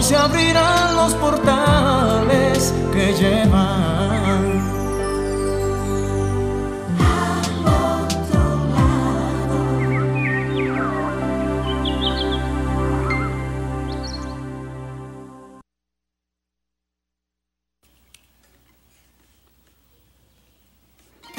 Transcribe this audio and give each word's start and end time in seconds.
Se 0.00 0.16
abrirán 0.16 0.96
los 0.96 1.14
portales 1.14 2.74
que 2.92 3.12
llevan. 3.12 4.60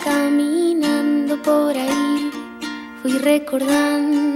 Caminando 0.01 1.41
por 1.41 1.75
ahí, 1.75 2.31
fui 3.01 3.17
recordando 3.17 4.30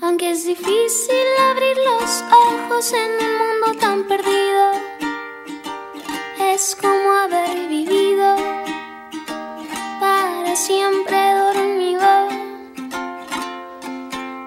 Aunque 0.00 0.30
es 0.30 0.44
difícil 0.44 1.26
abrir 1.50 1.76
los 1.76 2.24
ojos 2.32 2.92
en 2.92 3.10
un 3.26 3.38
mundo 3.38 3.80
tan 3.80 4.02
perdido, 4.08 4.72
es 6.40 6.76
como 6.80 7.12
haber 7.12 7.68
vivido 7.68 8.36
para 10.00 10.56
siempre 10.56 11.16
dormido. 11.34 12.28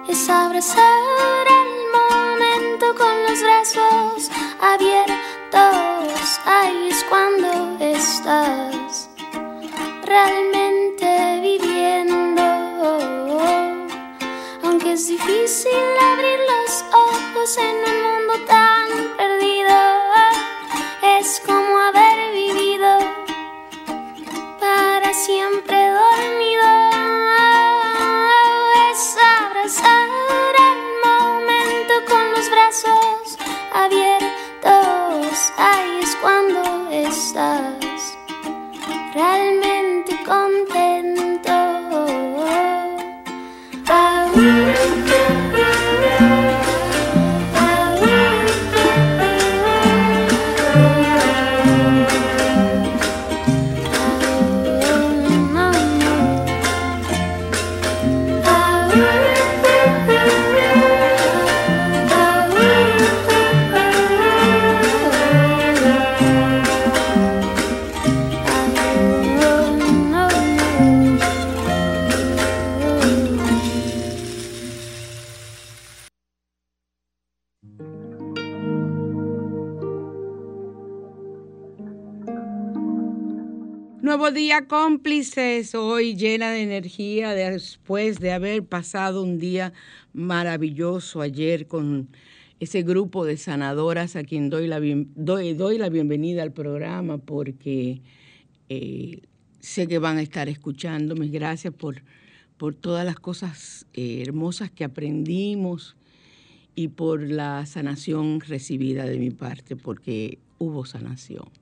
Es 0.08 0.28
abrazar 0.28 1.46
al 1.48 1.72
momento 1.98 2.94
con 2.94 3.22
los 3.22 3.42
brazos 3.42 4.30
abiertos, 4.60 6.40
ahí 6.44 6.88
es 6.90 7.04
cuando 7.04 7.84
estás. 7.84 8.71
see 15.62 15.91
cómplices. 84.60 85.74
Hoy 85.74 86.14
llena 86.14 86.50
de 86.50 86.62
energía 86.62 87.32
después 87.32 88.20
de 88.20 88.32
haber 88.32 88.64
pasado 88.64 89.22
un 89.22 89.38
día 89.38 89.72
maravilloso 90.12 91.22
ayer 91.22 91.66
con 91.66 92.08
ese 92.60 92.82
grupo 92.82 93.24
de 93.24 93.38
sanadoras 93.38 94.14
a 94.14 94.24
quien 94.24 94.50
doy 94.50 94.68
la, 94.68 94.78
doy, 95.14 95.54
doy 95.54 95.78
la 95.78 95.88
bienvenida 95.88 96.42
al 96.42 96.52
programa 96.52 97.16
porque 97.16 98.02
eh, 98.68 99.22
sé 99.60 99.88
que 99.88 99.98
van 99.98 100.18
a 100.18 100.22
estar 100.22 100.50
escuchándome. 100.50 101.28
Gracias 101.28 101.72
por, 101.72 102.02
por 102.58 102.74
todas 102.74 103.06
las 103.06 103.16
cosas 103.16 103.86
eh, 103.94 104.20
hermosas 104.20 104.70
que 104.70 104.84
aprendimos 104.84 105.96
y 106.74 106.88
por 106.88 107.22
la 107.22 107.64
sanación 107.64 108.40
recibida 108.40 109.06
de 109.06 109.18
mi 109.18 109.30
parte, 109.30 109.76
porque 109.76 110.38
hubo 110.58 110.84
sanación. 110.84 111.61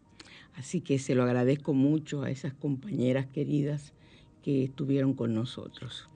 Así 0.57 0.81
que 0.81 0.99
se 0.99 1.15
lo 1.15 1.23
agradezco 1.23 1.73
mucho 1.73 2.23
a 2.23 2.31
esas 2.31 2.53
compañeras 2.53 3.27
queridas 3.27 3.93
que 4.43 4.65
estuvieron 4.65 5.15
con 5.15 5.35
nosotros. 5.35 6.09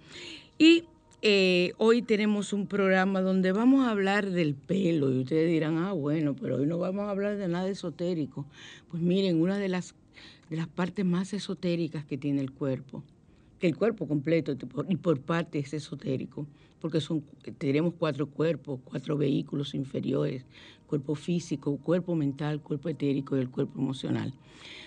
Y 0.58 0.84
eh, 1.22 1.72
hoy 1.78 2.02
tenemos 2.02 2.52
un 2.52 2.66
programa 2.66 3.22
donde 3.22 3.52
vamos 3.52 3.86
a 3.86 3.90
hablar 3.90 4.30
del 4.30 4.54
pelo 4.54 5.10
y 5.10 5.20
ustedes 5.20 5.50
dirán, 5.50 5.78
ah, 5.78 5.92
bueno, 5.92 6.36
pero 6.36 6.56
hoy 6.56 6.66
no 6.66 6.78
vamos 6.78 7.06
a 7.06 7.10
hablar 7.10 7.38
de 7.38 7.48
nada 7.48 7.68
esotérico. 7.68 8.44
Pues 8.90 9.02
miren, 9.02 9.40
una 9.40 9.58
de 9.58 9.68
las, 9.68 9.94
de 10.50 10.56
las 10.56 10.68
partes 10.68 11.04
más 11.04 11.32
esotéricas 11.32 12.04
que 12.04 12.18
tiene 12.18 12.42
el 12.42 12.52
cuerpo, 12.52 13.02
que 13.58 13.66
el 13.66 13.76
cuerpo 13.76 14.06
completo 14.06 14.54
y 14.88 14.96
por 14.96 15.20
parte 15.20 15.58
es 15.58 15.72
esotérico, 15.72 16.46
porque 16.84 17.00
son, 17.00 17.24
tenemos 17.56 17.94
cuatro 17.94 18.26
cuerpos, 18.26 18.78
cuatro 18.84 19.16
vehículos 19.16 19.74
inferiores, 19.74 20.44
cuerpo 20.86 21.14
físico, 21.14 21.78
cuerpo 21.78 22.14
mental, 22.14 22.60
cuerpo 22.60 22.90
etérico 22.90 23.38
y 23.38 23.40
el 23.40 23.48
cuerpo 23.48 23.80
emocional. 23.80 24.34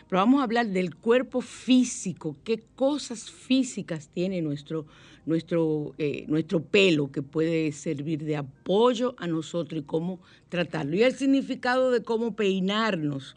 Pero 0.08 0.20
vamos 0.20 0.40
a 0.40 0.44
hablar 0.44 0.68
del 0.68 0.96
cuerpo 0.96 1.42
físico, 1.42 2.36
qué 2.44 2.62
cosas 2.76 3.32
físicas 3.32 4.10
tiene 4.14 4.44
nuestro, 4.44 4.86
nuestro, 5.26 5.96
eh, 5.98 6.26
nuestro 6.28 6.62
pelo 6.62 7.12
que 7.12 7.24
puede 7.24 7.72
servir 7.72 8.24
de 8.24 8.36
apoyo 8.36 9.16
a 9.18 9.26
nosotros 9.26 9.82
y 9.82 9.84
cómo 9.84 10.20
tratarlo. 10.50 10.96
Y 10.96 11.02
el 11.02 11.16
significado 11.16 11.90
de 11.90 12.04
cómo 12.04 12.36
peinarnos 12.36 13.36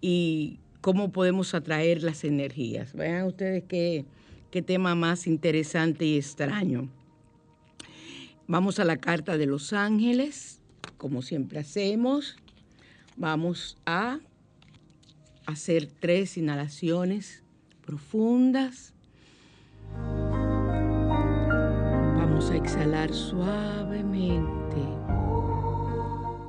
y 0.00 0.60
cómo 0.80 1.12
podemos 1.12 1.52
atraer 1.52 2.02
las 2.02 2.24
energías. 2.24 2.94
Vean 2.94 3.26
ustedes 3.26 3.64
qué, 3.68 4.06
qué 4.50 4.62
tema 4.62 4.94
más 4.94 5.26
interesante 5.26 6.06
y 6.06 6.16
extraño. 6.16 6.88
Vamos 8.50 8.78
a 8.78 8.84
la 8.86 8.96
carta 8.96 9.36
de 9.36 9.44
los 9.44 9.74
ángeles, 9.74 10.62
como 10.96 11.20
siempre 11.20 11.58
hacemos. 11.58 12.38
Vamos 13.18 13.76
a 13.84 14.20
hacer 15.44 15.86
tres 15.86 16.38
inhalaciones 16.38 17.42
profundas. 17.84 18.94
Vamos 22.16 22.50
a 22.50 22.56
exhalar 22.56 23.12
suavemente, 23.12 24.80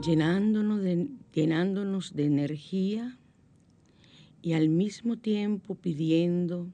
llenándonos 0.01 0.81
de, 0.81 1.09
llenándonos 1.33 2.15
de 2.15 2.25
energía 2.27 3.17
y 4.41 4.53
al 4.53 4.69
mismo 4.69 5.17
tiempo 5.17 5.75
pidiendo 5.75 6.67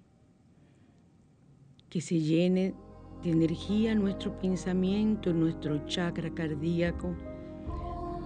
que 1.89 1.99
se 1.99 2.19
llene 2.19 2.75
de 3.23 3.31
energía 3.31 3.95
nuestro 3.95 4.37
pensamiento, 4.39 5.33
nuestro 5.33 5.85
chakra 5.87 6.29
cardíaco, 6.33 7.15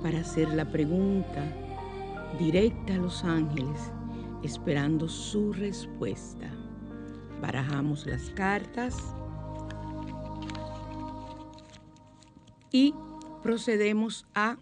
para 0.02 0.20
hacer 0.20 0.50
la 0.50 0.70
pregunta 0.70 1.44
directa 2.38 2.94
a 2.94 2.98
los 2.98 3.24
ángeles, 3.24 3.92
esperando 4.44 5.08
su 5.08 5.54
respuesta. 5.54 6.52
Barajamos 7.42 8.06
las 8.06 8.30
cartas 8.32 8.98
y 12.72 12.94
procedemos 13.42 14.26
a 14.36 14.58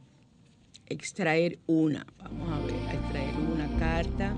extraer 0.85 1.59
una. 1.67 2.05
Vamos 2.19 2.51
a 2.51 2.65
ver, 2.65 2.75
a 2.87 2.93
extraer 2.93 3.35
una 3.35 3.77
carta. 3.77 4.35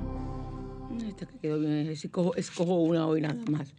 Esta 1.07 1.25
que 1.25 1.37
quedó 1.37 1.59
bien, 1.59 1.87
escojo, 1.87 2.35
escojo 2.35 2.75
una 2.75 3.05
hoy 3.05 3.21
nada 3.21 3.35
más. 3.49 3.73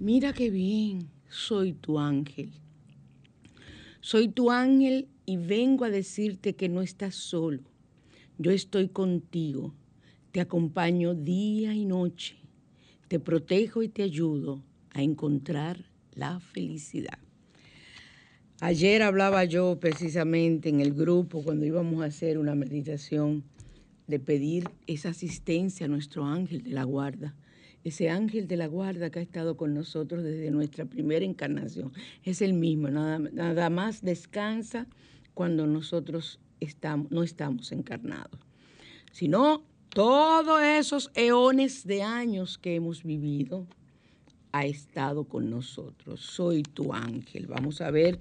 Mira 0.00 0.32
qué 0.32 0.48
bien, 0.48 1.10
soy 1.28 1.74
tu 1.74 1.98
ángel. 1.98 2.52
Soy 4.00 4.28
tu 4.28 4.50
ángel 4.50 5.08
y 5.26 5.36
vengo 5.36 5.84
a 5.84 5.90
decirte 5.90 6.56
que 6.56 6.70
no 6.70 6.80
estás 6.80 7.14
solo. 7.14 7.60
Yo 8.38 8.50
estoy 8.50 8.88
contigo, 8.88 9.74
te 10.32 10.40
acompaño 10.40 11.14
día 11.14 11.74
y 11.74 11.84
noche, 11.84 12.36
te 13.08 13.20
protejo 13.20 13.82
y 13.82 13.90
te 13.90 14.02
ayudo 14.02 14.64
a 14.94 15.02
encontrar 15.02 15.84
la 16.14 16.40
felicidad. 16.40 17.18
Ayer 18.62 19.02
hablaba 19.02 19.44
yo 19.44 19.80
precisamente 19.80 20.70
en 20.70 20.80
el 20.80 20.94
grupo 20.94 21.42
cuando 21.42 21.66
íbamos 21.66 22.02
a 22.02 22.06
hacer 22.06 22.38
una 22.38 22.54
meditación 22.54 23.44
de 24.06 24.18
pedir 24.18 24.70
esa 24.86 25.10
asistencia 25.10 25.84
a 25.84 25.90
nuestro 25.90 26.24
ángel 26.24 26.62
de 26.62 26.70
la 26.70 26.84
guarda 26.84 27.34
ese 27.84 28.10
ángel 28.10 28.46
de 28.46 28.56
la 28.56 28.66
guarda 28.66 29.10
que 29.10 29.20
ha 29.20 29.22
estado 29.22 29.56
con 29.56 29.74
nosotros 29.74 30.22
desde 30.22 30.50
nuestra 30.50 30.84
primera 30.84 31.24
encarnación. 31.24 31.92
Es 32.24 32.42
el 32.42 32.52
mismo, 32.52 32.88
nada, 32.88 33.70
más 33.70 34.02
descansa 34.02 34.86
cuando 35.34 35.66
nosotros 35.66 36.38
no 37.08 37.22
estamos 37.22 37.72
encarnados. 37.72 38.38
Sino 39.12 39.62
todos 39.88 40.62
esos 40.62 41.10
eones 41.14 41.86
de 41.86 42.02
años 42.02 42.58
que 42.58 42.74
hemos 42.74 43.02
vivido, 43.02 43.66
ha 44.52 44.66
estado 44.66 45.24
con 45.24 45.50
nosotros. 45.50 46.20
Soy 46.20 46.62
tu 46.62 46.92
ángel. 46.92 47.46
Vamos 47.46 47.80
a 47.80 47.90
ver 47.90 48.20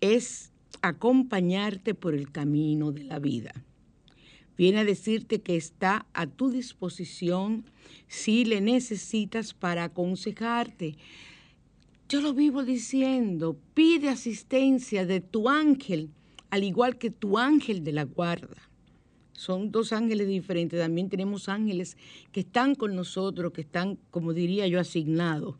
es 0.00 0.50
acompañarte 0.82 1.94
por 1.94 2.16
el 2.16 2.32
camino 2.32 2.90
de 2.90 3.04
la 3.04 3.20
vida. 3.20 3.52
Viene 4.58 4.80
a 4.80 4.84
decirte 4.84 5.40
que 5.40 5.54
está 5.54 6.04
a 6.14 6.26
tu 6.26 6.50
disposición 6.50 7.64
si 8.08 8.44
le 8.44 8.60
necesitas 8.60 9.54
para 9.54 9.84
aconsejarte. 9.84 10.96
Yo 12.08 12.20
lo 12.20 12.34
vivo 12.34 12.64
diciendo, 12.64 13.56
pide 13.72 14.08
asistencia 14.08 15.06
de 15.06 15.20
tu 15.20 15.48
ángel, 15.48 16.10
al 16.50 16.64
igual 16.64 16.98
que 16.98 17.12
tu 17.12 17.38
ángel 17.38 17.84
de 17.84 17.92
la 17.92 18.02
guarda. 18.02 18.69
Son 19.40 19.72
dos 19.72 19.94
ángeles 19.94 20.28
diferentes. 20.28 20.78
También 20.78 21.08
tenemos 21.08 21.48
ángeles 21.48 21.96
que 22.30 22.40
están 22.40 22.74
con 22.74 22.94
nosotros, 22.94 23.54
que 23.54 23.62
están, 23.62 23.96
como 24.10 24.34
diría 24.34 24.66
yo, 24.66 24.78
asignados. 24.78 25.56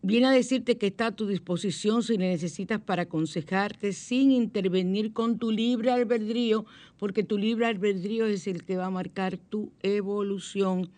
Viene 0.00 0.28
a 0.28 0.30
decirte 0.30 0.78
que 0.78 0.86
está 0.86 1.08
a 1.08 1.16
tu 1.16 1.26
disposición 1.26 2.02
si 2.02 2.16
le 2.16 2.30
necesitas 2.30 2.80
para 2.80 3.02
aconsejarte 3.02 3.92
sin 3.92 4.32
intervenir 4.32 5.12
con 5.12 5.38
tu 5.38 5.50
libre 5.50 5.90
albedrío, 5.90 6.64
porque 6.96 7.24
tu 7.24 7.36
libre 7.36 7.66
albedrío 7.66 8.24
es 8.24 8.46
el 8.46 8.64
que 8.64 8.78
va 8.78 8.86
a 8.86 8.90
marcar 8.90 9.36
tu 9.36 9.70
evolución 9.82 10.88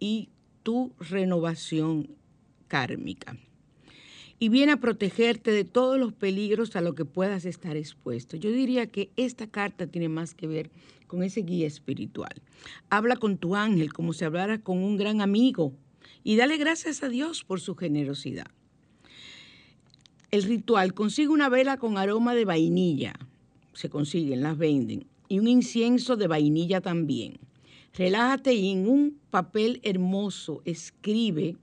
y 0.00 0.30
tu 0.64 0.94
renovación 0.98 2.08
kármica. 2.66 3.36
Y 4.38 4.48
viene 4.50 4.72
a 4.72 4.80
protegerte 4.80 5.50
de 5.50 5.64
todos 5.64 5.98
los 5.98 6.12
peligros 6.12 6.76
a 6.76 6.80
los 6.80 6.94
que 6.94 7.04
puedas 7.04 7.44
estar 7.44 7.76
expuesto. 7.76 8.36
Yo 8.36 8.50
diría 8.50 8.86
que 8.86 9.10
esta 9.16 9.46
carta 9.46 9.86
tiene 9.86 10.08
más 10.08 10.34
que 10.34 10.46
ver 10.46 10.70
con 11.06 11.22
ese 11.22 11.40
guía 11.42 11.66
espiritual. 11.66 12.42
Habla 12.90 13.16
con 13.16 13.38
tu 13.38 13.56
ángel 13.56 13.92
como 13.92 14.12
si 14.12 14.24
hablara 14.24 14.58
con 14.58 14.78
un 14.78 14.96
gran 14.96 15.20
amigo 15.20 15.72
y 16.22 16.36
dale 16.36 16.56
gracias 16.56 17.02
a 17.02 17.08
Dios 17.08 17.44
por 17.44 17.60
su 17.60 17.76
generosidad. 17.76 18.46
El 20.30 20.42
ritual 20.42 20.92
consigue 20.92 21.28
una 21.28 21.48
vela 21.48 21.76
con 21.76 21.96
aroma 21.96 22.34
de 22.34 22.44
vainilla, 22.44 23.14
se 23.72 23.88
consiguen, 23.88 24.42
las 24.42 24.58
venden, 24.58 25.06
y 25.28 25.38
un 25.38 25.48
incienso 25.48 26.16
de 26.16 26.26
vainilla 26.26 26.80
también. 26.80 27.38
Relájate 27.94 28.52
y 28.52 28.72
en 28.72 28.88
un 28.88 29.20
papel 29.30 29.80
hermoso 29.82 30.62
escribe 30.64 31.56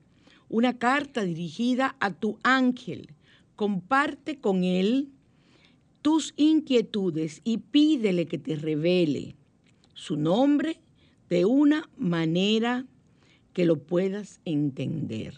una 0.49 0.77
carta 0.77 1.23
dirigida 1.23 1.95
a 1.99 2.11
tu 2.11 2.37
ángel. 2.43 3.09
Comparte 3.55 4.39
con 4.39 4.63
él 4.63 5.09
tus 6.01 6.33
inquietudes 6.35 7.41
y 7.43 7.59
pídele 7.59 8.25
que 8.25 8.37
te 8.37 8.55
revele 8.55 9.35
su 9.93 10.17
nombre 10.17 10.79
de 11.29 11.45
una 11.45 11.89
manera 11.97 12.85
que 13.53 13.65
lo 13.65 13.77
puedas 13.77 14.41
entender. 14.45 15.35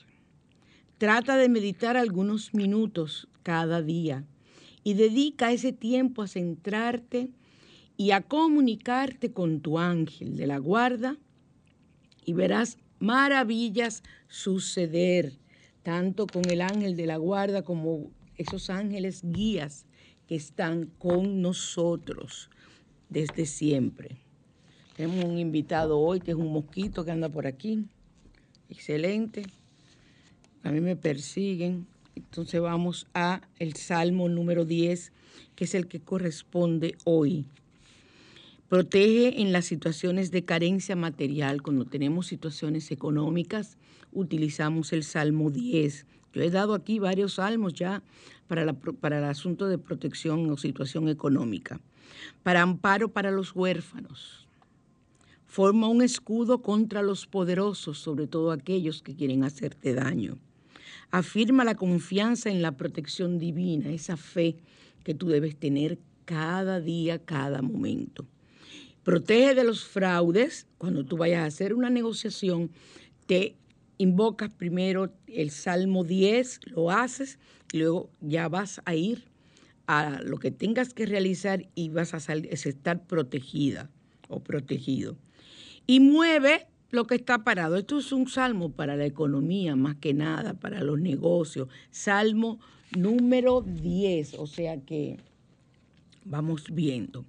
Trata 0.98 1.38
de 1.38 1.50
meditar 1.50 1.98
algunos 1.98 2.54
minutos 2.54 3.28
cada 3.44 3.82
día 3.82 4.26
y 4.84 4.94
dedica 4.94 5.52
ese 5.52 5.72
tiempo 5.74 6.22
a 6.22 6.28
centrarte 6.28 7.30
y 7.98 8.12
a 8.12 8.22
comunicarte 8.22 9.32
con 9.32 9.60
tu 9.60 9.78
ángel 9.78 10.36
de 10.36 10.48
la 10.48 10.58
guarda 10.58 11.18
y 12.26 12.34
verás 12.34 12.78
maravillas 13.06 14.04
suceder, 14.28 15.34
tanto 15.84 16.26
con 16.26 16.50
el 16.50 16.62
ángel 16.62 16.96
de 16.96 17.06
la 17.06 17.18
guarda 17.18 17.62
como 17.62 18.12
esos 18.38 18.70
ángeles 18.70 19.22
guías 19.24 19.86
que 20.28 20.36
están 20.36 20.88
con 20.98 21.42
nosotros 21.42 22.50
desde 23.10 23.46
siempre. 23.46 24.18
Tenemos 24.98 25.24
un 25.26 25.38
invitado 25.38 26.00
hoy 26.00 26.20
que 26.20 26.32
es 26.32 26.38
un 26.38 26.52
mosquito 26.52 27.06
que 27.06 27.12
anda 27.12 27.30
por 27.30 27.46
aquí. 27.46 27.86
Excelente. 28.70 29.44
A 30.64 30.72
mí 30.72 30.82
me 30.82 30.96
persiguen. 30.96 31.86
Entonces 32.16 32.60
vamos 32.62 33.08
a 33.14 33.42
el 33.60 33.76
Salmo 33.76 34.30
número 34.30 34.66
10, 34.66 35.12
que 35.56 35.66
es 35.66 35.76
el 35.76 35.88
que 35.88 36.00
corresponde 36.00 36.98
hoy. 37.04 37.46
Protege 38.70 39.42
en 39.42 39.52
las 39.52 39.66
situaciones 39.66 40.32
de 40.32 40.44
carencia 40.44 40.96
material, 40.96 41.62
cuando 41.62 41.86
tenemos 41.86 42.28
situaciones 42.28 42.92
económicas, 42.92 43.78
utilizamos 44.12 44.92
el 44.92 45.04
Salmo 45.04 45.52
10. 45.52 46.06
Yo 46.34 46.42
he 46.42 46.50
dado 46.50 46.74
aquí 46.74 47.00
varios 47.00 47.36
salmos 47.36 47.74
ya 47.74 48.02
para, 48.48 48.74
para 48.74 49.20
el 49.20 49.26
asunto 49.26 49.68
de 49.68 49.78
protección 49.78 50.50
o 50.50 50.58
situación 50.58 51.10
económica. 51.10 51.80
Para 52.44 52.62
amparo 52.62 53.10
para 53.10 53.32
los 53.32 53.56
huérfanos, 53.56 54.46
Forma 55.56 55.88
un 55.88 56.02
escudo 56.02 56.62
contra 56.62 57.02
los 57.02 57.28
poderosos, 57.28 57.98
sobre 57.98 58.28
todo 58.28 58.52
aquellos 58.52 59.02
que 59.02 59.16
quieren 59.16 59.46
hacerte 59.46 59.94
daño. 59.94 60.38
Afirma 61.12 61.64
la 61.64 61.76
confianza 61.76 62.50
en 62.50 62.62
la 62.62 62.74
protección 62.74 63.40
divina, 63.40 63.90
esa 63.90 64.18
fe 64.18 64.58
que 65.06 65.14
tú 65.14 65.30
debes 65.30 65.56
tener 65.56 65.98
cada 66.26 66.82
día, 66.82 67.20
cada 67.20 67.62
momento. 67.62 68.26
Protege 69.06 69.54
de 69.54 69.64
los 69.64 69.86
fraudes. 69.86 70.66
Cuando 70.80 71.06
tú 71.06 71.16
vayas 71.16 71.44
a 71.44 71.46
hacer 71.46 71.76
una 71.76 71.92
negociación, 71.92 72.72
te 73.28 73.56
invocas 74.00 74.50
primero 74.50 75.14
el 75.28 75.52
Salmo 75.52 76.04
10, 76.04 76.62
lo 76.72 76.90
haces 76.90 77.38
y 77.72 77.78
luego 77.78 78.10
ya 78.20 78.50
vas 78.50 78.82
a 78.84 78.96
ir 78.96 79.24
a 79.86 80.22
lo 80.24 80.38
que 80.38 80.50
tengas 80.50 80.96
que 80.96 81.06
realizar 81.06 81.68
y 81.76 81.90
vas 81.90 82.16
a, 82.16 82.34
estar 82.34 83.06
protegida 83.06 83.92
o 84.28 84.40
protegido 84.40 85.16
y 85.86 86.00
mueve 86.00 86.66
lo 86.90 87.06
que 87.06 87.14
está 87.14 87.44
parado. 87.44 87.76
Esto 87.76 88.00
es 88.00 88.12
un 88.12 88.28
salmo 88.28 88.72
para 88.72 88.96
la 88.96 89.06
economía, 89.06 89.76
más 89.76 89.98
que 89.98 90.16
nada, 90.16 90.56
para 90.56 90.82
los 90.82 91.00
negocios. 91.00 91.68
Salmo 91.92 92.60
número 92.98 93.62
10, 93.62 94.34
o 94.40 94.48
sea 94.48 94.82
que 94.82 95.18
vamos 96.24 96.66
viendo. 96.72 97.24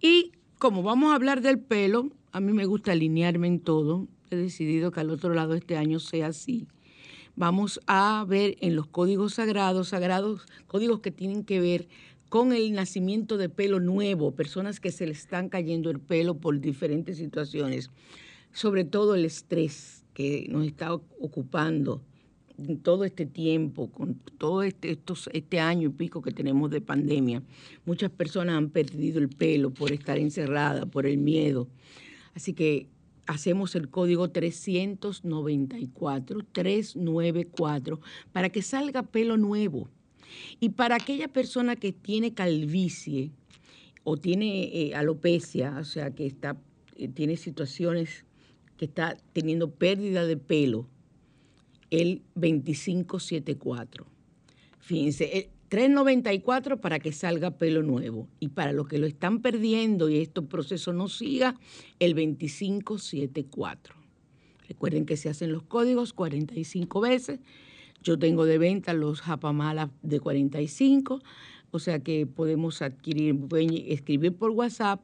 Y 0.00 0.30
como 0.58 0.82
vamos 0.82 1.12
a 1.12 1.14
hablar 1.14 1.40
del 1.40 1.60
pelo, 1.60 2.10
a 2.32 2.40
mí 2.40 2.52
me 2.52 2.66
gusta 2.66 2.92
alinearme 2.92 3.46
en 3.46 3.60
todo. 3.60 4.08
He 4.30 4.36
decidido 4.36 4.90
que 4.90 5.00
al 5.00 5.10
otro 5.10 5.32
lado 5.32 5.54
este 5.54 5.76
año 5.76 6.00
sea 6.00 6.28
así. 6.28 6.66
Vamos 7.36 7.80
a 7.86 8.24
ver 8.28 8.56
en 8.60 8.74
los 8.74 8.88
códigos 8.88 9.34
sagrados, 9.34 9.88
sagrados, 9.88 10.46
códigos 10.66 11.00
que 11.00 11.12
tienen 11.12 11.44
que 11.44 11.60
ver 11.60 11.88
con 12.28 12.52
el 12.52 12.72
nacimiento 12.72 13.38
de 13.38 13.48
pelo 13.48 13.78
nuevo, 13.78 14.32
personas 14.32 14.80
que 14.80 14.90
se 14.90 15.06
le 15.06 15.12
están 15.12 15.48
cayendo 15.48 15.90
el 15.90 16.00
pelo 16.00 16.34
por 16.34 16.58
diferentes 16.60 17.16
situaciones, 17.16 17.90
sobre 18.52 18.84
todo 18.84 19.14
el 19.14 19.24
estrés 19.24 20.04
que 20.12 20.46
nos 20.50 20.66
está 20.66 20.92
ocupando 20.92 22.02
todo 22.82 23.04
este 23.04 23.24
tiempo, 23.24 23.90
con 23.90 24.14
todo 24.38 24.62
este, 24.62 24.90
estos, 24.90 25.30
este 25.32 25.60
año 25.60 25.88
y 25.88 25.92
pico 25.92 26.22
que 26.22 26.32
tenemos 26.32 26.70
de 26.70 26.80
pandemia. 26.80 27.42
Muchas 27.84 28.10
personas 28.10 28.56
han 28.56 28.70
perdido 28.70 29.20
el 29.20 29.28
pelo 29.28 29.70
por 29.70 29.92
estar 29.92 30.18
encerradas, 30.18 30.86
por 30.86 31.06
el 31.06 31.18
miedo. 31.18 31.68
Así 32.34 32.54
que 32.54 32.88
hacemos 33.26 33.76
el 33.76 33.88
código 33.88 34.30
394, 34.30 36.40
394, 36.52 38.00
para 38.32 38.48
que 38.48 38.62
salga 38.62 39.02
pelo 39.02 39.36
nuevo 39.36 39.88
y 40.60 40.70
para 40.70 40.96
aquella 40.96 41.28
persona 41.28 41.76
que 41.76 41.92
tiene 41.92 42.34
calvicie 42.34 43.30
o 44.02 44.16
tiene 44.16 44.64
eh, 44.64 44.94
alopecia, 44.94 45.76
o 45.78 45.84
sea, 45.84 46.10
que 46.10 46.26
está, 46.26 46.56
eh, 46.96 47.08
tiene 47.08 47.36
situaciones 47.36 48.24
que 48.76 48.86
está 48.86 49.16
teniendo 49.32 49.70
pérdida 49.70 50.24
de 50.24 50.36
pelo, 50.36 50.88
el 51.90 52.22
2574. 52.34 54.06
Fíjense, 54.80 55.38
el 55.38 55.48
394 55.68 56.80
para 56.80 56.98
que 56.98 57.12
salga 57.12 57.50
pelo 57.50 57.82
nuevo. 57.82 58.28
Y 58.40 58.48
para 58.48 58.72
los 58.72 58.88
que 58.88 58.98
lo 58.98 59.06
están 59.06 59.40
perdiendo 59.42 60.08
y 60.08 60.18
este 60.18 60.42
proceso 60.42 60.92
no 60.92 61.08
siga, 61.08 61.54
el 61.98 62.14
2574. 62.14 63.94
Recuerden 64.68 65.06
que 65.06 65.16
se 65.16 65.28
hacen 65.28 65.52
los 65.52 65.62
códigos 65.62 66.12
45 66.12 67.00
veces 67.00 67.40
yo 68.02 68.18
tengo 68.18 68.44
de 68.44 68.58
venta 68.58 68.92
los 68.92 69.20
japamalas 69.20 69.90
de 70.02 70.20
45, 70.20 71.20
o 71.70 71.78
sea 71.78 71.98
que 72.00 72.26
podemos 72.26 72.80
adquirir, 72.82 73.36
escribir 73.86 74.36
por 74.36 74.50
WhatsApp 74.50 75.00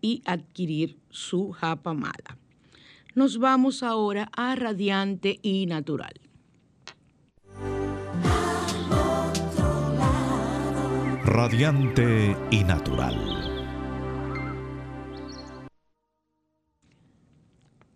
y 0.00 0.22
adquirir 0.24 0.96
su 1.10 1.50
japamala. 1.50 2.38
Nos 3.14 3.38
vamos 3.38 3.82
ahora 3.82 4.30
a 4.32 4.54
Radiante 4.54 5.38
y 5.42 5.66
Natural. 5.66 6.27
Radiante 11.40 12.36
y 12.50 12.64
Natural. 12.64 13.14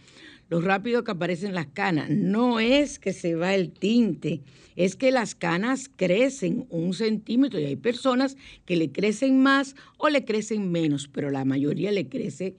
lo 0.52 0.60
rápido 0.60 1.02
que 1.02 1.10
aparecen 1.10 1.54
las 1.54 1.68
canas. 1.68 2.10
No 2.10 2.60
es 2.60 2.98
que 2.98 3.14
se 3.14 3.34
va 3.34 3.54
el 3.54 3.70
tinte, 3.70 4.42
es 4.76 4.96
que 4.96 5.10
las 5.10 5.34
canas 5.34 5.90
crecen 5.96 6.66
un 6.68 6.92
centímetro 6.92 7.58
y 7.58 7.64
hay 7.64 7.76
personas 7.76 8.36
que 8.66 8.76
le 8.76 8.92
crecen 8.92 9.42
más 9.42 9.74
o 9.96 10.10
le 10.10 10.26
crecen 10.26 10.70
menos, 10.70 11.08
pero 11.08 11.30
la 11.30 11.46
mayoría 11.46 11.90
le 11.90 12.06
crece 12.06 12.54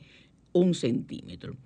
un 0.53 0.73
centímetro. 0.73 1.57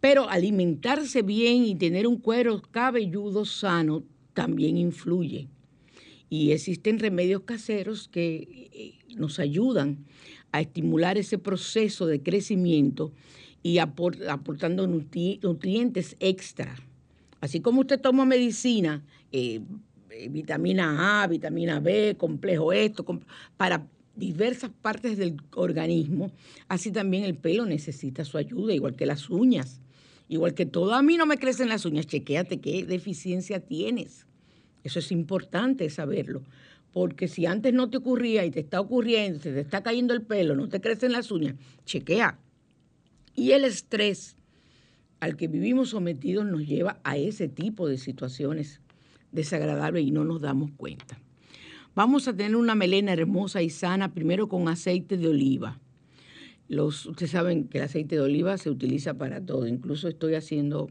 Pero 0.00 0.28
alimentarse 0.30 1.22
bien 1.22 1.64
y 1.64 1.74
tener 1.74 2.06
un 2.06 2.16
cuero 2.18 2.62
cabelludo 2.70 3.44
sano 3.44 4.04
también 4.32 4.76
influye. 4.76 5.48
Y 6.28 6.52
existen 6.52 6.98
remedios 6.98 7.42
caseros 7.42 8.08
que 8.08 8.70
eh, 8.72 8.98
nos 9.16 9.38
ayudan 9.38 10.04
a 10.52 10.60
estimular 10.60 11.18
ese 11.18 11.38
proceso 11.38 12.06
de 12.06 12.22
crecimiento 12.22 13.12
y 13.62 13.78
aportando 13.78 14.86
nutrientes 14.86 16.16
extra. 16.20 16.76
Así 17.40 17.60
como 17.60 17.80
usted 17.80 18.00
toma 18.00 18.24
medicina, 18.24 19.04
eh, 19.32 19.60
eh, 20.10 20.28
vitamina 20.28 21.22
A, 21.22 21.26
vitamina 21.26 21.80
B, 21.80 22.16
complejo 22.16 22.72
esto, 22.72 23.04
para 23.56 23.86
diversas 24.16 24.70
partes 24.70 25.18
del 25.18 25.36
organismo, 25.54 26.32
así 26.68 26.90
también 26.90 27.24
el 27.24 27.36
pelo 27.36 27.66
necesita 27.66 28.24
su 28.24 28.38
ayuda, 28.38 28.74
igual 28.74 28.96
que 28.96 29.06
las 29.06 29.30
uñas. 29.30 29.80
Igual 30.28 30.54
que 30.54 30.66
todo, 30.66 30.94
a 30.94 31.02
mí 31.02 31.16
no 31.16 31.24
me 31.24 31.38
crecen 31.38 31.68
las 31.68 31.84
uñas, 31.84 32.06
chequéate 32.06 32.58
qué 32.58 32.84
deficiencia 32.84 33.60
tienes. 33.60 34.26
Eso 34.82 34.98
es 34.98 35.12
importante 35.12 35.88
saberlo, 35.88 36.42
porque 36.92 37.28
si 37.28 37.46
antes 37.46 37.72
no 37.72 37.90
te 37.90 37.98
ocurría 37.98 38.44
y 38.44 38.50
te 38.50 38.60
está 38.60 38.80
ocurriendo, 38.80 39.38
te 39.38 39.60
está 39.60 39.82
cayendo 39.82 40.14
el 40.14 40.22
pelo, 40.22 40.56
no 40.56 40.68
te 40.68 40.80
crecen 40.80 41.12
las 41.12 41.30
uñas, 41.30 41.54
chequea. 41.84 42.38
Y 43.36 43.52
el 43.52 43.64
estrés 43.64 44.36
al 45.20 45.36
que 45.36 45.46
vivimos 45.46 45.90
sometidos 45.90 46.44
nos 46.44 46.66
lleva 46.66 47.00
a 47.04 47.16
ese 47.16 47.48
tipo 47.48 47.88
de 47.88 47.98
situaciones 47.98 48.80
desagradables 49.30 50.04
y 50.04 50.10
no 50.10 50.24
nos 50.24 50.40
damos 50.40 50.70
cuenta. 50.76 51.20
Vamos 51.96 52.28
a 52.28 52.36
tener 52.36 52.56
una 52.56 52.74
melena 52.74 53.14
hermosa 53.14 53.62
y 53.62 53.70
sana, 53.70 54.12
primero 54.12 54.50
con 54.50 54.68
aceite 54.68 55.16
de 55.16 55.28
oliva. 55.28 55.80
Los, 56.68 57.06
ustedes 57.06 57.30
saben 57.30 57.68
que 57.68 57.78
el 57.78 57.84
aceite 57.84 58.16
de 58.16 58.20
oliva 58.20 58.58
se 58.58 58.68
utiliza 58.68 59.14
para 59.14 59.40
todo. 59.40 59.66
Incluso 59.66 60.06
estoy 60.06 60.34
haciendo, 60.34 60.90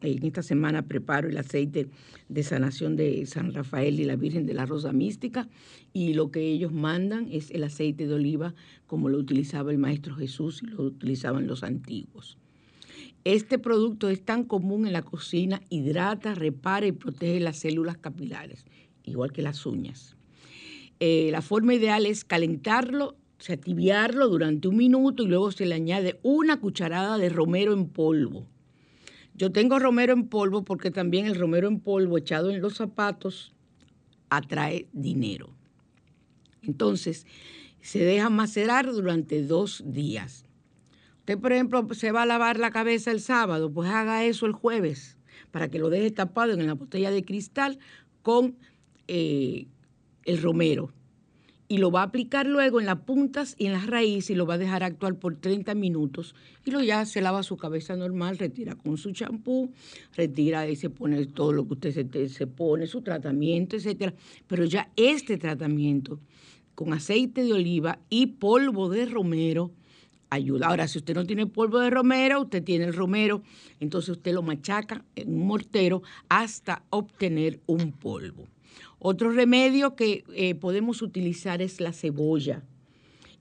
en 0.00 0.26
esta 0.26 0.42
semana 0.42 0.88
preparo 0.88 1.28
el 1.28 1.38
aceite 1.38 1.86
de 2.28 2.42
sanación 2.42 2.96
de 2.96 3.24
San 3.26 3.54
Rafael 3.54 4.00
y 4.00 4.04
la 4.06 4.16
Virgen 4.16 4.44
de 4.44 4.54
la 4.54 4.66
Rosa 4.66 4.92
Mística. 4.92 5.48
Y 5.92 6.14
lo 6.14 6.32
que 6.32 6.40
ellos 6.40 6.72
mandan 6.72 7.28
es 7.30 7.52
el 7.52 7.62
aceite 7.62 8.08
de 8.08 8.14
oliva 8.14 8.56
como 8.88 9.08
lo 9.08 9.18
utilizaba 9.18 9.70
el 9.70 9.78
Maestro 9.78 10.16
Jesús 10.16 10.64
y 10.64 10.66
lo 10.66 10.82
utilizaban 10.82 11.46
los 11.46 11.62
antiguos. 11.62 12.38
Este 13.22 13.60
producto 13.60 14.08
es 14.08 14.24
tan 14.24 14.42
común 14.42 14.88
en 14.88 14.94
la 14.94 15.02
cocina, 15.02 15.60
hidrata, 15.70 16.34
repara 16.34 16.88
y 16.88 16.92
protege 16.92 17.38
las 17.38 17.60
células 17.60 17.98
capilares, 17.98 18.64
igual 19.04 19.30
que 19.30 19.40
las 19.40 19.64
uñas. 19.64 20.16
Eh, 21.00 21.28
la 21.30 21.42
forma 21.42 21.74
ideal 21.74 22.06
es 22.06 22.24
calentarlo, 22.24 23.16
se 23.38 23.56
tibiarlo 23.56 24.28
durante 24.28 24.68
un 24.68 24.76
minuto 24.76 25.22
y 25.22 25.26
luego 25.26 25.52
se 25.52 25.66
le 25.66 25.74
añade 25.74 26.18
una 26.22 26.60
cucharada 26.60 27.18
de 27.18 27.28
romero 27.28 27.72
en 27.72 27.88
polvo. 27.88 28.46
Yo 29.34 29.50
tengo 29.50 29.78
romero 29.78 30.12
en 30.12 30.28
polvo 30.28 30.64
porque 30.64 30.90
también 30.90 31.26
el 31.26 31.34
romero 31.34 31.68
en 31.68 31.80
polvo 31.80 32.16
echado 32.16 32.50
en 32.50 32.60
los 32.60 32.74
zapatos 32.74 33.52
atrae 34.30 34.88
dinero. 34.92 35.50
Entonces, 36.62 37.26
se 37.80 37.98
deja 37.98 38.30
macerar 38.30 38.90
durante 38.90 39.42
dos 39.42 39.82
días. 39.84 40.46
Usted, 41.18 41.38
por 41.38 41.52
ejemplo, 41.52 41.86
se 41.92 42.12
va 42.12 42.22
a 42.22 42.26
lavar 42.26 42.58
la 42.58 42.70
cabeza 42.70 43.10
el 43.10 43.20
sábado, 43.20 43.70
pues 43.72 43.90
haga 43.90 44.24
eso 44.24 44.46
el 44.46 44.52
jueves 44.52 45.18
para 45.50 45.68
que 45.68 45.78
lo 45.78 45.90
deje 45.90 46.10
tapado 46.10 46.52
en 46.52 46.66
la 46.66 46.74
botella 46.74 47.10
de 47.10 47.24
cristal 47.24 47.78
con 48.22 48.56
eh, 49.08 49.66
el 50.24 50.40
romero 50.40 50.90
y 51.68 51.78
lo 51.78 51.90
va 51.90 52.00
a 52.00 52.04
aplicar 52.04 52.46
luego 52.46 52.78
en 52.80 52.86
las 52.86 53.00
puntas 53.00 53.54
y 53.58 53.66
en 53.66 53.72
las 53.72 53.86
raíces 53.86 54.30
y 54.30 54.34
lo 54.34 54.46
va 54.46 54.54
a 54.54 54.58
dejar 54.58 54.82
actuar 54.82 55.18
por 55.18 55.36
30 55.36 55.74
minutos 55.74 56.34
y 56.64 56.70
luego 56.70 56.84
ya 56.84 57.04
se 57.06 57.20
lava 57.20 57.42
su 57.42 57.56
cabeza 57.56 57.96
normal, 57.96 58.38
retira 58.38 58.74
con 58.74 58.98
su 58.98 59.12
champú, 59.12 59.72
retira 60.14 60.68
y 60.68 60.76
se 60.76 60.90
pone 60.90 61.24
todo 61.26 61.52
lo 61.52 61.66
que 61.66 61.74
usted 61.74 62.28
se, 62.28 62.46
pone, 62.46 62.86
su 62.86 63.02
tratamiento, 63.02 63.76
etcétera. 63.76 64.14
Pero 64.46 64.64
ya 64.64 64.90
este 64.96 65.38
tratamiento 65.38 66.20
con 66.74 66.92
aceite 66.92 67.42
de 67.42 67.52
oliva 67.52 67.98
y 68.10 68.26
polvo 68.26 68.88
de 68.88 69.06
romero 69.06 69.70
ayuda. 70.30 70.66
Ahora, 70.66 70.88
si 70.88 70.98
usted 70.98 71.14
no 71.14 71.24
tiene 71.24 71.46
polvo 71.46 71.78
de 71.78 71.90
romero, 71.90 72.42
usted 72.42 72.62
tiene 72.62 72.84
el 72.84 72.94
romero, 72.94 73.42
entonces 73.80 74.10
usted 74.10 74.32
lo 74.32 74.42
machaca 74.42 75.04
en 75.14 75.34
un 75.34 75.46
mortero 75.46 76.02
hasta 76.28 76.82
obtener 76.90 77.60
un 77.66 77.92
polvo. 77.92 78.46
Otro 79.06 79.30
remedio 79.30 79.96
que 79.96 80.24
eh, 80.34 80.54
podemos 80.54 81.02
utilizar 81.02 81.60
es 81.60 81.78
la 81.78 81.92
cebolla. 81.92 82.62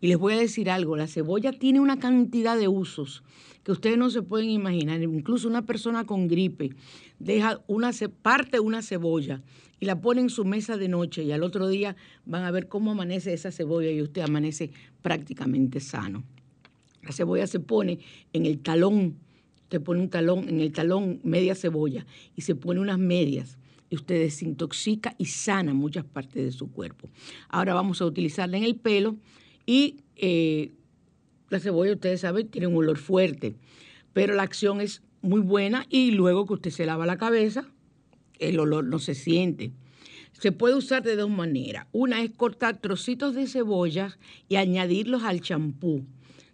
Y 0.02 0.08
les 0.08 0.18
voy 0.18 0.34
a 0.34 0.38
decir 0.38 0.70
algo, 0.70 0.98
la 0.98 1.08
cebolla 1.08 1.54
tiene 1.54 1.80
una 1.80 2.00
cantidad 2.00 2.58
de 2.58 2.68
usos 2.68 3.24
que 3.64 3.72
ustedes 3.72 3.98
no 3.98 4.10
se 4.10 4.24
pueden 4.24 4.50
imaginar. 4.50 5.02
Incluso 5.02 5.48
una 5.48 5.62
persona 5.62 6.04
con 6.04 6.28
gripe 6.28 6.72
deja 7.18 7.62
una 7.68 7.92
parte 8.22 8.60
una 8.60 8.82
cebolla 8.82 9.42
y 9.80 9.86
la 9.86 10.02
pone 10.02 10.20
en 10.20 10.30
su 10.30 10.44
mesa 10.44 10.76
de 10.76 10.90
noche 10.90 11.24
y 11.24 11.32
al 11.32 11.44
otro 11.44 11.70
día 11.70 11.96
van 12.26 12.44
a 12.44 12.52
ver 12.52 12.68
cómo 12.68 12.92
amanece 12.92 13.32
esa 13.32 13.50
cebolla 13.50 13.90
y 13.90 14.02
usted 14.02 14.22
amanece 14.22 14.70
prácticamente 15.02 15.80
sano. 15.80 16.26
La 17.04 17.14
cebolla 17.14 17.48
se 17.48 17.62
pone 17.62 18.00
en 18.34 18.46
el 18.46 18.60
talón, 18.60 19.16
usted 19.62 19.82
pone 19.82 20.02
un 20.02 20.10
talón, 20.10 20.50
en 20.50 20.60
el 20.60 20.74
talón 20.74 21.22
media 21.24 21.56
cebolla 21.56 22.06
y 22.36 22.42
se 22.42 22.54
pone 22.54 22.82
unas 22.82 23.00
medias 23.00 23.58
y 23.94 23.96
usted 23.96 24.22
desintoxica 24.22 25.14
y 25.20 25.26
sana 25.26 25.76
muchas 25.76 26.04
partes 26.04 26.44
de 26.44 26.52
su 26.52 26.72
cuerpo. 26.72 27.12
Ahora 27.48 27.76
vamos 27.76 28.02
a 28.02 28.06
utilizarla 28.08 28.58
en 28.58 28.64
el 28.64 28.76
pelo 28.76 29.18
y 29.68 29.98
eh, 30.16 30.72
la 31.52 31.60
cebolla, 31.60 31.94
ustedes 31.94 32.22
saben, 32.22 32.48
tiene 32.48 32.66
un 32.66 32.76
olor 32.76 32.98
fuerte, 32.98 33.56
pero 34.12 34.34
la 34.34 34.42
acción 34.42 34.82
es 34.82 35.04
muy 35.22 35.42
buena 35.42 35.86
y 35.92 36.10
luego 36.10 36.48
que 36.48 36.54
usted 36.54 36.72
se 36.72 36.88
lava 36.88 37.06
la 37.06 37.20
cabeza, 37.20 37.70
el 38.40 38.60
olor 38.60 38.86
no 38.86 38.98
se 38.98 39.14
siente. 39.14 39.74
Se 40.32 40.52
puede 40.52 40.74
usar 40.74 41.04
de 41.04 41.16
dos 41.16 41.30
maneras. 41.30 41.86
Una 41.92 42.24
es 42.24 42.32
cortar 42.32 42.82
trocitos 42.82 43.36
de 43.36 43.46
cebolla 43.46 44.18
y 44.50 44.56
añadirlos 44.56 45.22
al 45.22 45.42
champú. 45.42 46.04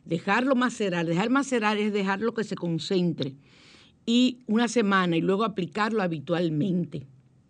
Dejarlo 0.03 0.55
macerar. 0.55 1.05
Dejar 1.05 1.29
macerar 1.29 1.77
es 1.77 1.93
dejarlo 1.93 2.33
que 2.33 2.43
se 2.43 2.55
concentre. 2.55 3.35
Y 4.05 4.39
una 4.45 4.67
semana 4.67 5.15
y 5.15 5.21
luego 5.21 5.45
aplicarlo 5.45 6.03
habitualmente 6.03 7.07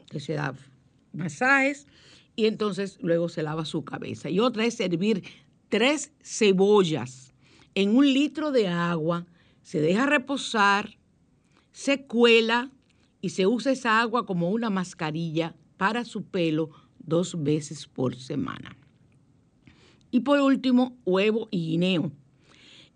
que 0.09 0.19
se 0.19 0.33
da 0.33 0.53
masajes 1.13 1.87
y 2.35 2.45
entonces 2.45 2.97
luego 3.01 3.29
se 3.29 3.43
lava 3.43 3.65
su 3.65 3.83
cabeza. 3.83 4.29
Y 4.29 4.39
otra 4.39 4.65
es 4.65 4.75
servir 4.75 5.23
tres 5.69 6.11
cebollas 6.21 7.33
en 7.75 7.95
un 7.95 8.05
litro 8.13 8.51
de 8.51 8.67
agua, 8.67 9.25
se 9.61 9.79
deja 9.79 10.05
reposar, 10.05 10.97
se 11.71 12.05
cuela 12.05 12.71
y 13.21 13.29
se 13.29 13.47
usa 13.47 13.71
esa 13.71 14.01
agua 14.01 14.25
como 14.25 14.49
una 14.49 14.69
mascarilla 14.69 15.55
para 15.77 16.05
su 16.05 16.23
pelo 16.23 16.71
dos 16.97 17.41
veces 17.41 17.87
por 17.87 18.15
semana. 18.15 18.75
Y 20.11 20.21
por 20.21 20.39
último, 20.39 20.97
huevo 21.05 21.47
y 21.51 21.67
guineo. 21.67 22.11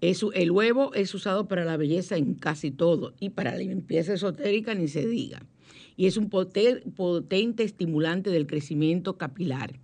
el 0.01 0.51
huevo 0.51 0.93
es 0.93 1.13
usado 1.13 1.47
para 1.47 1.63
la 1.63 1.77
belleza 1.77 2.17
en 2.17 2.33
casi 2.33 2.71
todo 2.71 3.13
y 3.19 3.29
para 3.29 3.51
la 3.51 3.59
limpieza 3.59 4.13
esotérica 4.13 4.73
ni 4.73 4.87
se 4.87 5.07
diga 5.07 5.45
y 5.95 6.07
es 6.07 6.17
un 6.17 6.29
potente 6.29 7.63
estimulante 7.63 8.29
del 8.29 8.47
crecimiento 8.47 9.17
capilar 9.17 9.79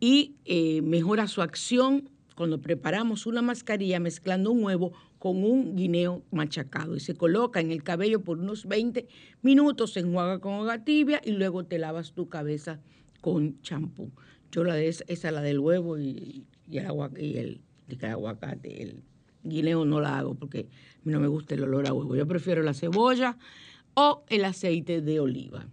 y 0.00 0.36
eh, 0.44 0.82
mejora 0.82 1.26
su 1.26 1.42
acción 1.42 2.10
cuando 2.36 2.60
preparamos 2.60 3.26
una 3.26 3.42
mascarilla 3.42 3.98
mezclando 3.98 4.52
un 4.52 4.62
huevo 4.62 4.92
con 5.18 5.42
un 5.42 5.74
guineo 5.74 6.22
machacado 6.30 6.94
y 6.94 7.00
se 7.00 7.16
coloca 7.16 7.60
en 7.60 7.72
el 7.72 7.82
cabello 7.82 8.22
por 8.22 8.38
unos 8.38 8.66
20 8.66 9.08
minutos, 9.42 9.94
se 9.94 10.00
enjuaga 10.00 10.38
con 10.38 10.54
agua 10.54 10.84
tibia 10.84 11.20
y 11.24 11.32
luego 11.32 11.64
te 11.64 11.78
lavas 11.78 12.12
tu 12.12 12.28
cabeza 12.28 12.80
con 13.20 13.60
champú. 13.62 14.12
Yo 14.52 14.62
la 14.62 14.80
esa, 14.80 15.04
esa 15.08 15.32
la 15.32 15.42
del 15.42 15.58
huevo 15.58 15.98
y, 15.98 16.46
el, 16.70 17.60
aguacate, 18.02 18.82
el 18.82 19.02
guineo 19.42 19.84
no 19.84 20.00
la 20.00 20.18
hago 20.18 20.34
porque 20.34 20.68
no 21.02 21.18
me 21.18 21.26
gusta 21.26 21.54
el 21.56 21.64
olor 21.64 21.88
a 21.88 21.92
huevo. 21.92 22.14
Yo 22.14 22.26
prefiero 22.28 22.62
la 22.62 22.72
cebolla, 22.74 23.36
o 24.00 24.22
el 24.28 24.44
aceite 24.44 25.00
de 25.00 25.18
oliva. 25.18 25.66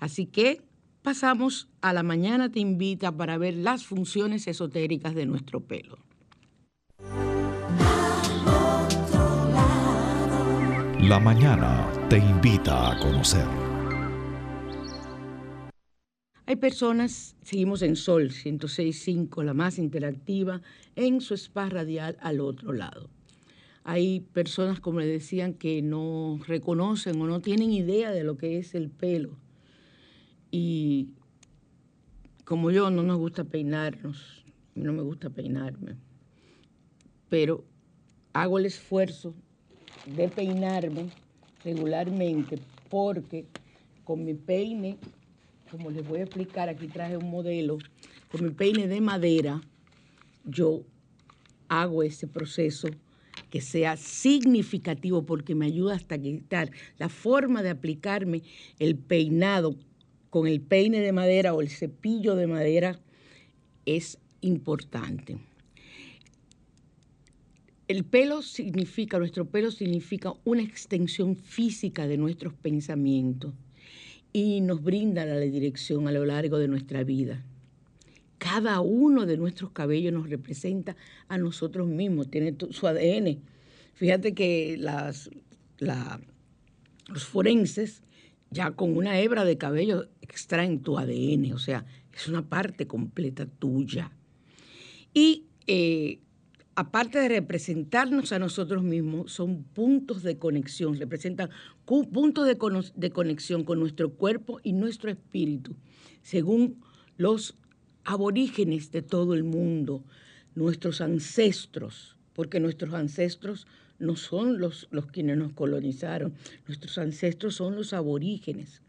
Así 0.00 0.26
que 0.26 0.62
pasamos 1.02 1.68
a 1.80 1.92
la 1.92 2.02
mañana 2.02 2.50
te 2.50 2.58
invita 2.58 3.16
para 3.16 3.38
ver 3.38 3.54
las 3.54 3.84
funciones 3.84 4.48
esotéricas 4.48 5.14
de 5.14 5.26
nuestro 5.26 5.60
pelo. 5.60 5.96
La 11.08 11.20
mañana 11.20 11.88
te 12.08 12.18
invita 12.18 12.90
a 12.90 12.98
conocer. 12.98 13.46
Hay 16.46 16.56
personas, 16.56 17.36
seguimos 17.42 17.82
en 17.82 17.94
Sol 17.94 18.30
106.5, 18.30 19.44
la 19.44 19.54
más 19.54 19.78
interactiva, 19.78 20.62
en 20.96 21.20
su 21.20 21.34
spa 21.34 21.68
radial 21.68 22.16
al 22.20 22.40
otro 22.40 22.72
lado. 22.72 23.08
Hay 23.84 24.20
personas, 24.20 24.80
como 24.80 25.00
le 25.00 25.06
decían, 25.06 25.54
que 25.54 25.82
no 25.82 26.38
reconocen 26.46 27.20
o 27.20 27.26
no 27.26 27.40
tienen 27.40 27.72
idea 27.72 28.12
de 28.12 28.22
lo 28.22 28.36
que 28.36 28.58
es 28.58 28.74
el 28.74 28.90
pelo. 28.90 29.36
Y 30.50 31.08
como 32.44 32.70
yo, 32.70 32.90
no 32.90 33.02
nos 33.02 33.18
gusta 33.18 33.44
peinarnos, 33.44 34.44
no 34.74 34.92
me 34.92 35.02
gusta 35.02 35.30
peinarme, 35.30 35.96
pero 37.28 37.64
hago 38.32 38.58
el 38.58 38.66
esfuerzo 38.66 39.34
de 40.06 40.28
peinarme 40.28 41.08
regularmente 41.64 42.58
porque 42.88 43.46
con 44.04 44.24
mi 44.24 44.34
peine, 44.34 44.98
como 45.70 45.90
les 45.90 46.06
voy 46.06 46.20
a 46.20 46.24
explicar, 46.24 46.68
aquí 46.68 46.88
traje 46.88 47.16
un 47.16 47.30
modelo, 47.30 47.78
con 48.30 48.44
mi 48.44 48.50
peine 48.50 48.86
de 48.86 49.00
madera, 49.00 49.62
yo 50.44 50.82
hago 51.68 52.02
ese 52.02 52.26
proceso 52.26 52.88
que 53.52 53.60
sea 53.60 53.98
significativo 53.98 55.26
porque 55.26 55.54
me 55.54 55.66
ayuda 55.66 55.94
hasta 55.94 56.18
quitar 56.18 56.70
la 56.98 57.10
forma 57.10 57.62
de 57.62 57.68
aplicarme 57.68 58.40
el 58.78 58.96
peinado 58.96 59.76
con 60.30 60.46
el 60.46 60.62
peine 60.62 61.00
de 61.00 61.12
madera 61.12 61.52
o 61.52 61.60
el 61.60 61.68
cepillo 61.68 62.34
de 62.34 62.46
madera 62.46 62.98
es 63.84 64.16
importante. 64.40 65.36
El 67.88 68.04
pelo 68.04 68.40
significa, 68.40 69.18
nuestro 69.18 69.44
pelo 69.44 69.70
significa 69.70 70.32
una 70.44 70.62
extensión 70.62 71.36
física 71.36 72.06
de 72.06 72.16
nuestros 72.16 72.54
pensamientos 72.54 73.52
y 74.32 74.62
nos 74.62 74.82
brinda 74.82 75.26
la 75.26 75.36
dirección 75.36 76.08
a 76.08 76.12
lo 76.12 76.24
largo 76.24 76.56
de 76.56 76.68
nuestra 76.68 77.04
vida. 77.04 77.44
Cada 78.42 78.80
uno 78.80 79.24
de 79.24 79.36
nuestros 79.36 79.70
cabellos 79.70 80.12
nos 80.12 80.28
representa 80.28 80.96
a 81.28 81.38
nosotros 81.38 81.86
mismos, 81.86 82.28
tiene 82.28 82.56
su 82.70 82.88
ADN. 82.88 83.38
Fíjate 83.94 84.34
que 84.34 84.76
los 85.78 87.24
forenses 87.24 88.02
ya 88.50 88.72
con 88.72 88.96
una 88.96 89.20
hebra 89.20 89.44
de 89.44 89.58
cabello 89.58 90.08
extraen 90.22 90.80
tu 90.82 90.98
ADN, 90.98 91.52
o 91.52 91.58
sea, 91.58 91.86
es 92.12 92.26
una 92.26 92.42
parte 92.42 92.88
completa 92.88 93.46
tuya. 93.46 94.10
Y 95.14 95.44
eh, 95.68 96.18
aparte 96.74 97.20
de 97.20 97.28
representarnos 97.28 98.32
a 98.32 98.40
nosotros 98.40 98.82
mismos, 98.82 99.30
son 99.30 99.62
puntos 99.62 100.24
de 100.24 100.38
conexión, 100.38 100.98
representan 100.98 101.50
puntos 101.84 102.48
de 102.96 103.10
conexión 103.12 103.62
con 103.62 103.78
nuestro 103.78 104.14
cuerpo 104.14 104.58
y 104.64 104.72
nuestro 104.72 105.12
espíritu, 105.12 105.76
según 106.22 106.82
los 107.16 107.56
aborígenes 108.04 108.90
de 108.90 109.02
todo 109.02 109.34
el 109.34 109.44
mundo, 109.44 110.04
nuestros 110.54 111.00
ancestros, 111.00 112.16
porque 112.32 112.60
nuestros 112.60 112.94
ancestros 112.94 113.66
no 113.98 114.16
son 114.16 114.58
los, 114.58 114.88
los 114.90 115.06
quienes 115.06 115.36
nos 115.38 115.52
colonizaron, 115.52 116.34
nuestros 116.66 116.98
ancestros 116.98 117.54
son 117.54 117.76
los 117.76 117.92
aborígenes, 117.92 118.82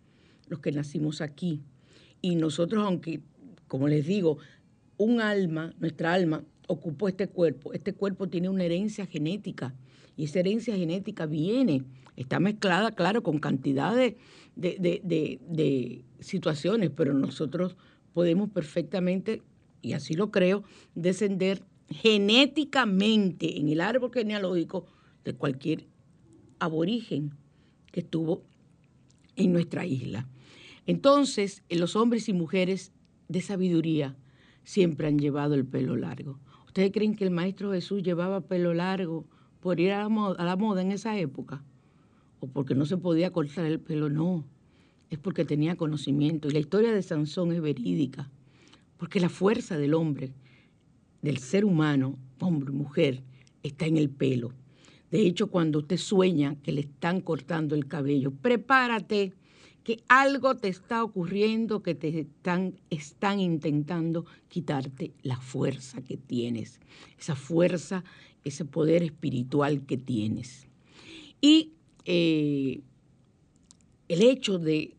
los 0.48 0.60
que 0.60 0.72
nacimos 0.72 1.22
aquí. 1.22 1.62
Y 2.22 2.36
nosotros, 2.36 2.84
aunque, 2.84 3.22
como 3.68 3.88
les 3.88 4.06
digo, 4.08 4.40
un 4.98 5.22
alma, 5.22 5.74
nuestra 5.80 6.14
alma, 6.14 6.44
ocupó 6.68 7.08
este 7.08 7.28
cuerpo, 7.28 7.74
este 7.74 7.94
cuerpo 7.94 8.28
tiene 8.28 8.50
una 8.50 8.64
herencia 8.64 9.06
genética 9.06 9.76
y 10.16 10.26
esa 10.26 10.40
herencia 10.40 10.76
genética 10.76 11.26
viene, 11.26 11.84
está 12.16 12.40
mezclada, 12.40 12.92
claro, 12.92 13.24
con 13.24 13.40
cantidades 13.40 14.16
de, 14.56 14.78
de, 14.80 15.40
de 15.48 16.06
situaciones, 16.20 16.92
pero 16.96 17.14
nosotros 17.14 17.76
podemos 18.14 18.50
perfectamente, 18.50 19.42
y 19.82 19.94
así 19.94 20.14
lo 20.14 20.32
creo, 20.32 20.64
descender 20.96 21.64
genéticamente 21.90 23.60
en 23.60 23.70
el 23.70 23.82
árbol 23.82 24.12
genealógico 24.14 24.86
de 25.24 25.34
cualquier 25.34 25.88
aborigen 26.60 27.34
que 27.92 28.02
estuvo 28.02 28.44
en 29.36 29.52
nuestra 29.52 29.86
isla. 29.86 30.28
Entonces, 30.86 31.64
los 31.70 31.96
hombres 31.96 32.28
y 32.30 32.34
mujeres 32.34 32.92
de 33.28 33.42
sabiduría 33.42 34.16
siempre 34.64 35.08
han 35.08 35.20
llevado 35.20 35.56
el 35.56 35.66
pelo 35.66 35.96
largo. 35.96 36.40
¿Ustedes 36.68 36.92
creen 36.92 37.16
que 37.16 37.24
el 37.24 37.32
Maestro 37.32 37.72
Jesús 37.72 38.04
llevaba 38.04 38.42
pelo 38.42 38.74
largo 38.74 39.26
por 39.60 39.80
ir 39.80 39.92
a 39.92 40.00
la, 40.00 40.10
moda, 40.10 40.42
a 40.42 40.46
la 40.46 40.56
moda 40.56 40.82
en 40.82 40.92
esa 40.92 41.18
época? 41.18 41.64
¿O 42.40 42.48
porque 42.48 42.76
no 42.76 42.86
se 42.86 42.98
podía 42.98 43.32
cortar 43.32 43.66
el 43.66 43.80
pelo? 43.80 44.10
No, 44.10 44.46
es 45.14 45.20
porque 45.20 45.46
tenía 45.46 45.76
conocimiento. 45.76 46.48
Y 46.48 46.52
la 46.52 46.60
historia 46.60 46.92
de 46.92 47.02
Sansón 47.02 47.52
es 47.52 47.62
verídica, 47.62 48.30
porque 48.98 49.20
la 49.20 49.30
fuerza 49.30 49.78
del 49.78 49.94
hombre, 49.94 50.34
del 51.22 51.38
ser 51.38 51.66
humano, 51.66 52.18
hombre 52.40 52.72
mujer, 52.72 53.24
está 53.62 53.86
en 53.86 53.98
el 53.98 54.10
pelo. 54.10 54.54
De 55.12 55.22
hecho, 55.22 55.48
cuando 55.48 55.80
usted 55.80 55.98
sueña 55.98 56.56
que 56.64 56.72
le 56.72 56.82
están 56.82 57.22
cortando 57.22 57.76
el 57.76 57.88
cabello, 57.88 58.32
prepárate 58.32 59.34
que 59.84 60.02
algo 60.08 60.56
te 60.56 60.70
está 60.70 61.04
ocurriendo, 61.04 61.84
que 61.84 61.94
te 61.94 62.22
están, 62.22 62.80
están 62.90 63.40
intentando 63.40 64.26
quitarte 64.48 65.14
la 65.22 65.38
fuerza 65.38 66.02
que 66.02 66.18
tienes, 66.18 66.80
esa 67.20 67.36
fuerza, 67.36 68.04
ese 68.44 68.66
poder 68.66 69.04
espiritual 69.04 69.86
que 69.86 69.98
tienes. 69.98 70.68
Y 71.42 71.74
eh, 72.06 72.82
el 74.08 74.22
hecho 74.22 74.58
de 74.58 74.96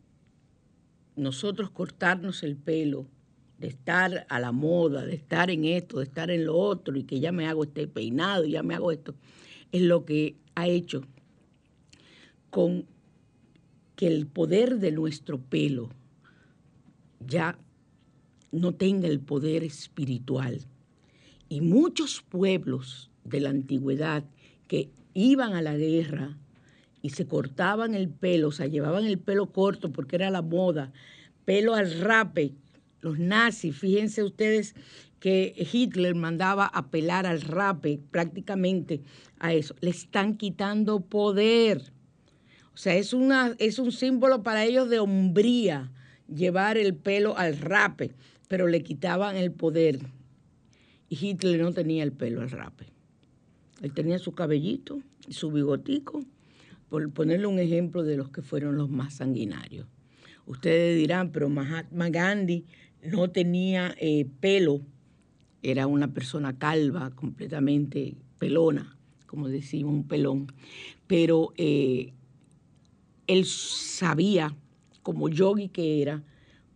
nosotros 1.15 1.69
cortarnos 1.69 2.43
el 2.43 2.55
pelo, 2.55 3.07
de 3.57 3.67
estar 3.67 4.25
a 4.29 4.39
la 4.39 4.51
moda, 4.51 5.05
de 5.05 5.15
estar 5.15 5.49
en 5.49 5.65
esto, 5.65 5.99
de 5.99 6.05
estar 6.05 6.29
en 6.29 6.45
lo 6.45 6.57
otro, 6.57 6.97
y 6.97 7.03
que 7.03 7.19
ya 7.19 7.31
me 7.31 7.47
hago 7.47 7.63
este 7.63 7.87
peinado, 7.87 8.45
ya 8.45 8.63
me 8.63 8.75
hago 8.75 8.91
esto, 8.91 9.15
es 9.71 9.81
lo 9.81 10.05
que 10.05 10.35
ha 10.55 10.67
hecho 10.67 11.03
con 12.49 12.85
que 13.95 14.07
el 14.07 14.27
poder 14.27 14.79
de 14.79 14.91
nuestro 14.91 15.39
pelo 15.39 15.89
ya 17.25 17.57
no 18.51 18.73
tenga 18.73 19.07
el 19.07 19.19
poder 19.19 19.63
espiritual. 19.63 20.61
Y 21.49 21.61
muchos 21.61 22.21
pueblos 22.21 23.09
de 23.23 23.39
la 23.39 23.49
antigüedad 23.49 24.23
que 24.67 24.89
iban 25.13 25.53
a 25.53 25.61
la 25.61 25.77
guerra 25.77 26.37
y 27.05 27.11
se 27.11 27.27
cortaban 27.27 27.93
el 27.93 28.09
pelo, 28.09 28.47
o 28.47 28.51
sea, 28.51 28.65
llevaban 28.65 29.05
el 29.05 29.19
pelo 29.19 29.51
corto 29.51 29.91
porque 29.91 30.15
era 30.15 30.31
la 30.31 30.41
moda, 30.41 30.91
pelo 31.45 31.75
al 31.75 31.99
rape, 31.99 32.55
los 32.99 33.19
nazis, 33.19 33.77
fíjense 33.77 34.23
ustedes 34.23 34.73
que 35.19 35.53
Hitler 35.71 36.15
mandaba 36.15 36.65
apelar 36.65 37.27
al 37.27 37.41
rape 37.41 37.99
prácticamente 38.09 39.03
a 39.37 39.53
eso. 39.53 39.75
Le 39.81 39.91
están 39.91 40.35
quitando 40.35 40.99
poder. 40.99 41.83
O 42.73 42.77
sea, 42.77 42.95
es, 42.95 43.13
una, 43.13 43.55
es 43.59 43.77
un 43.77 43.91
símbolo 43.91 44.41
para 44.41 44.65
ellos 44.65 44.89
de 44.89 44.97
hombría 44.97 45.91
llevar 46.27 46.75
el 46.75 46.95
pelo 46.95 47.37
al 47.37 47.59
rape, 47.59 48.15
pero 48.47 48.67
le 48.67 48.81
quitaban 48.81 49.35
el 49.35 49.51
poder. 49.51 49.99
Y 51.07 51.23
Hitler 51.23 51.61
no 51.61 51.71
tenía 51.71 52.01
el 52.01 52.13
pelo 52.13 52.41
al 52.41 52.49
rape. 52.49 52.87
Él 53.83 53.93
tenía 53.93 54.17
su 54.17 54.31
cabellito 54.31 55.01
y 55.27 55.33
su 55.33 55.51
bigotico, 55.51 56.25
por 56.89 57.11
ponerle 57.11 57.47
un 57.47 57.59
ejemplo 57.59 58.03
de 58.03 58.17
los 58.17 58.29
que 58.29 58.41
fueron 58.41 58.77
los 58.77 58.89
más 58.89 59.15
sanguinarios. 59.15 59.87
Ustedes 60.45 60.97
dirán, 60.97 61.31
pero 61.31 61.49
Mahatma 61.49 62.09
Gandhi 62.09 62.65
no 63.03 63.29
tenía 63.31 63.95
eh, 63.99 64.27
pelo 64.39 64.81
era 65.71 65.87
una 65.87 66.13
persona 66.13 66.57
calva, 66.59 67.09
completamente 67.15 68.15
pelona, 68.37 68.97
como 69.25 69.49
decimos, 69.49 69.93
un 69.93 70.07
pelón. 70.07 70.47
Pero 71.07 71.53
eh, 71.57 72.13
él 73.25 73.45
sabía, 73.45 74.55
como 75.01 75.27
yogi 75.27 75.69
que 75.69 76.03
era, 76.03 76.23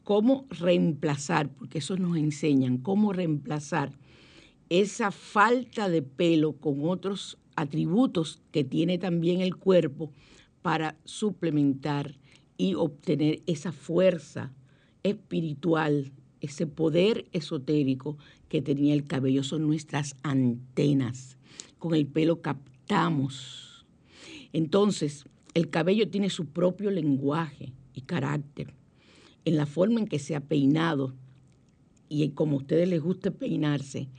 cómo 0.04 0.48
reemplazar, 0.50 1.50
porque 1.50 1.78
eso 1.78 1.98
nos 1.98 2.17
enseñan, 2.17 2.80
cómo 2.80 3.13
reemplazar 3.13 3.91
esa 4.69 5.12
falta 5.12 5.88
de 5.88 6.02
pelo 6.02 6.54
con 6.54 6.88
otros 6.89 7.38
atributos 7.60 8.41
que 8.52 8.63
tiene 8.63 8.98
también 8.98 9.41
el 9.41 9.56
cuerpo 9.56 10.12
para 10.62 10.98
suplementar 11.06 12.17
y 12.58 12.74
obtener 12.74 13.41
esa 13.48 13.72
fuerza 13.72 14.54
espiritual, 15.04 16.12
ese 16.41 16.67
poder 16.67 17.28
esotérico 17.32 18.17
que 18.50 18.62
tenía 18.62 18.93
el 18.93 19.06
cabello, 19.06 19.43
son 19.43 19.67
nuestras 19.67 20.15
antenas. 20.24 21.38
Con 21.78 21.95
el 21.95 22.08
pelo 22.08 22.41
captamos. 22.41 23.86
Entonces, 24.52 25.26
el 25.54 25.69
cabello 25.69 26.10
tiene 26.10 26.30
su 26.30 26.48
propio 26.48 26.91
lenguaje 26.91 27.74
y 27.93 28.02
carácter. 28.02 28.74
En 29.45 29.56
la 29.56 29.65
forma 29.65 30.00
en 30.00 30.08
que 30.08 30.19
se 30.19 30.36
ha 30.36 30.41
peinado 30.41 31.15
y 32.10 32.30
como 32.30 32.56
a 32.56 32.60
ustedes 32.60 32.89
les 32.89 33.02
guste 33.02 33.32
peinarse, 33.32 34.10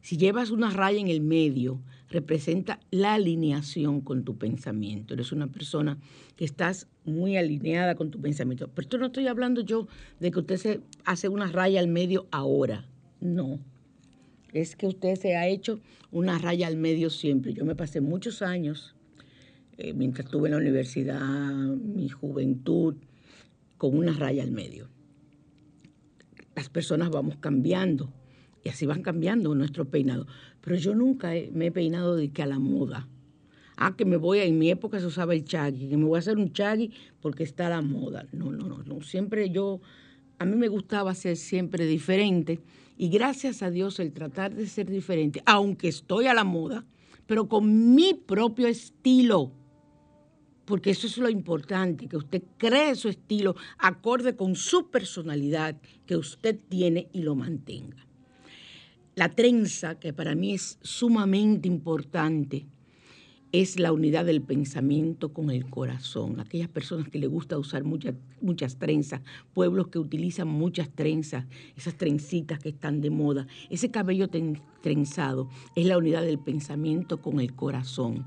si 0.00 0.16
llevas 0.16 0.50
una 0.50 0.70
raya 0.70 0.98
en 0.98 1.08
el 1.08 1.20
medio, 1.20 1.80
representa 2.08 2.80
la 2.90 3.14
alineación 3.14 4.00
con 4.00 4.24
tu 4.24 4.36
pensamiento. 4.36 5.14
Eres 5.14 5.32
una 5.32 5.46
persona 5.46 5.98
que 6.36 6.44
estás 6.44 6.88
muy 7.04 7.36
alineada 7.36 7.94
con 7.94 8.10
tu 8.10 8.20
pensamiento. 8.20 8.68
Pero 8.68 8.82
esto 8.84 8.98
no 8.98 9.06
estoy 9.06 9.26
hablando 9.26 9.62
yo 9.62 9.88
de 10.20 10.30
que 10.30 10.40
usted 10.40 10.56
se 10.56 10.80
hace 11.04 11.28
una 11.28 11.46
raya 11.50 11.80
al 11.80 11.88
medio 11.88 12.26
ahora. 12.30 12.86
No. 13.20 13.58
Es 14.52 14.76
que 14.76 14.86
usted 14.86 15.16
se 15.16 15.36
ha 15.36 15.48
hecho 15.48 15.80
una 16.12 16.38
raya 16.38 16.66
al 16.66 16.76
medio 16.76 17.10
siempre. 17.10 17.52
Yo 17.54 17.64
me 17.64 17.74
pasé 17.74 18.00
muchos 18.00 18.42
años, 18.42 18.94
eh, 19.76 19.92
mientras 19.92 20.26
estuve 20.26 20.48
en 20.48 20.52
la 20.52 20.58
universidad, 20.58 21.20
mi 21.20 22.08
juventud, 22.08 22.94
con 23.76 23.96
una 23.96 24.12
raya 24.12 24.42
al 24.42 24.52
medio. 24.52 24.88
Las 26.54 26.68
personas 26.68 27.10
vamos 27.10 27.36
cambiando 27.36 28.12
y 28.62 28.68
así 28.68 28.86
van 28.86 29.02
cambiando 29.02 29.54
nuestro 29.54 29.86
peinado. 29.86 30.26
Pero 30.64 30.76
yo 30.76 30.94
nunca 30.94 31.32
me 31.52 31.66
he 31.66 31.70
peinado 31.70 32.16
de 32.16 32.30
que 32.30 32.42
a 32.42 32.46
la 32.46 32.58
moda. 32.58 33.06
Ah, 33.76 33.94
que 33.96 34.06
me 34.06 34.16
voy, 34.16 34.38
en 34.38 34.58
mi 34.58 34.70
época 34.70 34.98
se 34.98 35.04
usaba 35.04 35.34
el 35.34 35.44
chagui, 35.44 35.88
que 35.88 35.96
me 35.98 36.06
voy 36.06 36.16
a 36.16 36.20
hacer 36.20 36.38
un 36.38 36.54
chagui 36.54 36.90
porque 37.20 37.42
está 37.42 37.66
a 37.66 37.70
la 37.70 37.82
moda. 37.82 38.26
No, 38.32 38.50
no, 38.50 38.66
no, 38.66 38.78
no. 38.82 39.02
Siempre 39.02 39.50
yo, 39.50 39.82
a 40.38 40.46
mí 40.46 40.56
me 40.56 40.68
gustaba 40.68 41.14
ser 41.14 41.36
siempre 41.36 41.84
diferente 41.84 42.60
y 42.96 43.10
gracias 43.10 43.62
a 43.62 43.70
Dios 43.70 44.00
el 44.00 44.12
tratar 44.12 44.54
de 44.54 44.66
ser 44.66 44.88
diferente, 44.88 45.42
aunque 45.44 45.88
estoy 45.88 46.28
a 46.28 46.34
la 46.34 46.44
moda, 46.44 46.86
pero 47.26 47.46
con 47.46 47.94
mi 47.94 48.14
propio 48.14 48.66
estilo. 48.66 49.52
Porque 50.64 50.92
eso 50.92 51.06
es 51.06 51.18
lo 51.18 51.28
importante, 51.28 52.08
que 52.08 52.16
usted 52.16 52.42
cree 52.56 52.94
su 52.94 53.10
estilo 53.10 53.54
acorde 53.76 54.34
con 54.34 54.54
su 54.54 54.90
personalidad 54.90 55.78
que 56.06 56.16
usted 56.16 56.58
tiene 56.70 57.10
y 57.12 57.20
lo 57.20 57.34
mantenga. 57.34 58.06
La 59.14 59.28
trenza, 59.28 59.98
que 60.00 60.12
para 60.12 60.34
mí 60.34 60.54
es 60.54 60.78
sumamente 60.82 61.68
importante, 61.68 62.66
es 63.52 63.78
la 63.78 63.92
unidad 63.92 64.24
del 64.24 64.42
pensamiento 64.42 65.32
con 65.32 65.48
el 65.50 65.70
corazón. 65.70 66.40
Aquellas 66.40 66.68
personas 66.68 67.08
que 67.08 67.20
les 67.20 67.30
gusta 67.30 67.56
usar 67.56 67.84
muchas, 67.84 68.16
muchas 68.40 68.76
trenzas, 68.76 69.20
pueblos 69.52 69.86
que 69.86 70.00
utilizan 70.00 70.48
muchas 70.48 70.90
trenzas, 70.90 71.46
esas 71.76 71.94
trencitas 71.94 72.58
que 72.58 72.70
están 72.70 73.00
de 73.00 73.10
moda, 73.10 73.46
ese 73.70 73.92
cabello 73.92 74.28
trenzado 74.82 75.48
es 75.76 75.86
la 75.86 75.96
unidad 75.96 76.22
del 76.22 76.40
pensamiento 76.40 77.22
con 77.22 77.38
el 77.38 77.54
corazón. 77.54 78.26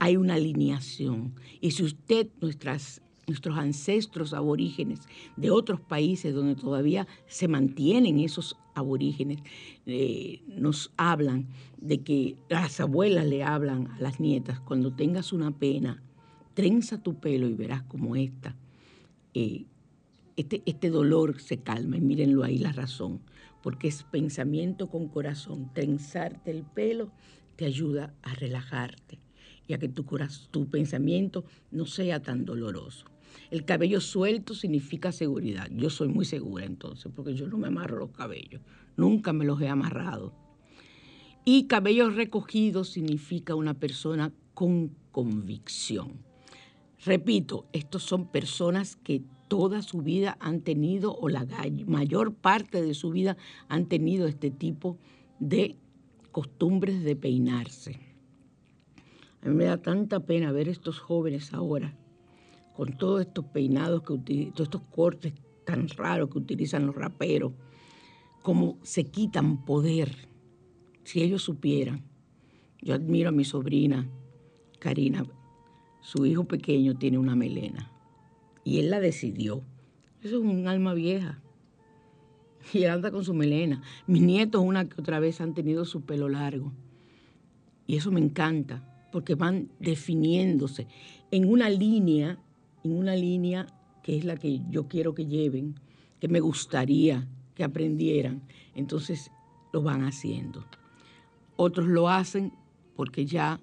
Hay 0.00 0.16
una 0.16 0.34
alineación. 0.34 1.36
Y 1.60 1.70
si 1.70 1.84
usted, 1.84 2.26
nuestras, 2.40 3.02
nuestros 3.30 3.56
ancestros 3.56 4.34
aborígenes 4.34 5.00
de 5.36 5.50
otros 5.50 5.80
países 5.80 6.34
donde 6.34 6.54
todavía 6.54 7.06
se 7.26 7.48
mantienen 7.48 8.18
esos 8.18 8.56
aborígenes, 8.74 9.38
eh, 9.86 10.42
nos 10.48 10.92
hablan 10.96 11.46
de 11.80 12.02
que 12.02 12.36
las 12.48 12.80
abuelas 12.80 13.26
le 13.26 13.42
hablan 13.42 13.86
a 13.88 14.00
las 14.00 14.20
nietas, 14.20 14.60
cuando 14.60 14.92
tengas 14.92 15.32
una 15.32 15.50
pena, 15.50 16.02
trenza 16.54 17.02
tu 17.02 17.14
pelo 17.14 17.48
y 17.48 17.54
verás 17.54 17.82
como 17.84 18.16
esta. 18.16 18.56
eh, 19.34 19.64
este, 20.36 20.62
este 20.64 20.88
dolor 20.88 21.40
se 21.40 21.58
calma 21.58 21.98
y 21.98 22.00
mírenlo 22.00 22.42
ahí 22.44 22.58
la 22.58 22.72
razón, 22.72 23.20
porque 23.62 23.88
es 23.88 24.04
pensamiento 24.04 24.88
con 24.88 25.08
corazón. 25.08 25.70
Trenzarte 25.74 26.50
el 26.50 26.62
pelo 26.62 27.10
te 27.56 27.66
ayuda 27.66 28.14
a 28.22 28.34
relajarte 28.34 29.18
y 29.68 29.74
a 29.74 29.78
que 29.78 29.88
tu, 29.88 30.04
tu 30.50 30.66
pensamiento 30.68 31.44
no 31.70 31.84
sea 31.84 32.20
tan 32.20 32.44
doloroso. 32.44 33.06
El 33.50 33.64
cabello 33.64 34.00
suelto 34.00 34.54
significa 34.54 35.12
seguridad. 35.12 35.68
Yo 35.72 35.90
soy 35.90 36.08
muy 36.08 36.24
segura 36.24 36.64
entonces, 36.64 37.10
porque 37.14 37.34
yo 37.34 37.48
no 37.48 37.58
me 37.58 37.68
amarro 37.68 37.98
los 37.98 38.10
cabellos. 38.10 38.60
Nunca 38.96 39.32
me 39.32 39.44
los 39.44 39.60
he 39.60 39.68
amarrado. 39.68 40.32
Y 41.44 41.66
cabello 41.66 42.10
recogido 42.10 42.84
significa 42.84 43.54
una 43.54 43.74
persona 43.74 44.32
con 44.54 44.94
convicción. 45.10 46.12
Repito, 47.04 47.66
estos 47.72 48.02
son 48.02 48.30
personas 48.30 48.96
que 48.96 49.22
toda 49.48 49.82
su 49.82 50.02
vida 50.02 50.36
han 50.38 50.60
tenido, 50.60 51.16
o 51.16 51.28
la 51.28 51.46
mayor 51.86 52.34
parte 52.34 52.82
de 52.82 52.94
su 52.94 53.10
vida 53.10 53.36
han 53.68 53.86
tenido 53.86 54.28
este 54.28 54.50
tipo 54.50 54.98
de 55.40 55.76
costumbres 56.30 57.02
de 57.02 57.16
peinarse. 57.16 57.98
A 59.42 59.48
mí 59.48 59.54
me 59.54 59.64
da 59.64 59.78
tanta 59.78 60.20
pena 60.20 60.52
ver 60.52 60.68
estos 60.68 61.00
jóvenes 61.00 61.54
ahora 61.54 61.96
con 62.80 62.96
todos 62.96 63.20
estos 63.20 63.44
peinados, 63.44 64.02
que 64.04 64.14
uti- 64.14 64.50
todos 64.52 64.68
estos 64.68 64.80
cortes 64.88 65.34
tan 65.66 65.86
raros 65.90 66.30
que 66.30 66.38
utilizan 66.38 66.86
los 66.86 66.94
raperos, 66.94 67.52
cómo 68.40 68.78
se 68.82 69.04
quitan 69.04 69.66
poder. 69.66 70.16
Si 71.04 71.22
ellos 71.22 71.42
supieran. 71.42 72.04
Yo 72.80 72.94
admiro 72.94 73.28
a 73.28 73.32
mi 73.32 73.44
sobrina, 73.44 74.08
Karina, 74.78 75.26
su 76.00 76.24
hijo 76.24 76.44
pequeño 76.44 76.94
tiene 76.96 77.18
una 77.18 77.36
melena 77.36 77.92
y 78.64 78.78
él 78.78 78.88
la 78.88 78.98
decidió. 78.98 79.62
Eso 80.22 80.36
es 80.38 80.42
un 80.42 80.66
alma 80.66 80.94
vieja. 80.94 81.42
Y 82.72 82.84
él 82.84 82.90
anda 82.92 83.10
con 83.10 83.26
su 83.26 83.34
melena. 83.34 83.82
Mis 84.06 84.22
nietos 84.22 84.62
una 84.64 84.88
que 84.88 84.98
otra 85.02 85.20
vez 85.20 85.42
han 85.42 85.52
tenido 85.52 85.84
su 85.84 86.00
pelo 86.00 86.30
largo. 86.30 86.72
Y 87.86 87.96
eso 87.96 88.10
me 88.10 88.20
encanta, 88.20 89.06
porque 89.12 89.34
van 89.34 89.68
definiéndose 89.80 90.86
en 91.30 91.46
una 91.46 91.68
línea, 91.68 92.38
en 92.84 92.96
una 92.96 93.14
línea 93.14 93.66
que 94.02 94.16
es 94.16 94.24
la 94.24 94.36
que 94.36 94.60
yo 94.70 94.88
quiero 94.88 95.14
que 95.14 95.26
lleven, 95.26 95.74
que 96.20 96.28
me 96.28 96.40
gustaría 96.40 97.26
que 97.54 97.64
aprendieran. 97.64 98.42
Entonces 98.74 99.30
lo 99.72 99.82
van 99.82 100.04
haciendo. 100.04 100.64
Otros 101.56 101.86
lo 101.86 102.08
hacen 102.08 102.52
porque 102.96 103.26
ya 103.26 103.60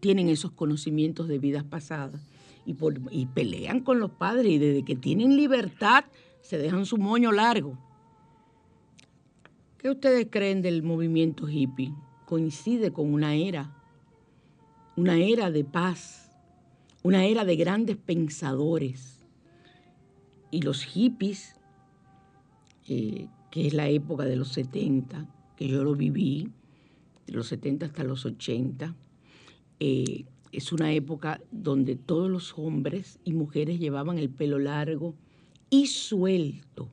tienen 0.00 0.28
esos 0.28 0.52
conocimientos 0.52 1.28
de 1.28 1.38
vidas 1.38 1.64
pasadas 1.64 2.20
y, 2.66 3.26
pelean 3.26 3.80
con 3.80 4.00
los 4.00 4.10
padres 4.10 4.52
y 4.52 4.58
desde 4.58 4.84
que 4.84 4.96
tienen 4.96 5.36
libertad 5.36 6.04
se 6.40 6.58
dejan 6.58 6.86
su 6.86 6.98
moño 6.98 7.32
largo. 7.32 7.78
¿Qué 9.78 9.90
ustedes 9.90 10.28
creen 10.30 10.62
del 10.62 10.82
movimiento 10.82 11.48
hippie? 11.48 11.92
Coincide 12.26 12.92
con 12.92 13.12
una 13.12 13.34
era, 13.34 13.76
una 14.96 15.16
era 15.16 15.50
de 15.50 15.64
paz, 15.64 16.23
una 17.04 17.26
era 17.26 17.44
de 17.44 17.54
grandes 17.54 17.98
pensadores. 17.98 19.20
Y 20.50 20.62
los 20.62 20.82
hippies, 20.82 21.54
eh, 22.88 23.28
que 23.50 23.66
es 23.66 23.74
la 23.74 23.88
época 23.88 24.24
de 24.24 24.36
los 24.36 24.48
70, 24.48 25.28
que 25.54 25.68
yo 25.68 25.84
lo 25.84 25.94
viví, 25.94 26.50
de 27.26 27.32
los 27.34 27.48
70 27.48 27.86
hasta 27.86 28.04
los 28.04 28.24
80, 28.24 28.96
eh, 29.80 30.24
es 30.50 30.72
una 30.72 30.92
época 30.92 31.42
donde 31.50 31.94
todos 31.94 32.30
los 32.30 32.58
hombres 32.58 33.20
y 33.22 33.34
mujeres 33.34 33.78
llevaban 33.78 34.18
el 34.18 34.30
pelo 34.30 34.58
largo 34.58 35.14
y 35.68 35.88
suelto, 35.88 36.88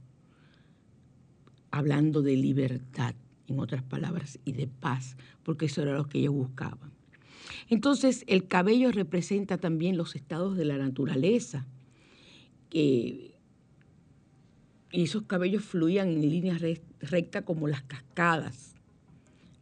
hablando 1.69 2.21
de 2.21 2.36
libertad, 2.36 3.15
en 3.47 3.60
otras 3.60 3.84
palabras, 3.84 4.39
y 4.43 4.52
de 4.52 4.67
paz, 4.67 5.15
porque 5.43 5.67
eso 5.67 5.84
era 5.84 5.93
lo 5.93 6.10
que 6.10 6.19
ellos 6.19 6.34
buscaban. 6.34 7.00
Entonces, 7.69 8.23
el 8.27 8.47
cabello 8.47 8.91
representa 8.91 9.58
también 9.58 9.97
los 9.97 10.15
estados 10.15 10.58
de 10.58 10.65
la 10.65 10.77
naturaleza, 10.77 11.65
y 12.71 13.32
esos 14.91 15.23
cabellos 15.23 15.63
fluían 15.63 16.10
en 16.10 16.21
líneas 16.21 16.62
re- 16.62 16.82
rectas 16.99 17.43
como 17.43 17.67
las 17.67 17.82
cascadas, 17.84 18.75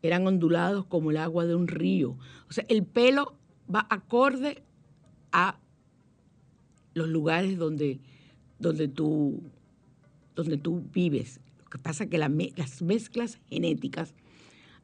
eran 0.02 0.26
ondulados 0.26 0.86
como 0.86 1.12
el 1.12 1.18
agua 1.18 1.46
de 1.46 1.56
un 1.56 1.68
río. 1.68 2.18
O 2.50 2.54
sea, 2.54 2.65
el 2.70 2.84
pelo 2.84 3.36
va 3.74 3.86
acorde 3.89 4.63
a 5.32 5.60
los 6.94 7.10
lugares 7.10 7.58
donde, 7.58 8.00
donde, 8.60 8.88
tú, 8.88 9.42
donde 10.36 10.58
tú 10.58 10.84
vives. 10.94 11.39
Lo 11.63 11.70
que 11.70 11.78
pasa 11.78 12.06
es 12.06 12.10
que 12.10 12.18
las 12.18 12.82
mezclas 12.82 13.39
genéticas 13.50 14.13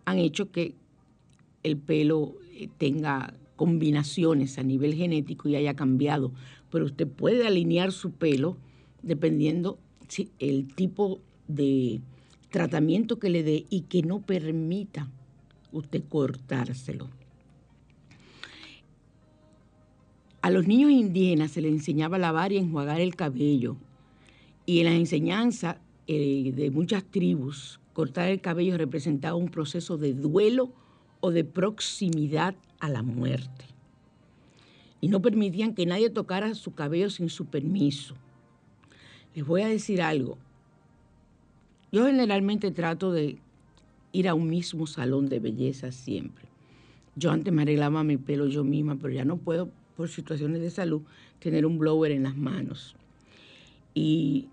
han 0.06 0.20
hecho 0.20 0.52
que 0.52 0.76
el 1.64 1.78
pelo 1.78 2.36
tenga 2.78 3.34
combinaciones 3.56 4.58
a 4.58 4.64
nivel 4.64 4.94
genético 4.94 5.50
y 5.50 5.56
haya 5.56 5.76
cambiado. 5.76 6.32
Pero 6.72 6.86
usted 6.86 7.08
puede 7.08 7.48
alinear 7.48 7.92
su 7.92 8.12
pelo 8.12 8.58
dependiendo 9.02 9.78
si 10.08 10.32
el 10.40 10.68
tipo 10.74 11.20
de 11.48 12.02
tratamiento 12.50 13.20
que 13.20 13.30
le 13.30 13.44
dé 13.44 13.66
y 13.70 13.82
que 13.82 14.02
no 14.02 14.22
permita 14.22 15.10
usted 15.72 16.04
cortárselo. 16.08 17.10
A 20.42 20.52
los 20.52 20.68
niños 20.68 20.92
indígenas 20.92 21.52
se 21.52 21.62
les 21.62 21.72
enseñaba 21.72 22.18
a 22.18 22.20
lavar 22.20 22.52
y 22.52 22.58
enjuagar 22.58 23.02
el 23.02 23.16
cabello. 23.16 23.78
Y 24.66 24.80
en 24.80 24.86
la 24.86 24.96
enseñanza 24.96 25.80
eh, 26.08 26.54
de 26.56 26.70
muchas 26.70 27.04
tribus, 27.04 27.80
cortar 27.94 28.30
el 28.30 28.42
cabello 28.42 28.78
representaba 28.78 29.36
un 29.36 29.50
proceso 29.50 29.98
de 29.98 30.14
duelo 30.14 30.72
o 31.26 31.32
de 31.32 31.44
proximidad 31.44 32.54
a 32.80 32.88
la 32.88 33.02
muerte. 33.02 33.66
Y 35.02 35.08
no 35.08 35.24
permitían 35.24 35.74
que 35.74 35.88
nadie 35.88 36.12
tocara 36.12 36.54
su 36.54 36.76
cabello 36.76 37.10
sin 37.10 37.30
su 37.30 37.46
permiso. 37.48 38.14
Les 39.34 39.44
voy 39.44 39.64
a 39.64 39.68
decir 39.68 40.04
algo. 40.04 40.38
Yo 41.92 42.06
generalmente 42.06 42.70
trato 42.70 43.12
de 43.12 43.40
ir 44.12 44.28
a 44.28 44.36
un 44.36 44.48
mismo 44.48 44.86
salón 44.86 45.28
de 45.28 45.40
belleza 45.40 45.92
siempre. 45.92 46.46
Yo 47.16 47.32
antes 47.32 47.52
me 47.52 47.64
arreglaba 47.64 48.04
mi 48.04 48.18
pelo 48.18 48.46
yo 48.46 48.64
misma, 48.64 48.96
pero 48.96 49.12
ya 49.12 49.26
no 49.26 49.38
puedo, 49.38 49.72
por 49.98 50.10
situaciones 50.10 50.62
de 50.62 50.70
salud, 50.70 51.02
tener 51.40 51.66
un 51.66 51.80
blower 51.80 52.12
en 52.12 52.22
las 52.22 52.38
manos. 52.38 52.96
Y 53.96 54.48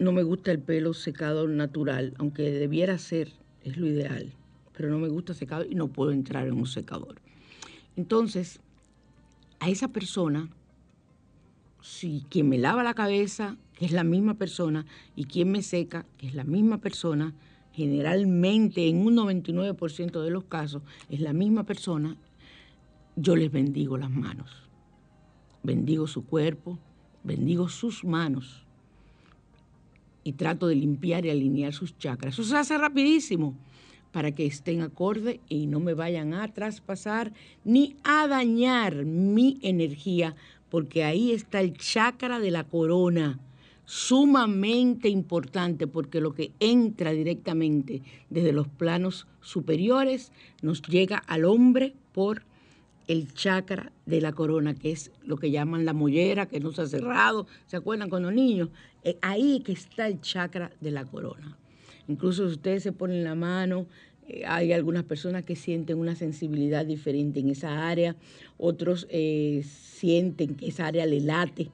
no 0.00 0.10
me 0.10 0.24
gusta 0.24 0.50
el 0.50 0.58
pelo 0.58 0.94
secado 0.94 1.46
natural, 1.46 2.14
aunque 2.18 2.42
debiera 2.50 2.98
ser, 2.98 3.30
es 3.62 3.76
lo 3.76 3.86
ideal, 3.86 4.32
pero 4.78 4.90
no 4.90 5.00
me 5.00 5.08
gusta 5.08 5.34
secado 5.34 5.64
y 5.68 5.74
no 5.74 5.88
puedo 5.88 6.12
entrar 6.12 6.46
en 6.46 6.54
un 6.54 6.66
secador. 6.68 7.16
Entonces, 7.96 8.60
a 9.58 9.68
esa 9.68 9.88
persona, 9.88 10.48
si 11.82 12.24
quien 12.30 12.48
me 12.48 12.58
lava 12.58 12.84
la 12.84 12.94
cabeza, 12.94 13.56
que 13.76 13.86
es 13.86 13.90
la 13.90 14.04
misma 14.04 14.34
persona, 14.34 14.86
y 15.16 15.24
quien 15.24 15.50
me 15.50 15.64
seca, 15.64 16.06
que 16.16 16.28
es 16.28 16.34
la 16.36 16.44
misma 16.44 16.78
persona, 16.78 17.34
generalmente 17.72 18.86
en 18.86 19.04
un 19.04 19.16
99% 19.16 20.22
de 20.22 20.30
los 20.30 20.44
casos 20.44 20.82
es 21.10 21.18
la 21.18 21.32
misma 21.32 21.64
persona, 21.64 22.16
yo 23.16 23.34
les 23.34 23.50
bendigo 23.50 23.98
las 23.98 24.10
manos. 24.10 24.62
Bendigo 25.64 26.06
su 26.06 26.24
cuerpo, 26.24 26.78
bendigo 27.24 27.68
sus 27.68 28.04
manos 28.04 28.64
y 30.22 30.34
trato 30.34 30.68
de 30.68 30.76
limpiar 30.76 31.26
y 31.26 31.30
alinear 31.30 31.72
sus 31.72 31.98
chakras. 31.98 32.34
Eso 32.34 32.44
se 32.44 32.56
hace 32.56 32.78
rapidísimo 32.78 33.56
para 34.12 34.32
que 34.32 34.46
estén 34.46 34.80
acorde 34.82 35.40
y 35.48 35.66
no 35.66 35.80
me 35.80 35.94
vayan 35.94 36.34
a 36.34 36.48
traspasar 36.52 37.32
ni 37.64 37.96
a 38.04 38.26
dañar 38.26 39.04
mi 39.04 39.58
energía, 39.62 40.34
porque 40.70 41.04
ahí 41.04 41.32
está 41.32 41.60
el 41.60 41.76
chakra 41.76 42.40
de 42.40 42.50
la 42.50 42.64
corona 42.64 43.38
sumamente 43.88 45.08
importante 45.08 45.86
porque 45.86 46.20
lo 46.20 46.34
que 46.34 46.52
entra 46.60 47.12
directamente 47.12 48.02
desde 48.28 48.52
los 48.52 48.68
planos 48.68 49.26
superiores 49.40 50.30
nos 50.60 50.82
llega 50.82 51.16
al 51.26 51.46
hombre 51.46 51.94
por 52.12 52.42
el 53.06 53.32
chakra 53.32 53.90
de 54.04 54.20
la 54.20 54.32
corona, 54.32 54.74
que 54.74 54.92
es 54.92 55.10
lo 55.24 55.38
que 55.38 55.50
llaman 55.50 55.86
la 55.86 55.94
mollera, 55.94 56.46
que 56.46 56.60
no 56.60 56.72
se 56.72 56.82
ha 56.82 56.86
cerrado, 56.86 57.46
¿se 57.66 57.78
acuerdan 57.78 58.10
con 58.10 58.22
niños? 58.34 58.68
Eh, 59.02 59.16
ahí 59.22 59.60
que 59.60 59.72
está 59.72 60.06
el 60.06 60.20
chakra 60.20 60.70
de 60.82 60.90
la 60.90 61.06
corona. 61.06 61.56
Incluso 62.08 62.46
si 62.48 62.54
ustedes 62.54 62.82
se 62.82 62.92
ponen 62.92 63.22
la 63.22 63.34
mano, 63.34 63.86
eh, 64.26 64.44
hay 64.46 64.72
algunas 64.72 65.04
personas 65.04 65.44
que 65.44 65.54
sienten 65.56 65.98
una 65.98 66.16
sensibilidad 66.16 66.84
diferente 66.84 67.40
en 67.40 67.50
esa 67.50 67.88
área, 67.88 68.16
otros 68.56 69.06
eh, 69.10 69.62
sienten 69.64 70.54
que 70.56 70.68
esa 70.68 70.86
área 70.86 71.06
le 71.06 71.20
late, 71.20 71.70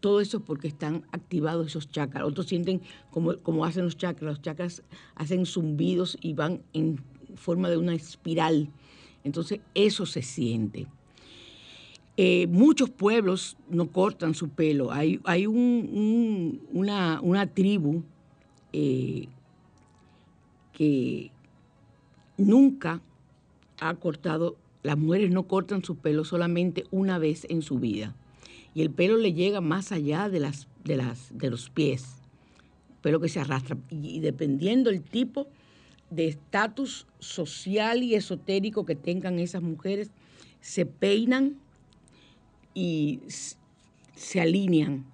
todo 0.00 0.20
eso 0.20 0.40
porque 0.40 0.68
están 0.68 1.04
activados 1.12 1.66
esos 1.66 1.90
chakras. 1.90 2.24
Otros 2.24 2.46
sienten 2.46 2.80
como, 3.10 3.36
como 3.38 3.64
hacen 3.64 3.84
los 3.84 3.96
chakras. 3.96 4.30
Los 4.34 4.42
chakras 4.42 4.82
hacen 5.16 5.44
zumbidos 5.44 6.16
y 6.20 6.34
van 6.34 6.62
en 6.72 7.00
forma 7.34 7.68
de 7.68 7.78
una 7.78 7.94
espiral. 7.94 8.68
Entonces 9.24 9.58
eso 9.74 10.06
se 10.06 10.22
siente. 10.22 10.86
Eh, 12.16 12.46
muchos 12.46 12.90
pueblos 12.90 13.56
no 13.68 13.90
cortan 13.90 14.34
su 14.34 14.48
pelo. 14.50 14.92
Hay, 14.92 15.18
hay 15.24 15.46
un- 15.46 15.56
un- 15.92 16.60
una, 16.72 17.20
una 17.20 17.46
tribu 17.52 18.04
que 20.78 21.32
nunca 22.36 23.02
ha 23.80 23.94
cortado, 23.96 24.56
las 24.84 24.96
mujeres 24.96 25.32
no 25.32 25.48
cortan 25.48 25.82
su 25.82 25.96
pelo 25.96 26.24
solamente 26.24 26.84
una 26.92 27.18
vez 27.18 27.46
en 27.50 27.62
su 27.62 27.80
vida 27.80 28.14
y 28.74 28.82
el 28.82 28.90
pelo 28.90 29.16
le 29.16 29.32
llega 29.32 29.60
más 29.60 29.90
allá 29.90 30.28
de, 30.28 30.38
las, 30.38 30.68
de, 30.84 30.96
las, 30.96 31.36
de 31.36 31.50
los 31.50 31.68
pies, 31.68 32.22
pelo 33.02 33.18
que 33.18 33.28
se 33.28 33.40
arrastra. 33.40 33.76
Y, 33.90 34.10
y 34.10 34.20
dependiendo 34.20 34.88
el 34.88 35.02
tipo 35.02 35.48
de 36.10 36.28
estatus 36.28 37.08
social 37.18 38.04
y 38.04 38.14
esotérico 38.14 38.86
que 38.86 38.94
tengan 38.94 39.40
esas 39.40 39.62
mujeres, 39.62 40.12
se 40.60 40.86
peinan 40.86 41.56
y 42.72 43.18
se 44.14 44.40
alinean 44.40 45.06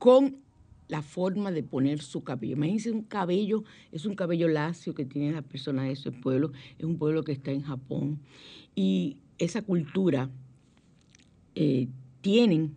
con 0.00 0.43
la 0.88 1.02
forma 1.02 1.50
de 1.50 1.62
poner 1.62 2.00
su 2.00 2.22
cabello. 2.22 2.54
Imagínense 2.54 2.90
un 2.90 3.02
cabello, 3.02 3.64
es 3.92 4.06
un 4.06 4.14
cabello 4.14 4.48
lacio 4.48 4.94
que 4.94 5.04
tiene 5.04 5.32
la 5.32 5.42
persona 5.42 5.84
de 5.84 5.92
ese 5.92 6.12
pueblo, 6.12 6.52
es 6.78 6.84
un 6.84 6.98
pueblo 6.98 7.22
que 7.22 7.32
está 7.32 7.50
en 7.50 7.62
Japón. 7.62 8.20
Y 8.74 9.16
esa 9.38 9.62
cultura 9.62 10.30
eh, 11.54 11.88
tienen 12.20 12.76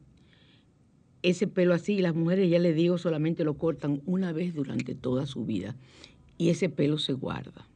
ese 1.23 1.47
pelo 1.47 1.73
así 1.73 1.93
y 1.93 2.01
las 2.01 2.15
mujeres, 2.15 2.49
ya 2.49 2.59
les 2.59 2.75
digo, 2.75 2.97
solamente 2.97 3.43
lo 3.43 3.57
cortan 3.57 4.01
una 4.05 4.31
vez 4.31 4.53
durante 4.53 4.95
toda 4.95 5.25
su 5.25 5.45
vida 5.45 5.75
y 6.37 6.49
ese 6.49 6.69
pelo 6.69 6.97
se 6.97 7.13
guarda. 7.13 7.67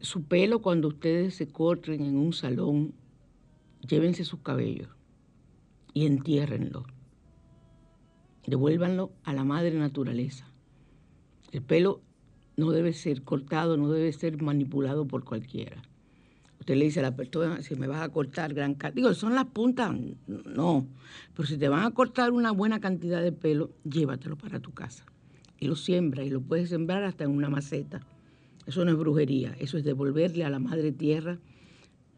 Su 0.00 0.24
pelo 0.24 0.60
cuando 0.60 0.88
ustedes 0.88 1.34
se 1.34 1.48
corten 1.48 2.02
en 2.02 2.16
un 2.16 2.32
salón, 2.32 2.92
llévense 3.86 4.24
sus 4.24 4.40
cabellos 4.40 4.88
y 5.94 6.06
entiérrenlo. 6.06 6.84
Devuélvanlo 8.46 9.12
a 9.24 9.32
la 9.32 9.44
madre 9.44 9.78
naturaleza. 9.78 10.46
El 11.52 11.62
pelo 11.62 12.00
no 12.56 12.70
debe 12.70 12.92
ser 12.92 13.22
cortado, 13.22 13.76
no 13.76 13.90
debe 13.90 14.12
ser 14.12 14.40
manipulado 14.42 15.06
por 15.06 15.24
cualquiera. 15.24 15.82
Usted 16.60 16.76
le 16.76 16.84
dice 16.84 17.00
a 17.00 17.02
la 17.02 17.16
persona, 17.16 17.60
si 17.62 17.74
me 17.74 17.88
vas 17.88 18.02
a 18.02 18.08
cortar 18.10 18.54
gran 18.54 18.74
cantidad, 18.74 18.94
digo, 18.94 19.14
son 19.14 19.34
las 19.34 19.46
puntas, 19.46 19.92
no, 20.28 20.86
pero 21.34 21.48
si 21.48 21.56
te 21.58 21.68
van 21.68 21.84
a 21.84 21.90
cortar 21.90 22.30
una 22.30 22.52
buena 22.52 22.78
cantidad 22.80 23.20
de 23.20 23.32
pelo, 23.32 23.72
llévatelo 23.82 24.36
para 24.36 24.60
tu 24.60 24.72
casa 24.72 25.04
y 25.58 25.66
lo 25.66 25.76
siembra 25.76 26.24
y 26.24 26.30
lo 26.30 26.40
puedes 26.40 26.70
sembrar 26.70 27.04
hasta 27.04 27.24
en 27.24 27.30
una 27.30 27.48
maceta. 27.48 28.00
Eso 28.66 28.84
no 28.84 28.92
es 28.92 28.96
brujería, 28.96 29.56
eso 29.58 29.76
es 29.76 29.84
devolverle 29.84 30.44
a 30.44 30.50
la 30.50 30.58
madre 30.60 30.92
tierra 30.92 31.38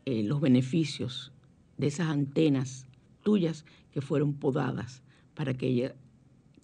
eh, 0.05 0.23
los 0.25 0.41
beneficios 0.41 1.33
de 1.79 1.87
esas 1.87 2.09
antenas 2.09 2.87
tuyas 3.23 3.65
que 3.93 4.03
fueron 4.03 4.35
podadas 4.35 5.03
para 5.35 5.55
que 5.55 5.67
ella 5.69 5.95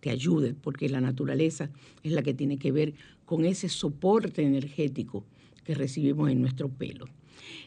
te 0.00 0.10
ayude, 0.10 0.54
porque 0.54 0.88
la 0.88 1.00
naturaleza 1.00 1.70
es 2.02 2.12
la 2.12 2.22
que 2.22 2.34
tiene 2.34 2.58
que 2.58 2.72
ver 2.72 2.94
con 3.24 3.44
ese 3.44 3.68
soporte 3.68 4.42
energético 4.42 5.24
que 5.64 5.74
recibimos 5.74 6.30
en 6.30 6.40
nuestro 6.40 6.68
pelo. 6.68 7.06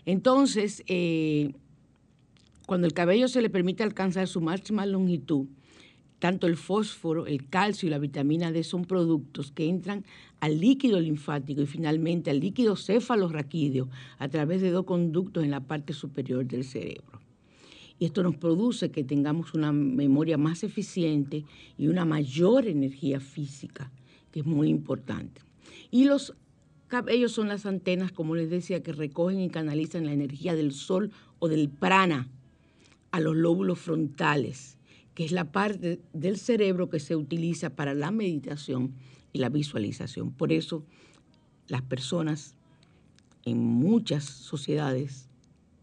Entonces, 0.05 0.83
eh, 0.87 1.53
cuando 2.65 2.87
el 2.87 2.93
cabello 2.93 3.27
se 3.27 3.41
le 3.41 3.49
permite 3.49 3.83
alcanzar 3.83 4.27
su 4.27 4.41
máxima 4.41 4.85
longitud, 4.85 5.47
tanto 6.19 6.47
el 6.47 6.55
fósforo, 6.55 7.27
el 7.27 7.49
calcio 7.49 7.87
y 7.87 7.89
la 7.89 7.99
vitamina 7.99 8.51
D 8.51 8.63
son 8.63 8.85
productos 8.85 9.51
que 9.51 9.67
entran 9.67 10.05
al 10.39 10.59
líquido 10.59 10.99
linfático 10.99 11.61
y 11.61 11.65
finalmente 11.65 12.31
al 12.31 12.39
líquido 12.39 12.77
cefalorraquídeo 12.77 13.89
a 14.19 14.29
través 14.29 14.61
de 14.61 14.71
dos 14.71 14.85
conductos 14.85 15.43
en 15.43 15.51
la 15.51 15.59
parte 15.59 15.91
superior 15.91 16.45
del 16.45 16.63
cerebro. 16.63 17.12
Y 17.99 18.05
esto 18.05 18.23
nos 18.23 18.35
produce 18.35 18.91
que 18.91 19.03
tengamos 19.03 19.53
una 19.53 19.71
memoria 19.71 20.37
más 20.37 20.63
eficiente 20.63 21.45
y 21.77 21.87
una 21.87 22.05
mayor 22.05 22.67
energía 22.67 23.19
física, 23.19 23.91
que 24.31 24.41
es 24.41 24.45
muy 24.45 24.69
importante. 24.69 25.41
Y 25.91 26.05
los 26.05 26.33
cabellos 26.87 27.31
son 27.31 27.47
las 27.47 27.65
antenas, 27.65 28.11
como 28.11 28.35
les 28.35 28.49
decía, 28.49 28.83
que 28.83 28.91
recogen 28.91 29.39
y 29.39 29.49
canalizan 29.49 30.05
la 30.05 30.13
energía 30.13 30.55
del 30.55 30.73
sol 30.73 31.11
o 31.39 31.47
del 31.47 31.69
prana 31.69 32.29
a 33.11 33.19
los 33.19 33.35
lóbulos 33.35 33.79
frontales, 33.79 34.77
que 35.13 35.23
es 35.23 35.31
la 35.31 35.51
parte 35.51 35.99
del 36.13 36.37
cerebro 36.37 36.89
que 36.89 36.99
se 36.99 37.15
utiliza 37.15 37.75
para 37.75 37.93
la 37.93 38.11
meditación 38.11 38.93
y 39.31 39.39
la 39.39 39.49
visualización. 39.49 40.31
Por 40.31 40.51
eso 40.51 40.83
las 41.67 41.83
personas 41.83 42.55
en 43.45 43.59
muchas 43.59 44.23
sociedades 44.23 45.29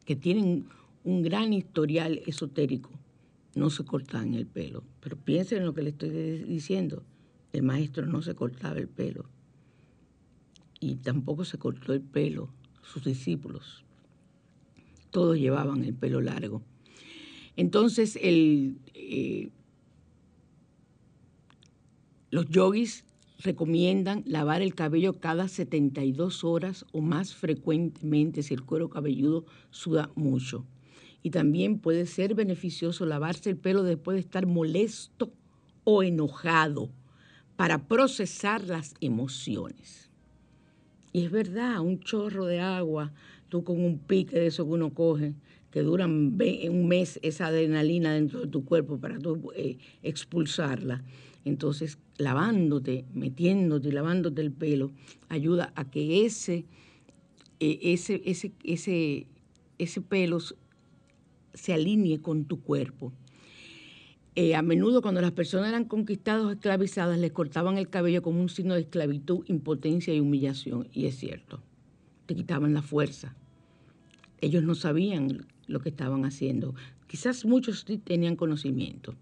que 0.04 0.16
tienen 0.16 0.66
un 1.04 1.22
gran 1.22 1.52
historial 1.52 2.20
esotérico 2.26 2.90
no 3.54 3.70
se 3.70 3.84
cortan 3.84 4.34
el 4.34 4.46
pelo. 4.46 4.84
Pero 5.00 5.16
piensen 5.16 5.58
en 5.58 5.66
lo 5.66 5.74
que 5.74 5.82
le 5.82 5.90
estoy 5.90 6.10
diciendo. 6.44 7.02
El 7.52 7.62
maestro 7.62 8.06
no 8.06 8.22
se 8.22 8.34
cortaba 8.34 8.78
el 8.78 8.88
pelo. 8.88 9.26
Y 10.78 10.96
tampoco 10.96 11.44
se 11.44 11.58
cortó 11.58 11.92
el 11.92 12.00
pelo 12.00 12.50
sus 12.82 13.04
discípulos. 13.04 13.84
Todos 15.10 15.38
llevaban 15.38 15.84
el 15.84 15.94
pelo 15.94 16.20
largo. 16.20 16.62
Entonces, 17.56 18.18
eh, 18.22 19.50
los 22.30 22.46
yogis 22.48 23.04
recomiendan 23.38 24.22
lavar 24.26 24.62
el 24.62 24.74
cabello 24.74 25.18
cada 25.18 25.48
72 25.48 26.44
horas 26.44 26.86
o 26.92 27.00
más 27.00 27.34
frecuentemente 27.34 28.42
si 28.42 28.54
el 28.54 28.62
cuero 28.62 28.88
cabelludo 28.88 29.44
suda 29.70 30.10
mucho. 30.14 30.64
Y 31.22 31.30
también 31.30 31.78
puede 31.78 32.06
ser 32.06 32.34
beneficioso 32.34 33.04
lavarse 33.06 33.50
el 33.50 33.56
pelo 33.56 33.82
después 33.82 34.14
de 34.14 34.20
estar 34.20 34.46
molesto 34.46 35.32
o 35.84 36.02
enojado 36.02 36.90
para 37.56 37.86
procesar 37.86 38.64
las 38.64 38.94
emociones. 39.00 40.10
Y 41.12 41.24
es 41.24 41.30
verdad, 41.30 41.80
un 41.80 42.00
chorro 42.00 42.46
de 42.46 42.60
agua, 42.60 43.12
tú 43.48 43.64
con 43.64 43.84
un 43.84 43.98
pique 43.98 44.38
de 44.38 44.46
eso 44.46 44.64
que 44.64 44.70
uno 44.70 44.94
coge, 44.94 45.34
que 45.70 45.82
duran 45.82 46.10
un 46.10 46.88
mes 46.88 47.20
esa 47.22 47.46
adrenalina 47.46 48.14
dentro 48.14 48.40
de 48.40 48.46
tu 48.46 48.64
cuerpo 48.64 48.98
para 48.98 49.18
tú 49.18 49.52
eh, 49.54 49.78
expulsarla. 50.02 51.04
Entonces, 51.44 51.98
lavándote, 52.16 53.04
metiéndote 53.12 53.88
y 53.88 53.92
lavándote 53.92 54.40
el 54.42 54.52
pelo, 54.52 54.92
ayuda 55.28 55.72
a 55.74 55.90
que 55.90 56.24
ese 56.24 56.64
eh, 57.60 57.78
ese, 57.92 58.22
ese, 58.24 58.52
ese, 58.64 59.26
ese 59.78 60.00
pelo 60.00 60.38
se 61.54 61.72
alinee 61.72 62.20
con 62.20 62.44
tu 62.44 62.60
cuerpo. 62.60 63.12
Eh, 64.36 64.54
a 64.54 64.62
menudo 64.62 65.02
cuando 65.02 65.20
las 65.20 65.32
personas 65.32 65.68
eran 65.68 65.84
conquistadas 65.84 66.44
o 66.44 66.50
esclavizadas 66.50 67.18
les 67.18 67.32
cortaban 67.32 67.78
el 67.78 67.88
cabello 67.88 68.22
como 68.22 68.40
un 68.40 68.48
signo 68.48 68.74
de 68.74 68.82
esclavitud, 68.82 69.44
impotencia 69.46 70.14
y 70.14 70.20
humillación. 70.20 70.88
Y 70.92 71.06
es 71.06 71.16
cierto, 71.16 71.60
te 72.26 72.36
quitaban 72.36 72.72
la 72.72 72.82
fuerza. 72.82 73.34
Ellos 74.40 74.62
no 74.62 74.74
sabían 74.74 75.46
lo 75.66 75.80
que 75.80 75.88
estaban 75.88 76.24
haciendo. 76.24 76.74
Quizás 77.06 77.44
muchos 77.44 77.84
sí 77.86 77.98
tenían 77.98 78.36
conocimiento. 78.36 79.14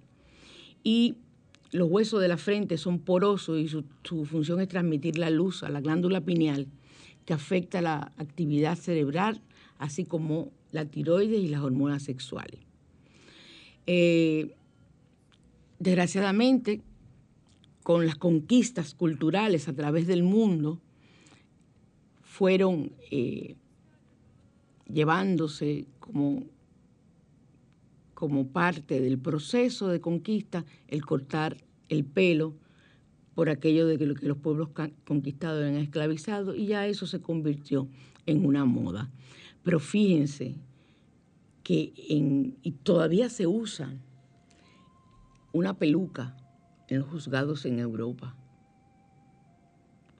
Y 0.84 1.16
los 1.72 1.90
huesos 1.90 2.20
de 2.20 2.28
la 2.28 2.36
frente 2.36 2.76
son 2.76 2.98
porosos 2.98 3.58
y 3.58 3.68
su, 3.68 3.84
su 4.04 4.24
función 4.26 4.60
es 4.60 4.68
transmitir 4.68 5.18
la 5.18 5.30
luz 5.30 5.62
a 5.62 5.70
la 5.70 5.80
glándula 5.80 6.20
pineal 6.20 6.68
que 7.24 7.34
afecta 7.34 7.82
la 7.82 8.12
actividad 8.16 8.76
cerebral, 8.76 9.42
así 9.78 10.04
como 10.04 10.50
la 10.72 10.84
tiroides 10.84 11.40
y 11.40 11.48
las 11.48 11.62
hormonas 11.62 12.02
sexuales. 12.02 12.60
Eh, 13.86 14.54
desgraciadamente, 15.78 16.82
con 17.82 18.04
las 18.06 18.16
conquistas 18.16 18.94
culturales 18.94 19.68
a 19.68 19.72
través 19.72 20.06
del 20.06 20.22
mundo, 20.22 20.78
fueron 22.22 22.92
eh, 23.10 23.56
llevándose 24.92 25.86
como, 25.98 26.44
como 28.14 28.48
parte 28.48 29.00
del 29.00 29.18
proceso 29.18 29.88
de 29.88 30.00
conquista 30.00 30.64
el 30.88 31.04
cortar 31.04 31.56
el 31.88 32.04
pelo 32.04 32.54
por 33.34 33.48
aquello 33.50 33.86
de 33.86 33.98
que, 33.98 34.06
lo- 34.06 34.14
que 34.14 34.26
los 34.26 34.36
pueblos 34.38 34.68
conquistados 35.06 35.62
eran 35.62 35.76
esclavizados 35.76 36.56
y 36.56 36.66
ya 36.66 36.86
eso 36.86 37.06
se 37.06 37.20
convirtió 37.20 37.88
en 38.26 38.44
una 38.44 38.64
moda. 38.64 39.10
Pero 39.68 39.80
fíjense 39.80 40.54
que 41.62 41.92
todavía 42.84 43.28
se 43.28 43.46
usa 43.46 43.92
una 45.52 45.76
peluca 45.76 46.34
en 46.88 47.00
los 47.00 47.08
juzgados 47.10 47.66
en 47.66 47.78
Europa. 47.78 48.34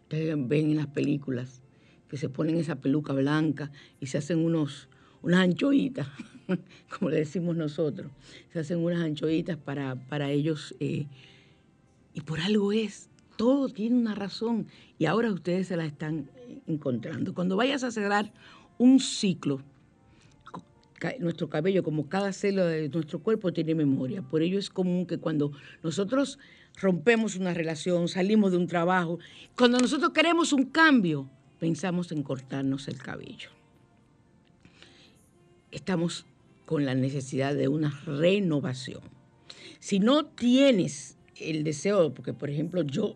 Ustedes 0.03 0.37
ven 0.37 0.73
en 0.73 0.77
las 0.77 0.89
películas 0.89 1.63
que 2.09 2.19
se 2.19 2.29
ponen 2.29 2.59
esa 2.59 2.77
peluca 2.77 3.15
blanca 3.15 3.73
y 4.01 4.09
se 4.09 4.19
hacen 4.19 4.45
unos, 4.45 4.91
unas 5.23 5.41
anchoitas, 5.41 6.09
como 6.99 7.09
le 7.09 7.17
decimos 7.17 7.57
nosotros. 7.57 8.13
Se 8.53 8.59
hacen 8.59 8.81
unas 8.81 9.03
anchoitas 9.03 9.57
para, 9.57 9.95
para 9.95 10.31
ellos. 10.31 10.75
eh, 10.79 11.07
y 12.13 12.21
por 12.21 12.41
algo 12.41 12.71
es. 12.73 13.09
Todo 13.39 13.71
tiene 13.71 13.97
una 13.97 14.15
razón. 14.15 14.67
Y 14.99 15.07
ahora 15.07 15.33
ustedes 15.33 15.69
se 15.69 15.77
la 15.79 15.87
están 15.87 16.29
encontrando. 16.67 17.33
Cuando 17.33 17.57
vayas 17.57 17.83
a 17.83 17.91
cerrar 17.91 18.31
un 18.79 19.01
ciclo, 19.01 19.63
nuestro 21.21 21.49
cabello, 21.49 21.83
como 21.83 22.09
cada 22.09 22.33
célula 22.33 22.67
de 22.67 22.89
nuestro 22.89 23.21
cuerpo, 23.21 23.53
tiene 23.53 23.75
memoria. 23.75 24.23
Por 24.23 24.43
ello 24.43 24.59
es 24.59 24.71
común 24.71 25.07
que 25.07 25.19
cuando 25.19 25.53
nosotros 25.83 26.39
rompemos 26.81 27.37
una 27.37 27.55
relación, 27.55 28.09
salimos 28.09 28.53
de 28.53 28.59
un 28.59 28.67
trabajo, 28.67 29.19
cuando 29.57 29.79
nosotros 29.79 30.11
queremos 30.11 30.53
un 30.53 30.65
cambio, 30.65 31.29
pensamos 31.59 32.13
en 32.13 32.23
cortarnos 32.23 32.89
el 32.89 32.99
cabello. 32.99 33.51
Estamos 35.71 36.25
con 36.67 36.85
la 36.85 36.95
necesidad 36.95 37.55
de 37.55 37.69
una 37.69 37.91
renovación. 38.07 39.03
Si 39.81 40.01
no 40.01 40.27
tienes 40.27 41.17
el 41.37 41.63
deseo, 41.65 42.13
porque 42.13 42.33
por 42.33 42.51
ejemplo 42.51 42.83
yo 42.83 43.15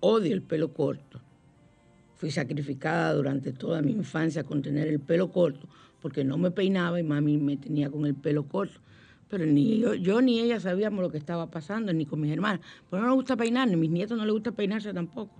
odio 0.00 0.34
el 0.34 0.42
pelo 0.42 0.72
corto, 0.74 1.20
fui 2.24 2.30
sacrificada 2.30 3.12
durante 3.12 3.52
toda 3.52 3.82
mi 3.82 3.92
infancia 3.92 4.44
con 4.44 4.62
tener 4.62 4.88
el 4.88 4.98
pelo 4.98 5.30
corto, 5.30 5.68
porque 6.00 6.24
no 6.24 6.38
me 6.38 6.50
peinaba 6.50 6.98
y 6.98 7.02
mami 7.02 7.36
me 7.36 7.58
tenía 7.58 7.90
con 7.90 8.06
el 8.06 8.14
pelo 8.14 8.48
corto. 8.48 8.80
Pero 9.28 9.44
ni 9.44 9.78
yo, 9.78 9.92
yo 9.92 10.22
ni 10.22 10.40
ella 10.40 10.58
sabíamos 10.58 11.02
lo 11.02 11.10
que 11.10 11.18
estaba 11.18 11.50
pasando, 11.50 11.92
ni 11.92 12.06
con 12.06 12.22
mis 12.22 12.32
hermanas. 12.32 12.62
Pero 12.88 13.02
no 13.02 13.08
nos 13.08 13.16
gusta 13.16 13.36
peinar, 13.36 13.68
ni 13.68 13.76
mis 13.76 13.90
nietos 13.90 14.16
no 14.16 14.24
les 14.24 14.32
gusta 14.32 14.52
peinarse 14.52 14.94
tampoco. 14.94 15.34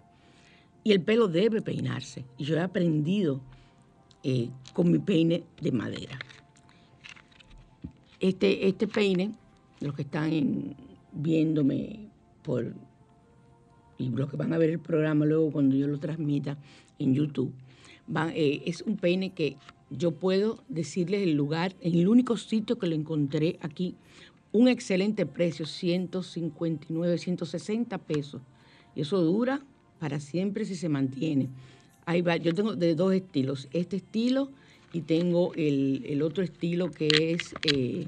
Y 0.83 0.93
el 0.93 1.01
pelo 1.01 1.27
debe 1.27 1.63
peinarse. 1.63 2.27
Y 2.37 2.45
yo 2.45 2.55
he 2.55 2.61
aprendido 2.61 3.41
eh, 4.23 4.51
con 4.75 4.93
mi 4.93 4.99
peine 4.99 5.43
de 5.63 5.73
madera. 5.73 6.19
Este, 8.21 8.69
este 8.69 8.87
peine, 8.87 9.33
los 9.81 9.95
que 9.95 10.03
están 10.03 10.77
viéndome 11.13 12.11
por 12.43 12.75
y 13.99 14.09
los 14.11 14.31
que 14.31 14.37
van 14.37 14.53
a 14.53 14.59
ver 14.59 14.71
el 14.71 14.79
programa 14.81 15.25
luego 15.25 15.51
cuando 15.53 15.77
yo 15.77 15.87
lo 15.87 15.99
transmita 15.99 16.59
en 16.99 17.15
YouTube, 17.15 17.53
eh, 18.35 18.63
es 18.67 18.83
un 18.83 18.97
peine 18.97 19.31
que 19.33 19.57
yo 19.91 20.13
puedo 20.13 20.63
decirles 20.69 21.23
el 21.23 21.35
lugar, 21.35 21.75
en 21.81 21.95
el 21.95 22.09
único 22.09 22.37
sitio 22.37 22.79
que 22.79 22.87
lo 22.87 22.95
encontré 22.95 23.59
aquí, 23.61 23.95
un 24.53 24.69
excelente 24.69 25.27
precio, 25.27 25.67
159, 25.67 27.19
160 27.19 27.99
pesos. 27.99 28.43
Y 28.95 29.01
eso 29.03 29.21
dura 29.21 29.61
para 29.99 30.21
siempre 30.21 30.65
si 30.65 30.75
se 30.77 30.89
mantiene. 30.89 31.49
Va- 32.07 32.37
yo 32.37 32.55
tengo 32.55 32.77
de 32.77 32.95
dos 32.95 33.13
estilos, 33.15 33.69
este 33.73 33.97
estilo 33.97 34.51
y 34.93 35.03
tengo 35.03 35.53
el, 35.55 36.05
el 36.07 36.23
otro 36.23 36.45
estilo 36.45 36.91
que 36.91 37.09
es 37.33 37.55
eh, 37.73 38.07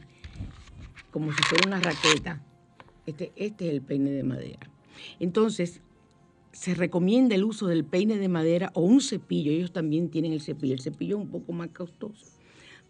como 1.10 1.32
si 1.32 1.42
fuera 1.42 1.66
una 1.66 1.80
raqueta. 1.80 2.42
Este, 3.06 3.32
este 3.36 3.68
es 3.68 3.72
el 3.74 3.82
peine 3.82 4.10
de 4.10 4.22
madera. 4.22 4.70
Entonces, 5.20 5.80
se 6.52 6.74
recomienda 6.74 7.34
el 7.34 7.44
uso 7.44 7.66
del 7.66 7.84
peine 7.84 8.16
de 8.16 8.28
madera 8.28 8.70
o 8.74 8.80
un 8.80 9.00
cepillo. 9.00 9.52
Ellos 9.52 9.72
también 9.72 10.08
tienen 10.08 10.32
el 10.32 10.40
cepillo. 10.40 10.74
El 10.74 10.80
cepillo 10.80 11.16
es 11.16 11.24
un 11.24 11.30
poco 11.30 11.52
más 11.52 11.68
costoso 11.68 12.26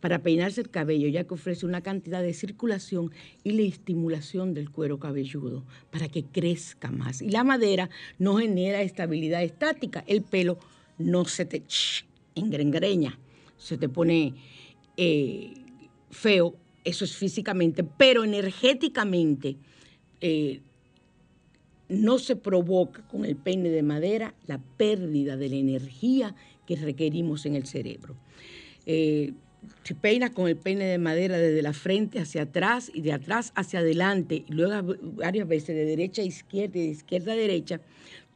para 0.01 0.23
peinarse 0.23 0.61
el 0.61 0.71
cabello, 0.71 1.09
ya 1.09 1.25
que 1.25 1.35
ofrece 1.35 1.67
una 1.67 1.81
cantidad 1.81 2.23
de 2.23 2.35
circulación 2.35 3.11
y 3.43 3.53
la 3.53 3.63
estimulación 3.63 4.55
del 4.55 4.71
cuero 4.71 4.99
cabelludo 4.99 5.65
para 5.91 6.09
que 6.09 6.25
crezca 6.25 6.91
más. 6.91 7.23
Y 7.23 7.31
la 7.31 7.45
madera 7.45 7.91
no 8.19 8.37
genera 8.37 8.83
estabilidad 8.83 9.43
estática. 9.43 10.05
El 10.07 10.23
pelo 10.23 10.59
no 10.99 11.25
se 11.25 11.45
te 11.45 11.65
ch, 11.67 12.05
engrengreña, 12.35 13.19
se 13.57 13.79
te 13.79 13.89
pone 13.89 14.35
eh, 14.97 15.55
feo. 16.11 16.55
Eso 16.85 17.05
es 17.05 17.17
físicamente, 17.17 17.83
pero 17.83 18.23
energéticamente 18.23 19.57
eh, 20.21 20.61
no 21.89 22.19
se 22.19 22.37
provoca 22.37 23.07
con 23.09 23.25
el 23.25 23.37
peine 23.37 23.69
de 23.69 23.83
madera 23.83 24.35
la 24.47 24.59
pérdida 24.59 25.37
de 25.37 25.49
la 25.49 25.57
energía 25.57 26.35
que 26.67 26.77
requerimos 26.77 27.47
en 27.47 27.55
el 27.55 27.67
cerebro. 27.67 28.17
Eh, 28.87 29.33
si 29.83 29.95
peinas 29.95 30.31
con 30.31 30.49
el 30.49 30.57
peine 30.57 30.85
de 30.85 30.99
madera 30.99 31.39
desde 31.39 31.63
la 31.63 31.73
frente 31.73 32.21
hacia 32.21 32.43
atrás 32.43 32.91
y 32.93 33.03
de 33.03 33.13
atrás 33.13 33.53
hacia 33.55 33.81
adelante, 33.81 34.45
y 34.47 34.53
luego 34.53 34.95
varias 35.17 35.49
veces 35.49 35.75
de 35.77 35.85
derecha 35.85 36.23
a 36.23 36.25
izquierda 36.25 36.79
y 36.79 36.83
de 36.83 36.93
izquierda 36.93 37.33
a 37.33 37.37
derecha, 37.37 37.81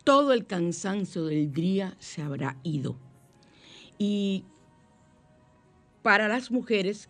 todo 0.04 0.32
el 0.32 0.46
cansancio 0.46 1.24
del 1.24 1.52
día 1.52 1.96
se 1.98 2.22
habrá 2.22 2.56
ido. 2.62 2.96
Y 3.98 4.44
para 6.02 6.28
las 6.28 6.50
mujeres 6.50 7.08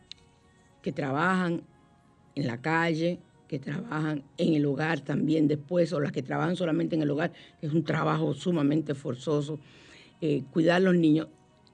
que 0.82 0.92
trabajan 0.92 1.62
en 2.34 2.46
la 2.46 2.60
calle, 2.60 3.20
que 3.50 3.58
trabajan 3.58 4.22
en 4.38 4.54
el 4.54 4.64
hogar 4.64 5.00
también 5.00 5.48
después, 5.48 5.92
o 5.92 5.98
las 5.98 6.12
que 6.12 6.22
trabajan 6.22 6.54
solamente 6.54 6.94
en 6.94 7.02
el 7.02 7.10
hogar, 7.10 7.32
que 7.60 7.66
es 7.66 7.72
un 7.72 7.82
trabajo 7.82 8.32
sumamente 8.32 8.94
forzoso, 8.94 9.58
eh, 10.20 10.44
cuidar 10.52 10.76
a 10.76 10.78
los 10.78 10.94
niños, 10.94 11.26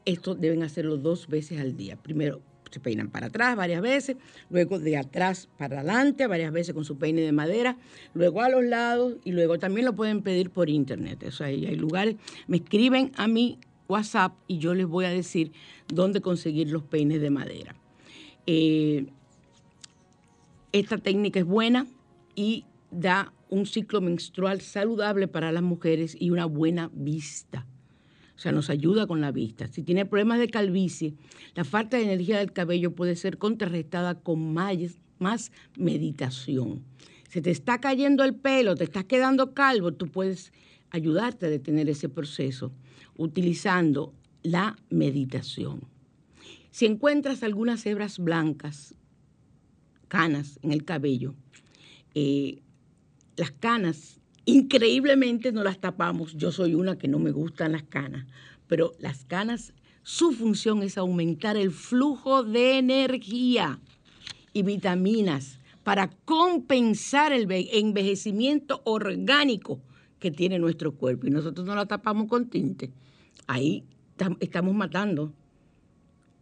esto 0.06 0.34
deben 0.34 0.62
hacerlo 0.62 0.96
dos 0.96 1.28
veces 1.28 1.60
al 1.60 1.76
día. 1.76 1.96
Primero 1.96 2.40
se 2.70 2.80
peinan 2.80 3.10
para 3.10 3.26
atrás 3.26 3.56
varias 3.56 3.82
veces, 3.82 4.16
luego 4.48 4.78
de 4.78 4.96
atrás 4.96 5.50
para 5.58 5.80
adelante 5.80 6.26
varias 6.26 6.50
veces 6.50 6.72
con 6.72 6.86
su 6.86 6.96
peine 6.96 7.20
de 7.20 7.32
madera, 7.32 7.76
luego 8.14 8.40
a 8.40 8.48
los 8.48 8.64
lados 8.64 9.16
y 9.22 9.32
luego 9.32 9.58
también 9.58 9.84
lo 9.84 9.94
pueden 9.94 10.22
pedir 10.22 10.48
por 10.48 10.70
internet. 10.70 11.24
Eso 11.24 11.44
hay, 11.44 11.66
hay 11.66 11.76
lugares, 11.76 12.16
me 12.46 12.56
escriben 12.56 13.12
a 13.16 13.28
mi 13.28 13.58
WhatsApp 13.86 14.32
y 14.46 14.56
yo 14.60 14.72
les 14.72 14.86
voy 14.86 15.04
a 15.04 15.10
decir 15.10 15.52
dónde 15.88 16.22
conseguir 16.22 16.70
los 16.70 16.84
peines 16.84 17.20
de 17.20 17.28
madera. 17.28 17.76
Eh, 18.46 19.04
esta 20.72 20.98
técnica 20.98 21.40
es 21.40 21.46
buena 21.46 21.86
y 22.34 22.64
da 22.90 23.32
un 23.48 23.66
ciclo 23.66 24.00
menstrual 24.00 24.60
saludable 24.60 25.28
para 25.28 25.52
las 25.52 25.62
mujeres 25.62 26.16
y 26.18 26.30
una 26.30 26.46
buena 26.46 26.90
vista. 26.92 27.66
O 28.36 28.38
sea, 28.38 28.52
nos 28.52 28.68
ayuda 28.68 29.06
con 29.06 29.20
la 29.20 29.32
vista. 29.32 29.66
Si 29.68 29.82
tiene 29.82 30.04
problemas 30.04 30.38
de 30.38 30.48
calvicie, 30.48 31.14
la 31.54 31.64
falta 31.64 31.96
de 31.96 32.04
energía 32.04 32.38
del 32.38 32.52
cabello 32.52 32.94
puede 32.94 33.16
ser 33.16 33.38
contrarrestada 33.38 34.20
con 34.20 34.52
más, 34.52 35.52
meditación. 35.78 36.82
Se 37.28 37.40
te 37.40 37.50
está 37.50 37.80
cayendo 37.80 38.24
el 38.24 38.34
pelo, 38.34 38.74
te 38.74 38.84
estás 38.84 39.04
quedando 39.04 39.54
calvo, 39.54 39.92
tú 39.92 40.08
puedes 40.08 40.52
ayudarte 40.90 41.46
a 41.46 41.50
detener 41.50 41.88
ese 41.88 42.10
proceso 42.10 42.72
utilizando 43.16 44.12
la 44.42 44.76
meditación. 44.90 45.80
Si 46.70 46.84
encuentras 46.84 47.42
algunas 47.42 47.86
hebras 47.86 48.18
blancas, 48.18 48.94
canas 50.08 50.58
en 50.62 50.72
el 50.72 50.84
cabello, 50.84 51.34
eh, 52.14 52.60
las 53.36 53.50
canas 53.52 54.20
increíblemente 54.44 55.52
no 55.52 55.62
las 55.64 55.80
tapamos. 55.80 56.34
Yo 56.36 56.52
soy 56.52 56.74
una 56.74 56.96
que 56.98 57.08
no 57.08 57.18
me 57.18 57.30
gustan 57.32 57.72
las 57.72 57.82
canas, 57.82 58.26
pero 58.66 58.92
las 58.98 59.24
canas 59.24 59.72
su 60.02 60.32
función 60.32 60.82
es 60.82 60.98
aumentar 60.98 61.56
el 61.56 61.72
flujo 61.72 62.44
de 62.44 62.78
energía 62.78 63.80
y 64.52 64.62
vitaminas 64.62 65.58
para 65.82 66.10
compensar 66.24 67.32
el 67.32 67.46
ve- 67.46 67.68
envejecimiento 67.72 68.82
orgánico 68.84 69.80
que 70.20 70.30
tiene 70.30 70.58
nuestro 70.58 70.94
cuerpo. 70.94 71.26
Y 71.26 71.30
nosotros 71.30 71.66
no 71.66 71.74
la 71.74 71.86
tapamos 71.86 72.28
con 72.28 72.48
tinte. 72.48 72.90
Ahí 73.46 73.84
tam- 74.16 74.36
estamos 74.40 74.74
matando 74.74 75.32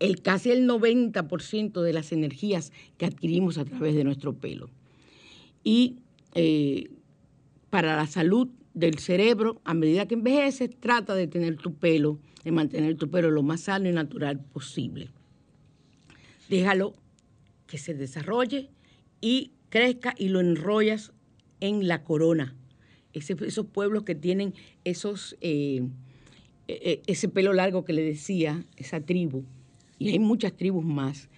el 0.04 0.22
casi 0.22 0.50
el 0.50 0.66
90% 0.68 1.80
de 1.82 1.92
las 1.92 2.12
energías 2.12 2.72
que 2.98 3.06
adquirimos 3.06 3.58
a 3.58 3.64
través 3.64 3.94
de 3.94 4.04
nuestro 4.04 4.34
pelo. 4.34 4.70
Y 5.62 5.96
eh, 6.34 6.90
para 7.70 7.96
la 7.96 8.06
salud 8.06 8.48
del 8.74 8.98
cerebro, 8.98 9.60
a 9.64 9.72
medida 9.74 10.06
que 10.06 10.14
envejeces, 10.14 10.70
trata 10.78 11.14
de 11.14 11.26
tener 11.26 11.56
tu 11.56 11.74
pelo, 11.74 12.18
de 12.44 12.50
mantener 12.52 12.96
tu 12.96 13.08
pelo 13.08 13.30
lo 13.30 13.42
más 13.42 13.62
sano 13.62 13.88
y 13.88 13.92
natural 13.92 14.40
posible. 14.40 15.08
Déjalo 16.48 16.94
que 17.66 17.78
se 17.78 17.94
desarrolle 17.94 18.68
y 19.20 19.52
crezca 19.70 20.14
y 20.18 20.28
lo 20.28 20.40
enrollas 20.40 21.12
en 21.60 21.88
la 21.88 22.04
corona. 22.04 22.54
Ese- 23.12 23.36
esos 23.46 23.66
pueblos 23.66 24.02
que 24.02 24.14
tienen 24.14 24.54
esos, 24.84 25.36
eh, 25.40 25.82
eh, 26.68 26.80
eh, 26.82 27.02
ese 27.06 27.28
pelo 27.28 27.52
largo 27.52 27.84
que 27.84 27.92
le 27.92 28.02
decía, 28.02 28.64
esa 28.76 29.00
tribu, 29.00 29.44
y 29.98 30.10
hay 30.10 30.18
muchas 30.18 30.56
tribus 30.56 30.84
más, 30.84 31.28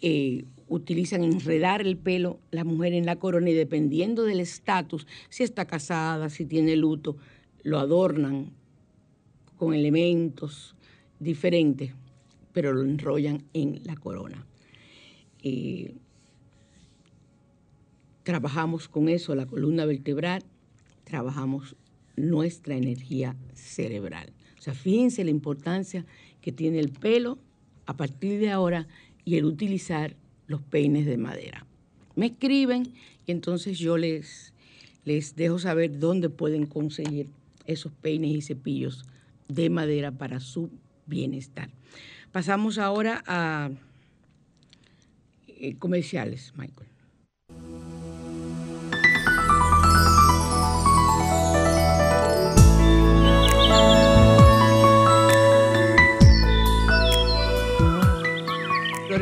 eh, 0.00 0.44
utilizan 0.68 1.22
enredar 1.22 1.80
el 1.82 1.96
pelo 1.96 2.38
la 2.50 2.64
mujer 2.64 2.94
en 2.94 3.06
la 3.06 3.16
corona 3.16 3.50
y 3.50 3.54
dependiendo 3.54 4.24
del 4.24 4.40
estatus, 4.40 5.06
si 5.28 5.42
está 5.42 5.66
casada, 5.66 6.28
si 6.28 6.46
tiene 6.46 6.76
luto, 6.76 7.16
lo 7.62 7.78
adornan 7.78 8.50
con 9.56 9.74
elementos 9.74 10.74
diferentes, 11.20 11.92
pero 12.52 12.72
lo 12.72 12.82
enrollan 12.82 13.44
en 13.52 13.80
la 13.84 13.96
corona. 13.96 14.46
Eh, 15.42 15.94
trabajamos 18.22 18.88
con 18.88 19.08
eso, 19.08 19.34
la 19.34 19.46
columna 19.46 19.84
vertebral, 19.84 20.42
trabajamos 21.04 21.76
nuestra 22.16 22.76
energía 22.76 23.36
cerebral. 23.54 24.32
O 24.58 24.62
sea, 24.62 24.74
fíjense 24.74 25.24
la 25.24 25.30
importancia 25.30 26.06
que 26.40 26.52
tiene 26.52 26.80
el 26.80 26.90
pelo 26.90 27.38
a 27.86 27.96
partir 27.96 28.38
de 28.40 28.50
ahora 28.50 28.86
y 29.24 29.36
el 29.36 29.44
utilizar 29.44 30.14
los 30.46 30.60
peines 30.62 31.06
de 31.06 31.16
madera. 31.16 31.66
Me 32.16 32.26
escriben 32.26 32.92
y 33.26 33.32
entonces 33.32 33.78
yo 33.78 33.96
les, 33.96 34.52
les 35.04 35.36
dejo 35.36 35.58
saber 35.58 35.98
dónde 35.98 36.28
pueden 36.28 36.66
conseguir 36.66 37.28
esos 37.66 37.92
peines 37.92 38.30
y 38.30 38.42
cepillos 38.42 39.04
de 39.48 39.70
madera 39.70 40.12
para 40.12 40.40
su 40.40 40.70
bienestar. 41.06 41.70
Pasamos 42.32 42.78
ahora 42.78 43.22
a 43.26 43.70
eh, 45.48 45.76
comerciales, 45.78 46.52
Michael. 46.56 46.93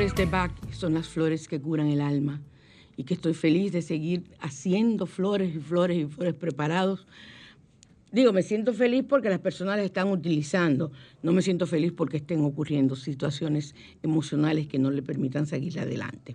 Flores 0.02 0.16
de 0.16 0.26
Bach 0.26 0.50
son 0.72 0.94
las 0.94 1.06
flores 1.06 1.46
que 1.46 1.60
curan 1.60 1.86
el 1.86 2.00
alma 2.00 2.42
y 2.96 3.04
que 3.04 3.14
estoy 3.14 3.34
feliz 3.34 3.70
de 3.70 3.82
seguir 3.82 4.24
haciendo 4.40 5.06
flores 5.06 5.54
y 5.54 5.60
flores 5.60 5.96
y 5.96 6.06
flores 6.06 6.34
preparados. 6.34 7.06
Digo, 8.10 8.32
me 8.32 8.42
siento 8.42 8.74
feliz 8.74 9.04
porque 9.08 9.30
las 9.30 9.38
personas 9.38 9.76
las 9.76 9.84
están 9.84 10.08
utilizando. 10.08 10.90
No 11.22 11.32
me 11.32 11.40
siento 11.40 11.68
feliz 11.68 11.92
porque 11.92 12.16
estén 12.16 12.40
ocurriendo 12.40 12.96
situaciones 12.96 13.76
emocionales 14.02 14.66
que 14.66 14.80
no 14.80 14.90
le 14.90 15.02
permitan 15.02 15.46
seguir 15.46 15.78
adelante. 15.78 16.34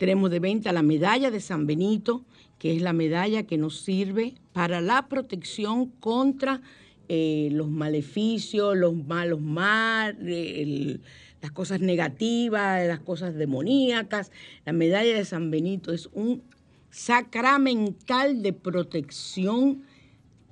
Tenemos 0.00 0.32
de 0.32 0.40
venta 0.40 0.72
la 0.72 0.82
medalla 0.82 1.30
de 1.30 1.38
San 1.38 1.68
Benito, 1.68 2.24
que 2.58 2.74
es 2.74 2.82
la 2.82 2.92
medalla 2.92 3.44
que 3.44 3.58
nos 3.58 3.78
sirve 3.80 4.34
para 4.52 4.80
la 4.80 5.06
protección 5.06 5.86
contra 6.00 6.62
eh, 7.08 7.48
los 7.52 7.70
maleficios, 7.70 8.76
los 8.76 8.94
malos 8.94 9.40
mar, 9.40 10.16
el- 10.20 11.00
las 11.40 11.52
cosas 11.52 11.80
negativas, 11.80 12.86
las 12.86 13.00
cosas 13.00 13.34
demoníacas. 13.34 14.30
La 14.64 14.72
medalla 14.72 15.14
de 15.14 15.24
San 15.24 15.50
Benito 15.50 15.92
es 15.92 16.08
un 16.12 16.42
sacramental 16.90 18.42
de 18.42 18.52
protección 18.52 19.82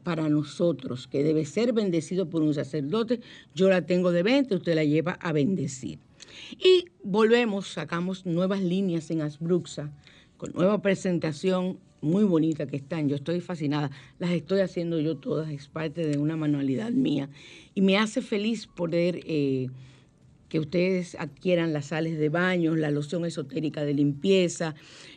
para 0.02 0.28
nosotros, 0.28 1.08
que 1.08 1.24
debe 1.24 1.44
ser 1.44 1.72
bendecido 1.72 2.30
por 2.30 2.42
un 2.42 2.54
sacerdote. 2.54 3.20
Yo 3.54 3.68
la 3.68 3.86
tengo 3.86 4.12
de 4.12 4.22
venta, 4.22 4.54
usted 4.54 4.76
la 4.76 4.84
lleva 4.84 5.12
a 5.14 5.32
bendecir. 5.32 5.98
Y 6.52 6.84
volvemos, 7.02 7.66
sacamos 7.66 8.24
nuevas 8.24 8.60
líneas 8.62 9.10
en 9.10 9.22
Asbruxa, 9.22 9.90
con 10.36 10.52
nueva 10.52 10.80
presentación 10.80 11.80
muy 12.00 12.24
bonita 12.24 12.66
que 12.66 12.76
están. 12.76 13.08
Yo 13.08 13.16
estoy 13.16 13.40
fascinada. 13.40 13.90
Las 14.18 14.30
estoy 14.30 14.60
haciendo 14.60 15.00
yo 15.00 15.16
todas, 15.16 15.50
es 15.50 15.68
parte 15.68 16.06
de 16.06 16.18
una 16.18 16.36
manualidad 16.36 16.92
mía. 16.92 17.28
Y 17.74 17.80
me 17.80 17.98
hace 17.98 18.22
feliz 18.22 18.66
poder 18.68 19.20
eh, 19.26 19.70
que 20.48 20.60
ustedes 20.60 21.16
adquieran 21.16 21.72
las 21.72 21.86
sales 21.86 22.18
de 22.18 22.28
baño, 22.28 22.76
la 22.76 22.90
loción 22.90 23.24
esotérica 23.24 23.84
de 23.84 23.94
limpieza, 23.94 24.74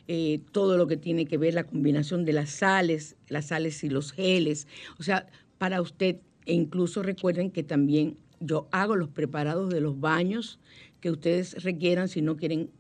eh, 0.08 0.40
todo 0.52 0.78
lo 0.78 0.88
que 0.88 0.98
tiene 0.98 1.26
que 1.26 1.38
ver 1.38 1.54
la 1.54 1.66
combinación 1.66 2.26
de 2.26 2.34
las 2.34 2.50
sales, 2.50 3.16
las 3.28 3.48
sales 3.48 3.84
y 3.84 3.90
los 3.90 4.12
geles. 4.12 4.68
O 5.00 5.04
sea, 5.04 5.28
para 5.58 5.82
usted, 5.82 6.18
e 6.46 6.54
incluso 6.54 7.04
recuerden 7.04 7.52
que 7.52 7.64
también 7.64 8.18
yo 8.40 8.68
hago 8.72 8.96
los 8.96 9.10
preparados 9.10 9.70
de 9.70 9.82
los 9.82 10.00
baños 10.00 10.60
que 11.02 11.12
ustedes 11.12 11.64
requieran 11.64 12.08
si 12.08 12.22
no 12.22 12.38
quieren 12.38 12.72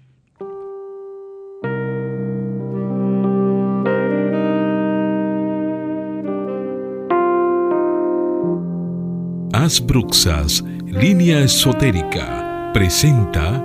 Asbruxas, 9.69 10.63
línea 10.87 11.43
esotérica, 11.43 12.71
presenta 12.73 13.63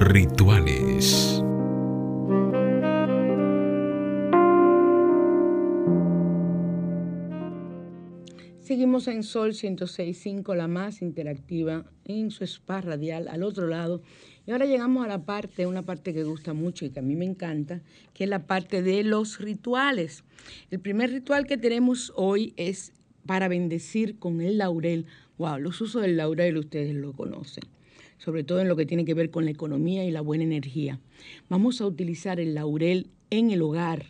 Rituales. 0.00 1.40
Seguimos 8.58 9.06
en 9.06 9.22
Sol 9.22 9.52
106.5, 9.52 10.56
la 10.56 10.66
más 10.66 11.00
interactiva 11.00 11.84
en 12.04 12.32
su 12.32 12.42
spa 12.42 12.80
radial 12.80 13.28
al 13.28 13.44
otro 13.44 13.68
lado. 13.68 14.02
Y 14.48 14.50
ahora 14.50 14.66
llegamos 14.66 15.04
a 15.04 15.08
la 15.08 15.24
parte, 15.24 15.68
una 15.68 15.82
parte 15.82 16.12
que 16.12 16.24
gusta 16.24 16.54
mucho 16.54 16.84
y 16.84 16.90
que 16.90 16.98
a 16.98 17.02
mí 17.02 17.14
me 17.14 17.24
encanta, 17.24 17.82
que 18.14 18.24
es 18.24 18.30
la 18.30 18.48
parte 18.48 18.82
de 18.82 19.04
los 19.04 19.38
rituales. 19.38 20.24
El 20.72 20.80
primer 20.80 21.10
ritual 21.10 21.46
que 21.46 21.56
tenemos 21.56 22.12
hoy 22.16 22.52
es 22.56 22.92
para 23.26 23.48
bendecir 23.48 24.18
con 24.18 24.40
el 24.40 24.58
laurel. 24.58 25.06
Wow, 25.38 25.58
los 25.58 25.80
usos 25.80 26.02
del 26.02 26.16
laurel 26.16 26.56
ustedes 26.56 26.94
lo 26.94 27.12
conocen, 27.12 27.64
sobre 28.18 28.44
todo 28.44 28.60
en 28.60 28.68
lo 28.68 28.76
que 28.76 28.86
tiene 28.86 29.04
que 29.04 29.14
ver 29.14 29.30
con 29.30 29.44
la 29.44 29.50
economía 29.50 30.04
y 30.04 30.10
la 30.10 30.20
buena 30.20 30.44
energía. 30.44 31.00
Vamos 31.48 31.80
a 31.80 31.86
utilizar 31.86 32.40
el 32.40 32.54
laurel 32.54 33.08
en 33.30 33.50
el 33.50 33.62
hogar 33.62 34.06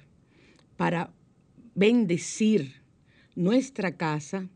para 0.77 1.11
bendecir 1.75 2.75
nuestra 3.35 3.97
casa 3.97 4.49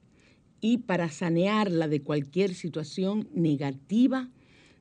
y 0.61 0.79
para 0.79 1.11
sanearla 1.11 1.89
de 1.89 2.03
cualquier 2.03 2.55
situación 2.55 3.29
negativa, 3.35 4.29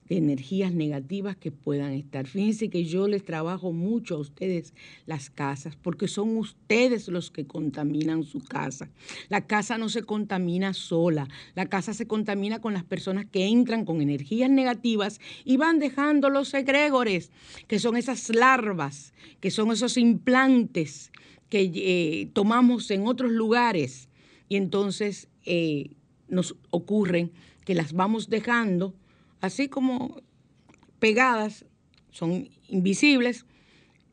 energías 0.09 0.73
negativas 0.73 1.37
que 1.37 1.51
puedan 1.51 1.93
estar. 1.93 2.25
Fíjense 2.25 2.69
que 2.69 2.83
yo 2.83 3.07
les 3.07 3.23
trabajo 3.23 3.71
mucho 3.71 4.15
a 4.15 4.19
ustedes 4.19 4.73
las 5.05 5.29
casas, 5.29 5.75
porque 5.75 6.07
son 6.07 6.35
ustedes 6.37 7.07
los 7.07 7.29
que 7.29 7.45
contaminan 7.45 8.23
su 8.23 8.39
casa. 8.39 8.89
La 9.29 9.45
casa 9.45 9.77
no 9.77 9.87
se 9.87 10.03
contamina 10.03 10.73
sola, 10.73 11.27
la 11.53 11.67
casa 11.67 11.93
se 11.93 12.07
contamina 12.07 12.59
con 12.59 12.73
las 12.73 12.83
personas 12.83 13.25
que 13.25 13.47
entran 13.47 13.85
con 13.85 14.01
energías 14.01 14.49
negativas 14.49 15.19
y 15.45 15.57
van 15.57 15.79
dejando 15.79 16.29
los 16.29 16.53
egregores, 16.53 17.31
que 17.67 17.79
son 17.79 17.95
esas 17.95 18.29
larvas, 18.29 19.13
que 19.39 19.51
son 19.51 19.71
esos 19.71 19.97
implantes 19.97 21.11
que 21.49 21.71
eh, 21.73 22.29
tomamos 22.33 22.89
en 22.91 23.07
otros 23.07 23.31
lugares 23.31 24.09
y 24.47 24.55
entonces 24.55 25.29
eh, 25.45 25.91
nos 26.27 26.55
ocurren 26.69 27.31
que 27.65 27.75
las 27.75 27.93
vamos 27.93 28.29
dejando 28.29 28.95
así 29.41 29.67
como 29.67 30.21
pegadas, 30.99 31.65
son 32.11 32.49
invisibles, 32.67 33.45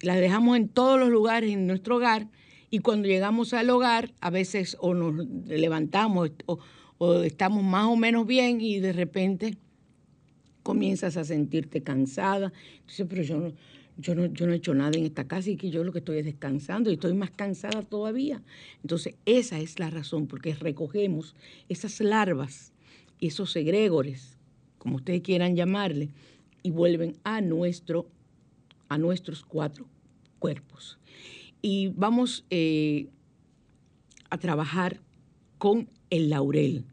las 0.00 0.18
dejamos 0.18 0.56
en 0.56 0.68
todos 0.68 0.98
los 0.98 1.08
lugares 1.08 1.52
en 1.52 1.66
nuestro 1.66 1.96
hogar 1.96 2.28
y 2.70 2.80
cuando 2.80 3.08
llegamos 3.08 3.54
al 3.54 3.70
hogar 3.70 4.12
a 4.20 4.30
veces 4.30 4.76
o 4.80 4.94
nos 4.94 5.26
levantamos 5.46 6.30
o, 6.46 6.58
estamos 7.22 7.62
más 7.62 7.86
o 7.86 7.96
menos 7.96 8.26
bien 8.26 8.60
y 8.60 8.80
de 8.80 8.92
repente 8.92 9.58
comienzas 10.62 11.16
a 11.16 11.24
sentirte 11.24 11.82
cansada. 11.82 12.52
Entonces, 12.80 13.06
pero 13.08 13.22
yo 13.22 13.38
no, 13.38 13.52
yo 13.98 14.14
no, 14.14 14.26
yo 14.26 14.46
no 14.46 14.52
he 14.52 14.56
hecho 14.56 14.74
nada 14.74 14.96
en 14.96 15.04
esta 15.04 15.28
casa 15.28 15.50
y 15.50 15.56
que 15.56 15.70
yo 15.70 15.84
lo 15.84 15.92
que 15.92 15.98
estoy 15.98 16.18
es 16.18 16.24
descansando 16.24 16.90
y 16.90 16.94
estoy 16.94 17.14
más 17.14 17.30
cansada 17.30 17.82
todavía. 17.82 18.42
Entonces, 18.82 19.14
esa 19.26 19.58
es 19.58 19.78
la 19.78 19.90
razón, 19.90 20.26
porque 20.26 20.54
recogemos 20.54 21.34
esas 21.68 22.00
larvas, 22.00 22.72
esos 23.20 23.54
egregores, 23.56 24.36
como 24.86 24.98
ustedes 24.98 25.22
quieran 25.22 25.56
llamarle, 25.56 26.10
y 26.62 26.70
vuelven 26.70 27.16
a, 27.24 27.40
nuestro, 27.40 28.08
a 28.88 28.98
nuestros 28.98 29.44
cuatro 29.44 29.88
cuerpos. 30.38 31.00
Y 31.60 31.88
vamos 31.88 32.46
eh, 32.50 33.08
a 34.30 34.38
trabajar 34.38 35.00
con 35.58 35.88
el 36.08 36.30
laurel. 36.30 36.84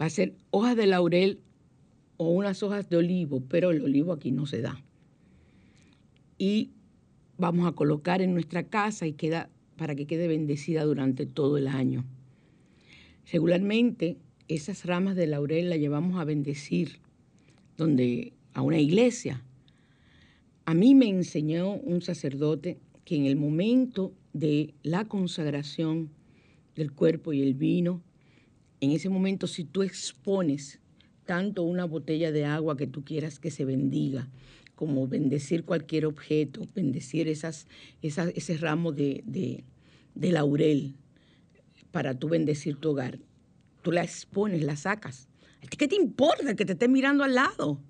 Va 0.00 0.06
a 0.06 0.10
ser 0.10 0.34
hojas 0.50 0.76
de 0.76 0.86
laurel 0.86 1.40
o 2.16 2.30
unas 2.30 2.62
hojas 2.62 2.88
de 2.88 2.96
olivo, 2.96 3.42
pero 3.46 3.70
el 3.70 3.82
olivo 3.82 4.14
aquí 4.14 4.32
no 4.32 4.46
se 4.46 4.62
da. 4.62 4.82
Y 6.38 6.70
vamos 7.36 7.68
a 7.68 7.72
colocar 7.72 8.22
en 8.22 8.32
nuestra 8.32 8.62
casa 8.62 9.06
y 9.06 9.12
queda 9.12 9.50
para 9.76 9.94
que 9.94 10.06
quede 10.06 10.26
bendecida 10.26 10.84
durante 10.84 11.26
todo 11.26 11.58
el 11.58 11.68
año. 11.68 12.06
Regularmente 13.30 14.16
esas 14.48 14.84
ramas 14.84 15.16
de 15.16 15.26
laurel 15.26 15.70
las 15.70 15.78
llevamos 15.78 16.20
a 16.20 16.24
bendecir 16.24 16.98
donde 17.76 18.32
a 18.54 18.62
una 18.62 18.78
iglesia. 18.78 19.42
A 20.64 20.74
mí 20.74 20.94
me 20.94 21.08
enseñó 21.08 21.74
un 21.74 22.02
sacerdote 22.02 22.78
que 23.04 23.16
en 23.16 23.26
el 23.26 23.36
momento 23.36 24.12
de 24.32 24.74
la 24.82 25.04
consagración 25.04 26.10
del 26.74 26.92
cuerpo 26.92 27.32
y 27.32 27.42
el 27.42 27.54
vino, 27.54 28.02
en 28.80 28.90
ese 28.90 29.08
momento 29.08 29.46
si 29.46 29.64
tú 29.64 29.82
expones 29.82 30.80
tanto 31.24 31.62
una 31.62 31.84
botella 31.84 32.32
de 32.32 32.44
agua 32.44 32.76
que 32.76 32.86
tú 32.86 33.04
quieras 33.04 33.38
que 33.38 33.50
se 33.50 33.64
bendiga, 33.64 34.28
como 34.74 35.08
bendecir 35.08 35.64
cualquier 35.64 36.06
objeto, 36.06 36.68
bendecir 36.74 37.28
esas, 37.28 37.66
esas 38.02 38.32
ese 38.36 38.56
ramo 38.58 38.92
de, 38.92 39.22
de, 39.26 39.64
de 40.14 40.32
laurel 40.32 40.94
para 41.90 42.18
tú 42.18 42.28
bendecir 42.28 42.76
tu 42.76 42.90
hogar. 42.90 43.18
Tú 43.86 43.92
la 43.92 44.02
expones, 44.02 44.64
la 44.64 44.74
sacas. 44.74 45.28
¿A 45.62 45.66
ti 45.68 45.76
qué 45.76 45.86
te 45.86 45.94
importa 45.94 46.56
que 46.56 46.64
te 46.64 46.72
esté 46.72 46.88
mirando 46.88 47.22
al 47.22 47.36
lado? 47.36 47.80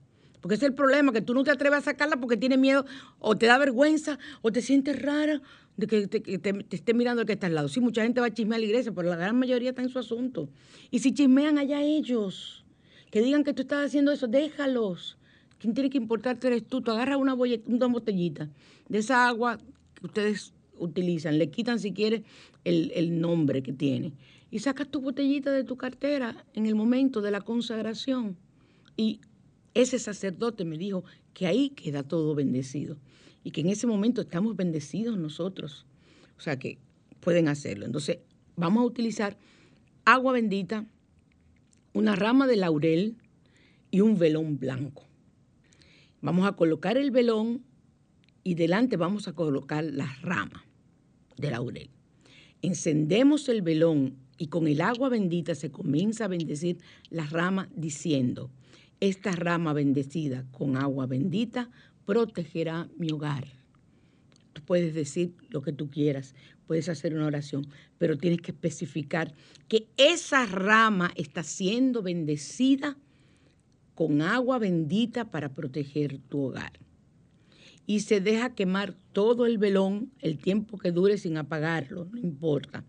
Porque 0.43 0.57
ese 0.57 0.67
es 0.67 0.69
el 0.69 0.75
problema, 0.75 1.11
que 1.11 1.23
tú 1.23 1.33
no 1.33 1.43
te 1.43 1.51
atreves 1.51 1.79
a 1.79 1.81
sacarla 1.81 2.19
porque 2.19 2.37
tienes 2.37 2.59
miedo 2.59 2.85
o 3.19 3.35
te 3.35 3.47
da 3.47 3.57
vergüenza 3.57 4.19
o 4.43 4.53
te 4.53 4.61
sientes 4.61 5.01
rara 5.01 5.41
de 5.79 5.87
que 5.87 6.07
te, 6.07 6.21
que 6.21 6.39
te- 6.39 6.53
te 6.53 6.77
esté 6.77 6.93
mirando 6.93 7.23
el 7.23 7.27
que 7.27 7.33
está 7.33 7.47
al 7.47 7.55
lado. 7.55 7.69
Sí, 7.69 7.81
mucha 7.81 8.03
gente 8.03 8.21
va 8.21 8.27
a 8.27 8.35
chismear 8.35 8.59
a 8.59 8.61
la 8.61 8.67
iglesia, 8.67 8.93
pero 8.93 9.09
la 9.09 9.17
gran 9.17 9.39
mayoría 9.39 9.71
está 9.71 9.81
en 9.81 9.89
su 9.89 9.99
asunto. 9.99 10.51
Y 10.91 10.99
si 10.99 11.15
chismean 11.15 11.57
allá 11.57 11.81
ellos, 11.81 12.67
que 13.11 13.23
digan 13.23 13.43
que 13.43 13.55
tú 13.55 13.63
estás 13.63 13.87
haciendo 13.87 14.13
eso, 14.13 14.27
déjalos. 14.27 15.17
¿Quién 15.59 15.73
tiene 15.73 15.89
que 15.89 15.97
importarte 15.97 16.49
eres 16.49 16.67
tú? 16.67 16.83
Tú 16.83 16.91
agarras 16.91 17.17
una, 17.17 17.33
botellita 17.33 18.51
de 18.91 18.99
esa 18.99 19.27
agua 19.27 19.57
que 19.95 20.07
ustedes 20.07 20.53
utilizan, 20.79 21.39
le 21.39 21.49
quitan 21.49 21.79
si 21.79 21.93
quieres 21.95 22.21
el 22.65 23.19
nombre 23.19 23.63
que 23.63 23.73
tiene 23.73 24.13
y 24.57 24.59
sacas 24.59 24.89
tu 24.89 25.03
botellita 25.03 25.53
de 25.53 25.65
tu 25.65 25.77
cartera 25.77 26.47
en 26.55 26.65
el 26.65 26.75
momento 26.75 27.21
de 27.21 27.31
la 27.31 27.43
consagración. 27.43 28.39
Y 28.97 29.21
ese 29.75 29.99
sacerdote 29.99 30.65
me 30.65 30.79
dijo 30.79 31.05
que 31.35 31.47
ahí 31.47 31.69
queda 31.69 32.03
todo 32.03 32.35
bendecido 32.35 32.97
y 33.45 33.51
que 33.51 33.61
en 33.61 33.69
ese 33.69 33.87
momento 33.87 34.23
estamos 34.23 34.57
bendecidos 34.57 35.19
nosotros. 35.19 35.85
O 36.39 36.41
sea 36.41 36.59
que 36.59 36.79
pueden 37.21 37.49
hacerlo. 37.49 37.85
Entonces, 37.85 38.21
vamos 38.57 38.81
a 38.81 38.87
utilizar 38.87 39.37
agua 40.07 40.33
bendita, 40.33 40.87
una 41.93 42.17
rama 42.17 42.47
de 42.47 42.57
laurel 42.57 43.19
y 43.91 44.01
un 44.01 44.17
velón 44.17 44.59
blanco. 44.59 45.05
Vamos 46.23 46.49
a 46.49 46.53
colocar 46.53 46.97
el 46.97 47.11
velón 47.11 47.63
y 48.43 48.55
delante 48.55 48.97
vamos 48.97 49.29
a 49.29 49.35
colocar 49.35 49.85
la 49.85 50.17
rama 50.23 50.65
de 51.37 51.51
laurel. 51.51 51.91
Encendemos 52.63 53.51
el 53.51 53.61
velón 53.61 54.25
y 54.39 54.49
con 54.49 54.69
el 54.69 54.81
agua 54.81 55.09
bendita 55.09 55.55
se 55.55 55.71
comienza 55.71 56.25
a 56.25 56.29
bendecir 56.29 56.79
la 57.11 57.27
rama 57.27 57.69
diciendo, 57.75 58.51
esta 59.01 59.33
rama 59.33 59.73
bendecida 59.73 60.45
con 60.53 60.77
agua 60.77 61.07
bendita 61.07 61.71
protegerá 62.05 62.89
mi 62.97 63.11
hogar. 63.11 63.47
Tú 64.53 64.63
puedes 64.63 64.95
decir 64.95 65.35
lo 65.51 65.61
que 65.61 65.73
tú 65.73 65.91
quieras, 65.91 66.35
puedes 66.67 66.89
hacer 66.89 67.15
una 67.15 67.27
oración, 67.27 67.67
pero 67.99 68.17
tienes 68.17 68.41
que 68.41 68.53
especificar 68.53 69.35
que 69.69 69.89
esa 69.97 70.47
rama 70.47 71.13
está 71.15 71.43
siendo 71.43 72.03
bendecida 72.03 72.97
con 73.95 74.23
agua 74.23 74.59
bendita 74.59 75.31
para 75.31 75.53
proteger 75.53 76.19
tu 76.29 76.41
hogar. 76.41 76.73
Y 77.87 78.01
se 78.01 78.21
deja 78.21 78.55
quemar 78.55 78.95
todo 79.13 79.47
el 79.47 79.59
velón 79.59 80.11
el 80.21 80.39
tiempo 80.39 80.77
que 80.79 80.91
dure 80.91 81.19
sin 81.19 81.37
apagarlo, 81.37 82.07
no 82.07 82.19
importa. 82.19 82.85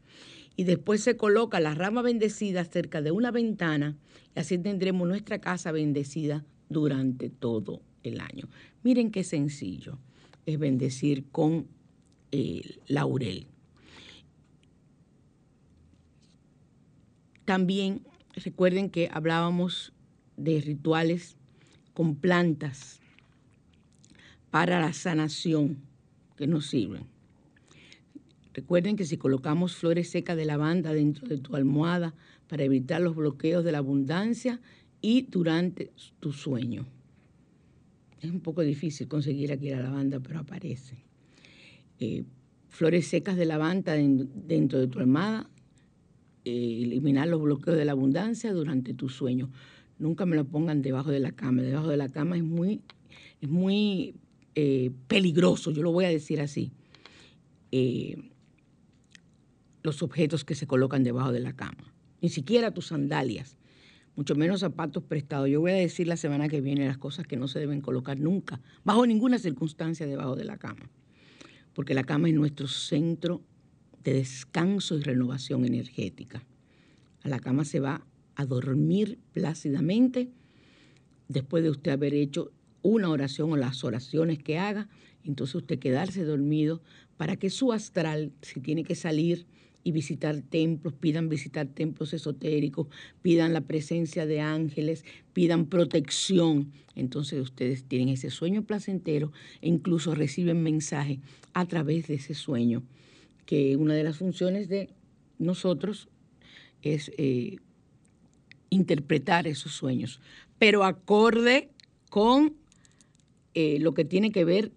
Y 0.57 0.65
después 0.65 1.01
se 1.01 1.15
coloca 1.15 1.61
la 1.61 1.73
rama 1.73 2.01
bendecida 2.01 2.65
cerca 2.65 3.01
de 3.01 3.11
una 3.11 3.31
ventana 3.31 3.95
y 4.35 4.39
así 4.39 4.57
tendremos 4.57 5.07
nuestra 5.07 5.39
casa 5.39 5.71
bendecida 5.71 6.43
durante 6.67 7.29
todo 7.29 7.81
el 8.03 8.19
año. 8.19 8.49
Miren 8.83 9.11
qué 9.11 9.23
sencillo 9.23 9.97
es 10.45 10.59
bendecir 10.59 11.29
con 11.31 11.67
el 12.31 12.81
laurel. 12.87 13.47
También 17.45 18.01
recuerden 18.33 18.89
que 18.89 19.09
hablábamos 19.13 19.93
de 20.35 20.59
rituales 20.59 21.37
con 21.93 22.15
plantas 22.15 22.99
para 24.51 24.81
la 24.81 24.93
sanación 24.93 25.77
que 26.35 26.47
nos 26.47 26.67
sirven. 26.67 27.16
Recuerden 28.57 28.95
que 28.95 29.05
si 29.05 29.17
colocamos 29.17 29.75
flores 29.75 30.09
secas 30.09 30.35
de 30.35 30.43
lavanda 30.43 30.91
dentro 30.91 31.27
de 31.27 31.37
tu 31.37 31.55
almohada 31.55 32.15
para 32.47 32.63
evitar 32.63 32.99
los 32.99 33.15
bloqueos 33.15 33.63
de 33.63 33.71
la 33.71 33.77
abundancia 33.77 34.59
y 34.99 35.27
durante 35.29 35.91
tu 36.19 36.31
sueño. 36.33 36.87
Es 38.19 38.31
un 38.31 38.39
poco 38.39 38.63
difícil 38.63 39.07
conseguir 39.07 39.51
aquí 39.51 39.69
la 39.69 39.83
lavanda, 39.83 40.19
pero 40.19 40.39
aparece. 40.39 40.95
Eh, 41.99 42.23
flores 42.67 43.05
secas 43.05 43.37
de 43.37 43.45
lavanda 43.45 43.93
den- 43.93 44.27
dentro 44.47 44.79
de 44.79 44.87
tu 44.87 44.97
almohada, 44.97 45.47
eh, 46.43 46.79
eliminar 46.81 47.27
los 47.27 47.39
bloqueos 47.39 47.77
de 47.77 47.85
la 47.85 47.91
abundancia 47.91 48.53
durante 48.53 48.95
tu 48.95 49.07
sueño. 49.07 49.51
Nunca 49.99 50.25
me 50.25 50.35
lo 50.35 50.45
pongan 50.45 50.81
debajo 50.81 51.11
de 51.11 51.19
la 51.19 51.31
cama. 51.31 51.61
Debajo 51.61 51.89
de 51.89 51.97
la 51.97 52.09
cama 52.09 52.35
es 52.37 52.43
muy, 52.43 52.81
es 53.39 53.49
muy 53.49 54.15
eh, 54.55 54.89
peligroso, 55.07 55.69
yo 55.69 55.83
lo 55.83 55.91
voy 55.91 56.05
a 56.05 56.09
decir 56.09 56.41
así. 56.41 56.71
Los 59.87 60.03
objetos 60.03 60.43
que 60.43 60.53
se 60.53 60.67
colocan 60.67 61.05
debajo 61.05 61.31
de 61.31 61.39
la 61.39 61.53
cama, 61.53 61.93
ni 62.21 62.27
siquiera 62.27 62.73
tus 62.73 62.87
sandalias, 62.87 63.57
mucho 64.17 64.35
menos 64.35 64.59
zapatos 64.59 65.01
prestados. 65.01 65.47
Yo 65.47 65.61
voy 65.61 65.71
a 65.71 65.75
decir 65.75 66.07
la 66.07 66.17
semana 66.17 66.49
que 66.49 66.59
viene 66.59 66.85
las 66.85 66.97
cosas 66.97 67.25
que 67.25 67.37
no 67.37 67.47
se 67.47 67.59
deben 67.59 67.79
colocar 67.79 68.19
nunca, 68.19 68.59
bajo 68.83 69.07
ninguna 69.07 69.39
circunstancia 69.39 70.05
debajo 70.05 70.35
de 70.35 70.43
la 70.43 70.57
cama, 70.57 70.91
porque 71.73 71.93
la 71.93 72.03
cama 72.03 72.27
es 72.27 72.35
nuestro 72.35 72.67
centro 72.67 73.41
de 74.03 74.15
descanso 74.15 74.97
y 74.97 75.03
renovación 75.03 75.63
energética. 75.63 76.43
A 77.23 77.29
la 77.29 77.39
cama 77.39 77.63
se 77.63 77.79
va 77.79 78.05
a 78.35 78.45
dormir 78.45 79.19
plácidamente 79.31 80.29
después 81.29 81.63
de 81.63 81.69
usted 81.69 81.91
haber 81.91 82.13
hecho 82.13 82.51
una 82.81 83.09
oración 83.09 83.53
o 83.53 83.55
las 83.55 83.85
oraciones 83.85 84.37
que 84.37 84.57
haga, 84.59 84.89
entonces 85.23 85.55
usted 85.55 85.79
quedarse 85.79 86.25
dormido 86.25 86.81
para 87.15 87.37
que 87.37 87.49
su 87.49 87.71
astral, 87.71 88.33
si 88.41 88.59
tiene 88.59 88.83
que 88.83 88.95
salir 88.95 89.45
y 89.83 89.91
visitar 89.91 90.41
templos, 90.41 90.93
pidan 90.93 91.29
visitar 91.29 91.67
templos 91.67 92.13
esotéricos, 92.13 92.87
pidan 93.21 93.53
la 93.53 93.61
presencia 93.61 94.25
de 94.25 94.41
ángeles, 94.41 95.05
pidan 95.33 95.65
protección, 95.67 96.73
entonces 96.95 97.41
ustedes 97.41 97.83
tienen 97.83 98.09
ese 98.09 98.29
sueño 98.29 98.63
placentero 98.63 99.31
e 99.61 99.69
incluso 99.69 100.13
reciben 100.13 100.61
mensaje 100.63 101.19
a 101.53 101.65
través 101.65 102.07
de 102.07 102.15
ese 102.15 102.33
sueño, 102.33 102.83
que 103.45 103.77
una 103.77 103.93
de 103.93 104.03
las 104.03 104.17
funciones 104.17 104.67
de 104.67 104.89
nosotros 105.39 106.09
es 106.81 107.11
eh, 107.17 107.57
interpretar 108.69 109.47
esos 109.47 109.71
sueños, 109.73 110.19
pero 110.59 110.83
acorde 110.83 111.69
con 112.09 112.55
eh, 113.53 113.79
lo 113.79 113.93
que 113.93 114.05
tiene 114.05 114.31
que 114.31 114.45
ver 114.45 114.71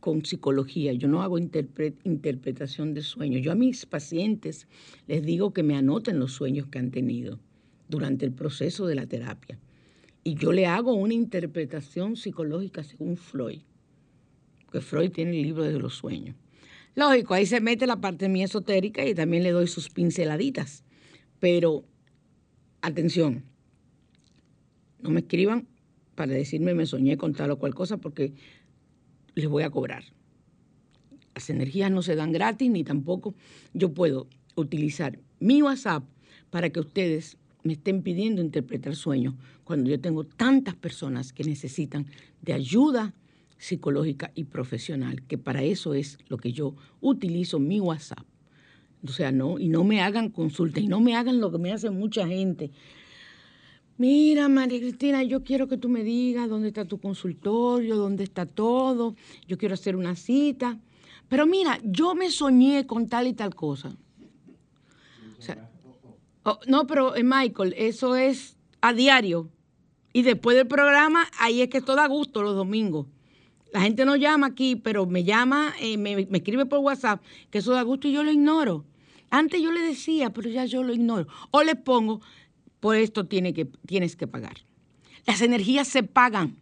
con 0.00 0.24
psicología. 0.24 0.92
Yo 0.92 1.08
no 1.08 1.22
hago 1.22 1.38
interpre- 1.38 1.96
interpretación 2.04 2.94
de 2.94 3.02
sueños. 3.02 3.42
Yo 3.42 3.52
a 3.52 3.56
mis 3.56 3.86
pacientes 3.86 4.68
les 5.06 5.24
digo 5.24 5.52
que 5.52 5.62
me 5.62 5.76
anoten 5.76 6.18
los 6.18 6.32
sueños 6.32 6.66
que 6.68 6.78
han 6.78 6.90
tenido 6.90 7.38
durante 7.88 8.24
el 8.24 8.32
proceso 8.32 8.86
de 8.86 8.94
la 8.94 9.06
terapia. 9.06 9.58
Y 10.24 10.34
yo 10.34 10.52
le 10.52 10.66
hago 10.66 10.92
una 10.92 11.14
interpretación 11.14 12.16
psicológica 12.16 12.82
según 12.82 13.16
Freud, 13.16 13.60
porque 14.64 14.80
Freud 14.80 15.10
tiene 15.10 15.30
el 15.32 15.42
libro 15.42 15.64
de 15.64 15.78
los 15.78 15.94
sueños. 15.94 16.36
Lógico, 16.94 17.34
ahí 17.34 17.46
se 17.46 17.60
mete 17.60 17.86
la 17.86 18.00
parte 18.00 18.28
mía 18.28 18.44
esotérica 18.44 19.06
y 19.06 19.14
también 19.14 19.42
le 19.42 19.52
doy 19.52 19.68
sus 19.68 19.88
pinceladitas. 19.88 20.84
Pero, 21.38 21.84
atención, 22.82 23.44
no 25.00 25.10
me 25.10 25.20
escriban 25.20 25.68
para 26.16 26.32
decirme 26.32 26.74
me 26.74 26.84
soñé 26.84 27.16
con 27.16 27.32
tal 27.32 27.52
o 27.52 27.58
cual 27.58 27.74
cosa 27.74 27.98
porque 27.98 28.34
les 29.40 29.48
voy 29.48 29.62
a 29.62 29.70
cobrar. 29.70 30.04
Las 31.34 31.50
energías 31.50 31.90
no 31.90 32.02
se 32.02 32.16
dan 32.16 32.32
gratis 32.32 32.70
ni 32.70 32.84
tampoco 32.84 33.34
yo 33.72 33.92
puedo 33.92 34.26
utilizar 34.56 35.18
mi 35.38 35.62
WhatsApp 35.62 36.04
para 36.50 36.70
que 36.70 36.80
ustedes 36.80 37.36
me 37.62 37.74
estén 37.74 38.02
pidiendo 38.02 38.42
interpretar 38.42 38.96
sueños 38.96 39.34
cuando 39.64 39.90
yo 39.90 40.00
tengo 40.00 40.24
tantas 40.24 40.74
personas 40.74 41.32
que 41.32 41.44
necesitan 41.44 42.06
de 42.42 42.52
ayuda 42.52 43.14
psicológica 43.58 44.30
y 44.34 44.44
profesional, 44.44 45.22
que 45.22 45.36
para 45.36 45.62
eso 45.62 45.94
es 45.94 46.18
lo 46.28 46.38
que 46.38 46.52
yo 46.52 46.74
utilizo 47.00 47.58
mi 47.58 47.80
WhatsApp. 47.80 48.24
O 49.04 49.08
sea, 49.08 49.30
no, 49.30 49.58
y 49.58 49.68
no 49.68 49.84
me 49.84 50.00
hagan 50.00 50.30
consulta, 50.30 50.80
y 50.80 50.88
no 50.88 51.00
me 51.00 51.14
hagan 51.14 51.40
lo 51.40 51.52
que 51.52 51.58
me 51.58 51.72
hace 51.72 51.90
mucha 51.90 52.26
gente. 52.26 52.70
Mira, 53.98 54.48
María 54.48 54.78
Cristina, 54.78 55.24
yo 55.24 55.42
quiero 55.42 55.66
que 55.66 55.76
tú 55.76 55.88
me 55.88 56.04
digas 56.04 56.48
dónde 56.48 56.68
está 56.68 56.84
tu 56.84 57.00
consultorio, 57.00 57.96
dónde 57.96 58.22
está 58.22 58.46
todo, 58.46 59.16
yo 59.48 59.58
quiero 59.58 59.74
hacer 59.74 59.96
una 59.96 60.14
cita. 60.14 60.78
Pero 61.28 61.46
mira, 61.46 61.80
yo 61.82 62.14
me 62.14 62.30
soñé 62.30 62.86
con 62.86 63.08
tal 63.08 63.26
y 63.26 63.32
tal 63.32 63.56
cosa. 63.56 63.96
O 65.36 65.42
sea, 65.42 65.68
oh, 66.44 66.60
no, 66.68 66.86
pero 66.86 67.16
eh, 67.16 67.24
Michael, 67.24 67.74
eso 67.76 68.14
es 68.14 68.56
a 68.80 68.92
diario. 68.92 69.50
Y 70.12 70.22
después 70.22 70.56
del 70.56 70.68
programa, 70.68 71.26
ahí 71.40 71.60
es 71.60 71.68
que 71.68 71.80
todo 71.80 72.00
a 72.00 72.06
gusto 72.06 72.42
los 72.42 72.54
domingos. 72.54 73.06
La 73.72 73.80
gente 73.80 74.04
no 74.04 74.14
llama 74.14 74.46
aquí, 74.46 74.76
pero 74.76 75.06
me 75.06 75.24
llama, 75.24 75.74
eh, 75.80 75.98
me, 75.98 76.24
me 76.26 76.38
escribe 76.38 76.66
por 76.66 76.78
WhatsApp, 76.78 77.20
que 77.50 77.58
eso 77.58 77.72
da 77.72 77.82
gusto 77.82 78.06
y 78.06 78.12
yo 78.12 78.22
lo 78.22 78.30
ignoro. 78.30 78.84
Antes 79.28 79.60
yo 79.60 79.72
le 79.72 79.80
decía, 79.80 80.30
pero 80.30 80.48
ya 80.48 80.64
yo 80.64 80.82
lo 80.84 80.94
ignoro. 80.94 81.26
O 81.50 81.62
le 81.62 81.74
pongo, 81.74 82.22
por 82.80 82.96
esto 82.96 83.26
tienes 83.26 84.16
que 84.16 84.26
pagar. 84.26 84.56
Las 85.26 85.42
energías 85.42 85.88
se 85.88 86.02
pagan. 86.02 86.56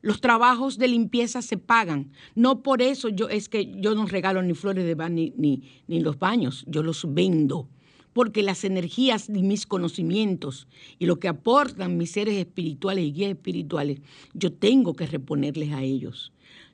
Los 0.00 0.20
trabajos 0.20 0.78
de 0.78 0.88
limpieza 0.88 1.40
se 1.42 1.56
pagan. 1.56 2.10
No 2.34 2.62
por 2.62 2.82
eso 2.82 3.08
yo 3.08 3.28
es 3.28 3.48
que 3.48 3.72
yo 3.80 3.94
no 3.94 4.06
regalo 4.06 4.42
ni 4.42 4.54
flores 4.54 4.84
de 4.84 4.96
baño 4.96 5.32
ni, 5.36 5.62
ni 5.86 6.00
los 6.00 6.18
baños, 6.18 6.64
yo 6.66 6.82
los 6.82 7.14
vendo. 7.14 7.68
Porque 8.12 8.42
las 8.42 8.64
energías 8.64 9.28
y 9.28 9.42
mis 9.42 9.66
conocimientos 9.66 10.66
y 10.98 11.06
lo 11.06 11.20
que 11.20 11.28
aportan 11.28 11.96
mis 11.96 12.10
seres 12.10 12.36
espirituales 12.36 13.04
y 13.04 13.12
guías 13.12 13.30
espirituales, 13.30 14.00
yo 14.34 14.52
tengo 14.52 14.94
que 14.94 15.06
reponerles 15.06 15.72
a 15.72 15.82
ellos. 15.82 16.32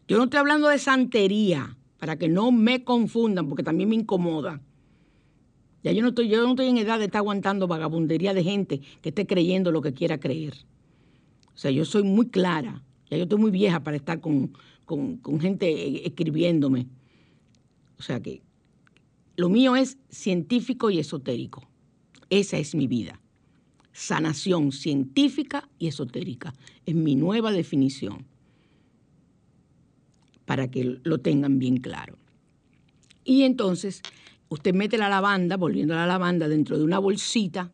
Yo 0.09 0.17
no 0.17 0.25
estoy 0.25 0.41
hablando 0.41 0.69
de 0.69 0.79
santería, 0.79 1.77
para 1.99 2.17
que 2.17 2.29
no 2.29 2.51
me 2.51 2.85
confundan, 2.85 3.49
porque 3.49 3.63
también 3.63 3.91
me 3.91 3.97
incomoda. 3.97 4.63
Yo 5.93 6.03
no 6.03 6.09
estoy, 6.09 6.29
yo 6.29 6.43
no 6.43 6.51
estoy 6.51 6.67
en 6.67 6.79
edad 6.79 6.99
de 6.99 7.07
estar 7.07 7.21
aguantando 7.21 7.67
vagabundería 7.67 8.35
de 8.35 8.45
gente 8.45 8.81
que 9.01 9.11
esté 9.11 9.27
creyendo 9.27 9.71
lo 9.73 9.83
que 9.83 9.93
quiera 9.95 10.19
creer. 10.19 10.55
O 11.55 11.59
sea, 11.59 11.71
yo 11.71 11.85
soy 11.85 12.03
muy 12.03 12.29
clara. 12.29 12.85
Ya 13.11 13.17
yo 13.17 13.25
estoy 13.25 13.39
muy 13.39 13.51
vieja 13.51 13.83
para 13.83 13.97
estar 13.97 14.21
con, 14.21 14.53
con, 14.85 15.17
con 15.19 15.41
gente 15.41 16.07
escribiéndome. 16.07 16.87
O 17.99 18.03
sea 18.03 18.21
que 18.21 18.43
lo 19.37 19.49
mío 19.49 19.77
es 19.77 19.99
científico 20.09 20.91
y 20.91 20.99
esotérico. 20.99 21.69
Esa 22.31 22.59
es 22.59 22.75
mi 22.75 22.87
vida. 22.87 23.21
Sanación 23.93 24.73
científica 24.73 25.69
y 25.79 25.89
esotérica. 25.89 26.55
Es 26.87 26.95
mi 26.95 27.17
nueva 27.17 27.53
definición. 27.53 28.27
Para 30.45 30.71
que 30.71 31.01
lo 31.03 31.19
tengan 31.19 31.59
bien 31.59 31.79
claro. 31.79 32.17
Y 33.25 33.43
entonces 33.43 34.03
usted 34.49 34.75
mete 34.75 34.99
la 34.99 35.09
lavanda, 35.09 35.57
volviendo 35.57 35.95
a 35.95 35.99
la 35.99 36.07
lavanda, 36.07 36.49
dentro 36.49 36.79
de 36.79 36.85
una 36.85 36.99
bolsita 36.99 37.73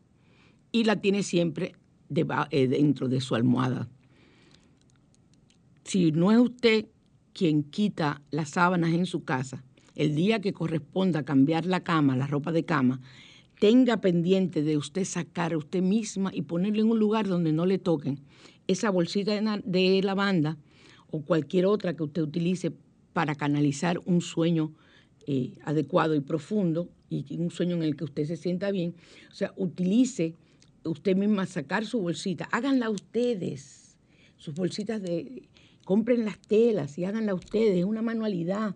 y 0.71 0.83
la 0.83 0.97
tiene 0.97 1.23
siempre 1.23 1.75
eh, 2.51 2.67
dentro 2.67 3.07
de 3.07 3.21
su 3.21 3.35
almohada. 3.35 3.89
Si 5.83 6.11
no 6.11 6.31
es 6.31 6.39
usted 6.39 6.87
quien 7.33 7.63
quita 7.63 8.21
las 8.31 8.49
sábanas 8.49 8.93
en 8.93 9.05
su 9.05 9.23
casa, 9.23 9.63
el 9.95 10.15
día 10.15 10.41
que 10.41 10.53
corresponda 10.53 11.23
cambiar 11.23 11.65
la 11.65 11.81
cama, 11.81 12.17
la 12.17 12.27
ropa 12.27 12.51
de 12.51 12.65
cama, 12.65 13.01
tenga 13.59 14.01
pendiente 14.01 14.63
de 14.63 14.77
usted 14.77 15.05
sacar 15.05 15.53
a 15.53 15.57
usted 15.57 15.81
misma 15.81 16.31
y 16.33 16.41
ponerle 16.41 16.81
en 16.81 16.91
un 16.91 16.99
lugar 16.99 17.27
donde 17.27 17.53
no 17.53 17.65
le 17.65 17.77
toquen 17.77 18.19
esa 18.67 18.89
bolsita 18.89 19.39
de 19.63 20.01
lavanda 20.03 20.57
o 21.09 21.21
cualquier 21.21 21.65
otra 21.65 21.95
que 21.95 22.03
usted 22.03 22.23
utilice 22.23 22.73
para 23.13 23.35
canalizar 23.35 24.01
un 24.05 24.21
sueño 24.21 24.73
eh, 25.27 25.55
adecuado 25.63 26.15
y 26.15 26.19
profundo 26.19 26.89
y 27.09 27.37
un 27.37 27.51
sueño 27.51 27.75
en 27.75 27.83
el 27.83 27.95
que 27.95 28.03
usted 28.03 28.25
se 28.25 28.37
sienta 28.37 28.71
bien. 28.71 28.95
O 29.31 29.33
sea, 29.33 29.53
utilice 29.57 30.35
usted 30.83 31.15
misma 31.15 31.45
sacar 31.45 31.85
su 31.85 31.99
bolsita, 31.99 32.47
háganla 32.51 32.89
ustedes, 32.89 33.97
sus 34.37 34.53
bolsitas 34.53 35.01
de, 35.01 35.47
compren 35.83 36.25
las 36.25 36.39
telas 36.39 36.97
y 36.97 37.05
háganla 37.05 37.33
ustedes, 37.33 37.77
es 37.77 37.85
una 37.85 38.01
manualidad. 38.01 38.75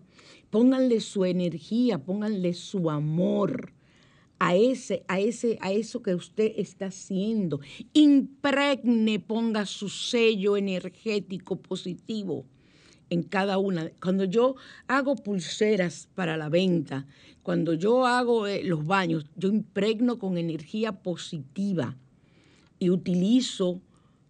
Pónganle 0.50 1.00
su 1.00 1.24
energía, 1.24 1.98
pónganle 1.98 2.54
su 2.54 2.90
amor 2.90 3.72
a 4.38 4.56
ese, 4.56 5.04
a 5.06 5.20
ese, 5.20 5.58
a 5.60 5.70
eso 5.70 6.02
que 6.02 6.14
usted 6.14 6.52
está 6.56 6.86
haciendo. 6.86 7.60
Impregne, 7.92 9.20
ponga 9.20 9.66
su 9.66 9.88
sello 9.88 10.56
energético 10.56 11.56
positivo 11.56 12.46
en 13.10 13.22
cada 13.22 13.58
una. 13.58 13.90
Cuando 14.00 14.24
yo 14.24 14.56
hago 14.86 15.16
pulseras 15.16 16.08
para 16.14 16.36
la 16.36 16.48
venta, 16.48 17.06
cuando 17.42 17.74
yo 17.74 18.06
hago 18.06 18.46
eh, 18.46 18.62
los 18.64 18.86
baños, 18.86 19.26
yo 19.36 19.48
impregno 19.48 20.18
con 20.18 20.38
energía 20.38 20.92
positiva 20.92 21.96
y 22.78 22.90
utilizo 22.90 23.80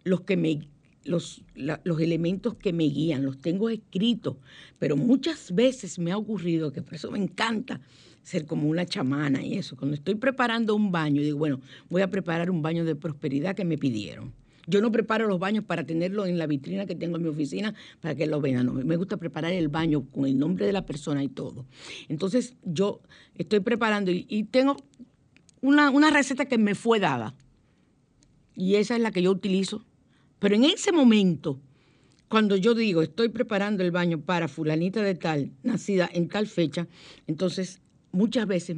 los 0.03 0.21
que 0.21 0.35
me 0.35 0.67
los, 1.03 1.41
los 1.55 1.99
elementos 1.99 2.53
que 2.55 2.73
me 2.73 2.83
guían, 2.83 3.25
los 3.25 3.39
tengo 3.39 3.69
escritos, 3.69 4.37
pero 4.77 4.95
muchas 4.95 5.51
veces 5.51 5.97
me 5.97 6.11
ha 6.11 6.17
ocurrido 6.17 6.71
que 6.71 6.83
por 6.83 6.93
eso 6.93 7.09
me 7.09 7.17
encanta 7.17 7.81
ser 8.21 8.45
como 8.45 8.69
una 8.69 8.85
chamana 8.85 9.43
y 9.43 9.55
eso. 9.55 9.75
Cuando 9.75 9.95
estoy 9.95 10.15
preparando 10.15 10.75
un 10.75 10.91
baño, 10.91 11.21
digo, 11.21 11.39
bueno, 11.39 11.59
voy 11.89 12.03
a 12.03 12.09
preparar 12.09 12.51
un 12.51 12.61
baño 12.61 12.85
de 12.85 12.95
prosperidad 12.95 13.55
que 13.55 13.65
me 13.65 13.79
pidieron. 13.79 14.31
Yo 14.71 14.81
no 14.81 14.91
preparo 14.91 15.27
los 15.27 15.37
baños 15.37 15.65
para 15.65 15.85
tenerlo 15.85 16.25
en 16.25 16.37
la 16.37 16.47
vitrina 16.47 16.85
que 16.85 16.95
tengo 16.95 17.17
en 17.17 17.23
mi 17.23 17.29
oficina 17.29 17.75
para 17.99 18.15
que 18.15 18.25
lo 18.25 18.39
vean. 18.39 18.65
No, 18.65 18.73
me 18.73 18.95
gusta 18.95 19.17
preparar 19.17 19.51
el 19.51 19.67
baño 19.67 20.05
con 20.09 20.25
el 20.25 20.39
nombre 20.39 20.65
de 20.65 20.71
la 20.71 20.85
persona 20.85 21.21
y 21.23 21.27
todo. 21.27 21.65
Entonces 22.07 22.55
yo 22.63 23.01
estoy 23.35 23.59
preparando 23.59 24.11
y, 24.11 24.25
y 24.29 24.45
tengo 24.45 24.77
una, 25.59 25.89
una 25.89 26.09
receta 26.09 26.45
que 26.45 26.57
me 26.57 26.73
fue 26.73 27.01
dada. 27.01 27.35
Y 28.55 28.75
esa 28.75 28.95
es 28.95 29.01
la 29.01 29.11
que 29.11 29.21
yo 29.21 29.31
utilizo. 29.31 29.85
Pero 30.39 30.55
en 30.55 30.63
ese 30.63 30.93
momento, 30.93 31.59
cuando 32.29 32.55
yo 32.55 32.73
digo, 32.73 33.01
estoy 33.01 33.27
preparando 33.27 33.83
el 33.83 33.91
baño 33.91 34.21
para 34.21 34.47
fulanita 34.47 35.01
de 35.01 35.15
tal, 35.15 35.51
nacida 35.63 36.09
en 36.13 36.29
tal 36.29 36.47
fecha, 36.47 36.87
entonces 37.27 37.81
muchas 38.13 38.47
veces 38.47 38.77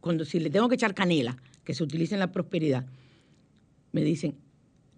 cuando 0.00 0.24
si 0.24 0.40
le 0.40 0.50
tengo 0.50 0.68
que 0.68 0.74
echar 0.76 0.94
canela, 0.94 1.36
que 1.64 1.74
se 1.74 1.84
utiliza 1.84 2.14
en 2.14 2.20
la 2.20 2.32
prosperidad, 2.32 2.86
me 3.92 4.02
dicen, 4.02 4.36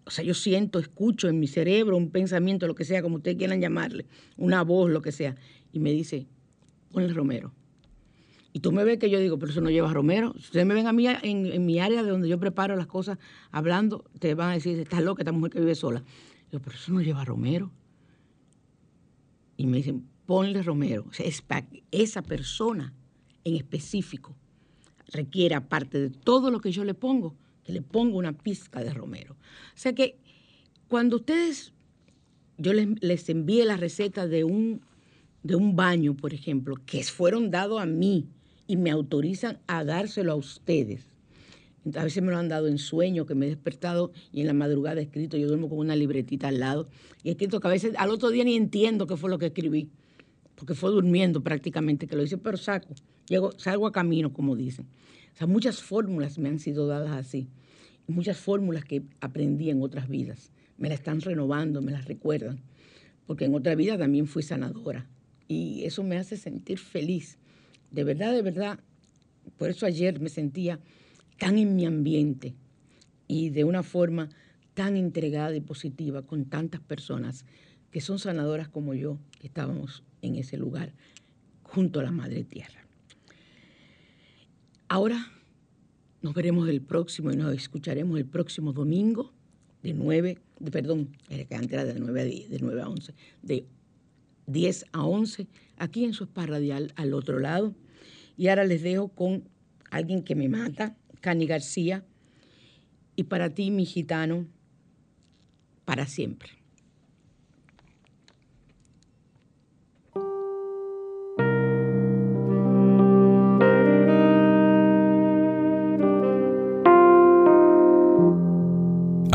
o 0.07 0.11
sea, 0.11 0.25
yo 0.25 0.35
siento, 0.35 0.79
escucho 0.79 1.29
en 1.29 1.41
mi 1.41 1.49
cerebro 1.49 1.97
un 1.97 2.11
pensamiento, 2.11 2.69
lo 2.69 2.77
que 2.77 2.85
sea, 2.85 3.03
como 3.03 3.17
ustedes 3.17 3.37
quieran 3.37 3.61
llamarle, 3.61 4.07
una 4.37 4.63
voz, 4.63 4.91
lo 4.91 5.03
que 5.03 5.11
sea, 5.11 5.35
y 5.73 5.81
me 5.81 5.91
dice, 5.91 6.29
ponle 6.93 7.13
romero. 7.13 7.53
Y 8.53 8.61
tú 8.61 8.73
me 8.73 8.85
ves 8.85 8.99
que 8.99 9.11
yo 9.11 9.19
digo, 9.19 9.39
pero 9.39 9.51
eso 9.51 9.61
no 9.61 9.69
lleva 9.69 9.93
romero. 9.93 10.33
Si 10.39 10.45
ustedes 10.45 10.65
me 10.65 10.75
ven 10.75 10.87
a 10.87 10.93
mí 10.93 11.07
en, 11.09 11.67
mi 11.67 11.81
área 11.81 12.03
de 12.03 12.11
donde 12.11 12.29
yo 12.29 12.39
preparo 12.39 12.75
las 12.77 12.87
cosas 12.87 13.19
hablando, 13.51 14.05
te 14.19 14.35
van 14.35 14.51
a 14.51 14.55
decir, 14.55 14.79
estás 14.79 15.03
loca, 15.03 15.23
esta 15.23 15.33
mujer 15.33 15.53
que 15.53 15.61
vive 15.61 15.75
sola. 15.75 16.03
Yo, 16.51 16.61
pero 16.61 16.75
eso 16.77 16.93
no 16.93 17.03
lleva 17.03 17.25
romero. 17.25 17.71
Y 19.59 19.67
me 19.67 19.79
dicen, 19.79 20.09
ponle 20.25 20.63
romero. 20.63 21.05
O 21.07 21.13
sea, 21.13 21.27
es 21.27 21.43
para 21.43 21.67
esa 21.91 22.23
persona 22.23 22.95
en 23.45 23.57
específico 23.57 24.35
requiere, 25.13 25.55
aparte 25.55 25.99
de 25.99 26.11
todo 26.11 26.51
lo 26.51 26.61
que 26.61 26.73
yo 26.73 26.85
le 26.85 26.95
pongo, 26.95 27.35
que 27.67 27.73
le 27.73 27.83
pongo 27.83 28.17
una 28.17 28.33
pizca 28.33 28.85
de 28.85 28.95
romero. 28.95 29.35
O 29.35 29.79
sea 29.79 29.93
que 29.93 30.17
cuando 30.87 31.17
ustedes, 31.17 31.73
yo 32.59 32.73
les, 32.73 32.87
les 33.01 33.29
envíe 33.29 33.65
la 33.65 33.77
receta 33.77 34.29
de 34.29 34.45
un, 34.45 34.83
de 35.43 35.57
un 35.57 35.75
baño, 35.75 36.17
por 36.17 36.33
ejemplo, 36.33 36.77
que 36.87 37.03
fueron 37.03 37.51
dados 37.51 37.83
a 37.83 37.87
mí 37.87 38.29
y 38.69 38.77
me 38.77 38.93
autorizan 38.93 39.59
a 39.67 39.83
dárselo 39.83 40.33
a 40.33 40.37
ustedes. 40.37 41.09
A 41.97 42.05
veces 42.05 42.23
me 42.23 42.31
lo 42.31 42.39
han 42.39 42.49
dado 42.49 42.69
en 42.69 42.79
sueño, 42.79 43.27
que 43.27 43.35
me 43.35 43.47
he 43.47 43.49
despertado 43.49 44.13
y 44.33 44.43
en 44.43 44.47
la 44.47 44.53
madrugada 44.53 45.01
he 45.01 45.05
escrito. 45.05 45.37
Yo 45.37 45.49
duermo 45.49 45.69
con 45.69 45.79
una 45.79 45.97
libretita 45.97 46.49
al 46.49 46.61
lado 46.61 46.89
y 47.25 47.29
he 47.29 47.33
escrito 47.33 47.59
que 47.59 47.67
a 47.67 47.71
veces 47.73 47.95
al 47.99 48.11
otro 48.11 48.31
día 48.31 48.45
ni 48.45 48.55
entiendo 48.55 49.09
qué 49.09 49.17
fue 49.17 49.29
lo 49.29 49.39
que 49.39 49.47
escribí, 49.47 49.91
porque 50.57 50.75
fue 50.75 50.91
durmiendo 50.91 51.43
prácticamente 51.43 52.07
que 52.07 52.17
lo 52.17 52.25
hice, 52.25 52.39
pero 52.39 52.57
saco, 52.57 52.95
llego, 53.29 53.53
salgo 53.59 53.87
a 53.87 53.93
camino, 53.93 54.33
como 54.33 54.57
dicen. 54.57 54.87
O 55.35 55.39
sea, 55.39 55.47
muchas 55.47 55.83
fórmulas 55.83 56.39
me 56.39 56.49
han 56.49 56.59
sido 56.59 56.89
dadas 56.89 57.13
así, 57.13 57.49
muchas 58.09 58.39
fórmulas 58.39 58.85
que 58.85 59.05
aprendí 59.21 59.71
en 59.71 59.83
otras 59.83 60.09
vidas. 60.09 60.51
Me 60.79 60.89
las 60.89 60.99
están 60.99 61.21
renovando, 61.21 61.81
me 61.81 61.93
las 61.93 62.07
recuerdan, 62.07 62.61
porque 63.27 63.45
en 63.45 63.55
otra 63.55 63.75
vida 63.75 63.97
también 63.97 64.27
fui 64.27 64.43
sanadora 64.43 65.07
y 65.47 65.85
eso 65.85 66.03
me 66.03 66.17
hace 66.17 66.37
sentir 66.37 66.79
feliz 66.79 67.39
de 67.91 68.05
verdad, 68.05 68.33
de 68.33 68.43
verdad, 68.43 68.81
por 69.57 69.71
eso 69.71 69.87
ayer 69.87 70.21
me 70.21 70.29
sentía 70.29 70.81
tan 71.39 71.59
en 71.59 71.77
mi 71.77 71.87
ambiente 71.87 72.55
y 73.29 73.51
de 73.51 73.65
una 73.65 73.83
forma 73.83 74.29
tan 74.75 74.97
entregada 74.97 75.55
y 75.57 75.61
positiva 75.61 76.23
con 76.23 76.47
tantas 76.47 76.81
personas 76.81 77.45
que 77.91 78.01
son 78.01 78.19
sanadoras 78.19 78.69
como 78.69 78.95
yo, 78.95 79.19
que 79.39 79.47
estábamos 79.47 80.03
en 80.27 80.37
ese 80.37 80.57
lugar 80.57 80.93
junto 81.63 82.01
a 82.01 82.03
la 82.03 82.11
Madre 82.11 82.45
Tierra. 82.45 82.87
Ahora 84.89 85.33
nos 86.23 86.35
veremos 86.35 86.69
el 86.69 86.81
próximo 86.81 87.31
y 87.33 87.37
nos 87.37 87.55
escucharemos 87.55 88.19
el 88.19 88.27
próximo 88.27 88.73
domingo 88.73 89.33
de 89.83 89.95
9, 89.95 90.39
de, 90.59 90.71
perdón, 90.71 91.17
que 91.29 91.55
antes 91.55 91.73
era 91.73 91.85
de 91.85 92.01
9 92.01 92.21
a 92.21 92.25
10, 92.25 92.51
de 92.51 92.59
9 92.59 92.83
a 92.83 92.89
11, 92.89 93.15
de 93.43 93.67
10 94.47 94.87
a 94.93 95.05
11, 95.05 95.47
aquí 95.77 96.05
en 96.05 96.13
su 96.13 96.25
spa 96.25 96.47
radial 96.47 96.93
al 96.97 97.15
otro 97.15 97.39
lado. 97.39 97.75
Y 98.37 98.49
ahora 98.49 98.65
les 98.65 98.83
dejo 98.83 99.09
con 99.09 99.49
alguien 99.91 100.23
que 100.23 100.35
me 100.35 100.49
mata, 100.49 100.97
Cani 101.21 101.47
García. 101.47 102.05
Y 103.15 103.25
para 103.25 103.55
ti, 103.55 103.71
mi 103.71 103.87
gitano, 103.87 104.47
para 105.85 106.07
siempre. 106.07 106.51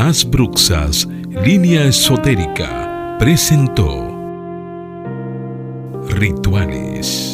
Asbruxas, 0.03 1.07
línea 1.45 1.85
esotérica, 1.85 3.17
presentó 3.19 4.09
Rituales. 6.09 7.30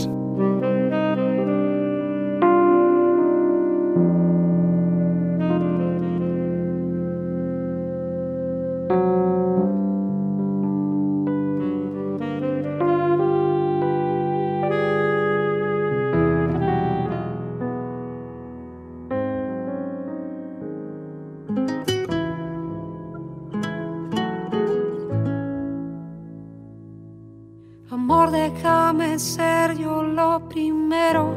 Déjame 28.32 29.18
ser 29.20 29.78
yo 29.78 30.04
lo 30.04 30.40
primero 30.50 31.34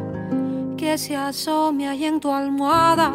que 0.76 0.99
se 0.99 1.16
asome 1.16 1.88
ahí 1.88 2.05
en 2.05 2.18
tu 2.18 2.30
almohada. 2.32 3.12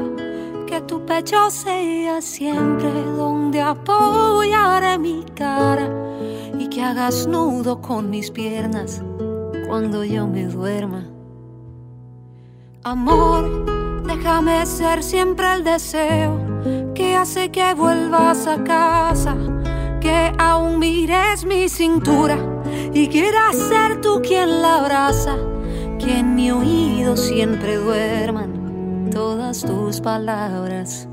Que 0.66 0.82
tu 0.82 1.06
pecho 1.06 1.50
sea 1.50 2.22
siempre 2.22 2.90
donde 3.18 3.62
apoyaré 3.62 4.98
mi 4.98 5.26
cara 5.36 5.90
y 6.58 6.70
que 6.70 6.82
hagas 6.82 7.28
nudo 7.28 7.82
con 7.82 8.10
mis 8.10 8.32
piernas 8.32 9.04
cuando 9.68 10.06
yo 10.06 10.26
me 10.26 10.46
duerma. 10.46 11.06
Amor, 12.84 14.04
déjame 14.06 14.66
ser 14.66 15.04
siempre 15.04 15.54
el 15.54 15.64
deseo 15.64 16.40
que 16.94 17.16
hace 17.16 17.52
que 17.52 17.74
vuelvas 17.74 18.48
a 18.48 18.64
casa, 18.64 19.36
que 20.00 20.32
aún 20.38 20.80
mires 20.80 21.46
mi 21.46 21.68
cintura 21.68 22.55
y 22.96 23.08
quieras 23.10 23.56
ser 23.58 24.00
tú 24.00 24.22
quien 24.24 24.62
la 24.62 24.76
abraza, 24.76 25.36
que 26.00 26.20
en 26.20 26.34
mi 26.34 26.50
oído 26.50 27.18
siempre 27.18 27.76
duerman 27.76 29.10
todas 29.12 29.60
tus 29.62 30.00
palabras 30.00 31.10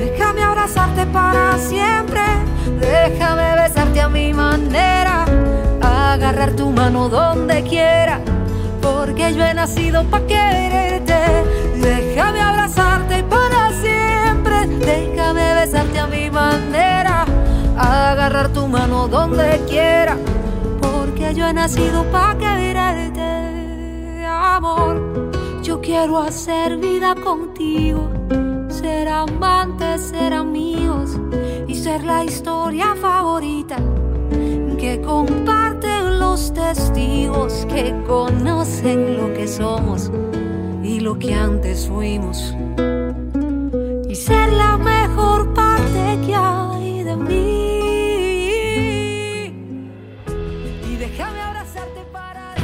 Déjame 0.00 0.42
abrazarte 0.42 1.06
para 1.06 1.56
siempre, 1.56 2.22
déjame 2.80 3.54
besarte 3.62 4.00
a 4.00 4.08
mi 4.08 4.34
manera, 4.34 5.24
agarrar 5.80 6.56
tu 6.56 6.68
mano 6.70 7.08
donde 7.08 7.62
quiera, 7.62 8.20
porque 8.80 9.32
yo 9.34 9.44
he 9.44 9.54
nacido 9.54 10.02
para 10.10 10.26
quererte. 10.26 11.21
Déjame 11.82 12.40
abrazarte 12.40 13.24
para 13.24 13.72
siempre, 13.72 14.66
déjame 14.68 15.54
besarte 15.54 15.98
a 15.98 16.06
mi 16.06 16.30
manera, 16.30 17.26
agarrar 17.76 18.50
tu 18.52 18.68
mano 18.68 19.08
donde 19.08 19.60
quiera, 19.68 20.16
porque 20.80 21.34
yo 21.34 21.48
he 21.48 21.52
nacido 21.52 22.04
para 22.12 22.38
quererte, 22.38 24.24
amor. 24.26 25.32
Yo 25.62 25.80
quiero 25.80 26.18
hacer 26.18 26.76
vida 26.76 27.16
contigo, 27.16 28.10
ser 28.68 29.08
amantes, 29.08 30.02
ser 30.02 30.32
amigos. 30.34 31.18
Y 31.66 31.74
ser 31.74 32.04
la 32.04 32.22
historia 32.24 32.94
favorita. 33.00 33.76
Que 34.78 35.00
comparten 35.00 36.18
los 36.18 36.52
testigos. 36.52 37.66
Que 37.66 37.94
conocen 38.06 39.16
lo 39.16 39.32
que 39.32 39.48
somos 39.48 40.10
lo 41.02 41.18
que 41.18 41.34
antes 41.34 41.88
fuimos. 41.88 42.54
Y 44.08 44.14
ser 44.14 44.52
la 44.52 44.76
mejor 44.76 45.52
parte 45.52 46.18
que 46.24 46.34
hay 46.34 47.02
de 47.02 47.16
mí. 47.16 47.72
Y 50.88 50.96
déjame 50.96 51.40
abrazarte 51.40 52.02
para... 52.12 52.54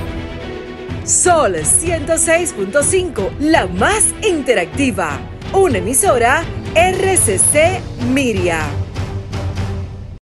Sol 1.05 1.57
106.5, 1.57 3.39
la 3.41 3.67
más 3.67 4.15
interactiva. 4.23 5.19
Una 5.53 5.79
emisora 5.79 6.45
RCC 6.75 7.81
Miria. 8.13 8.88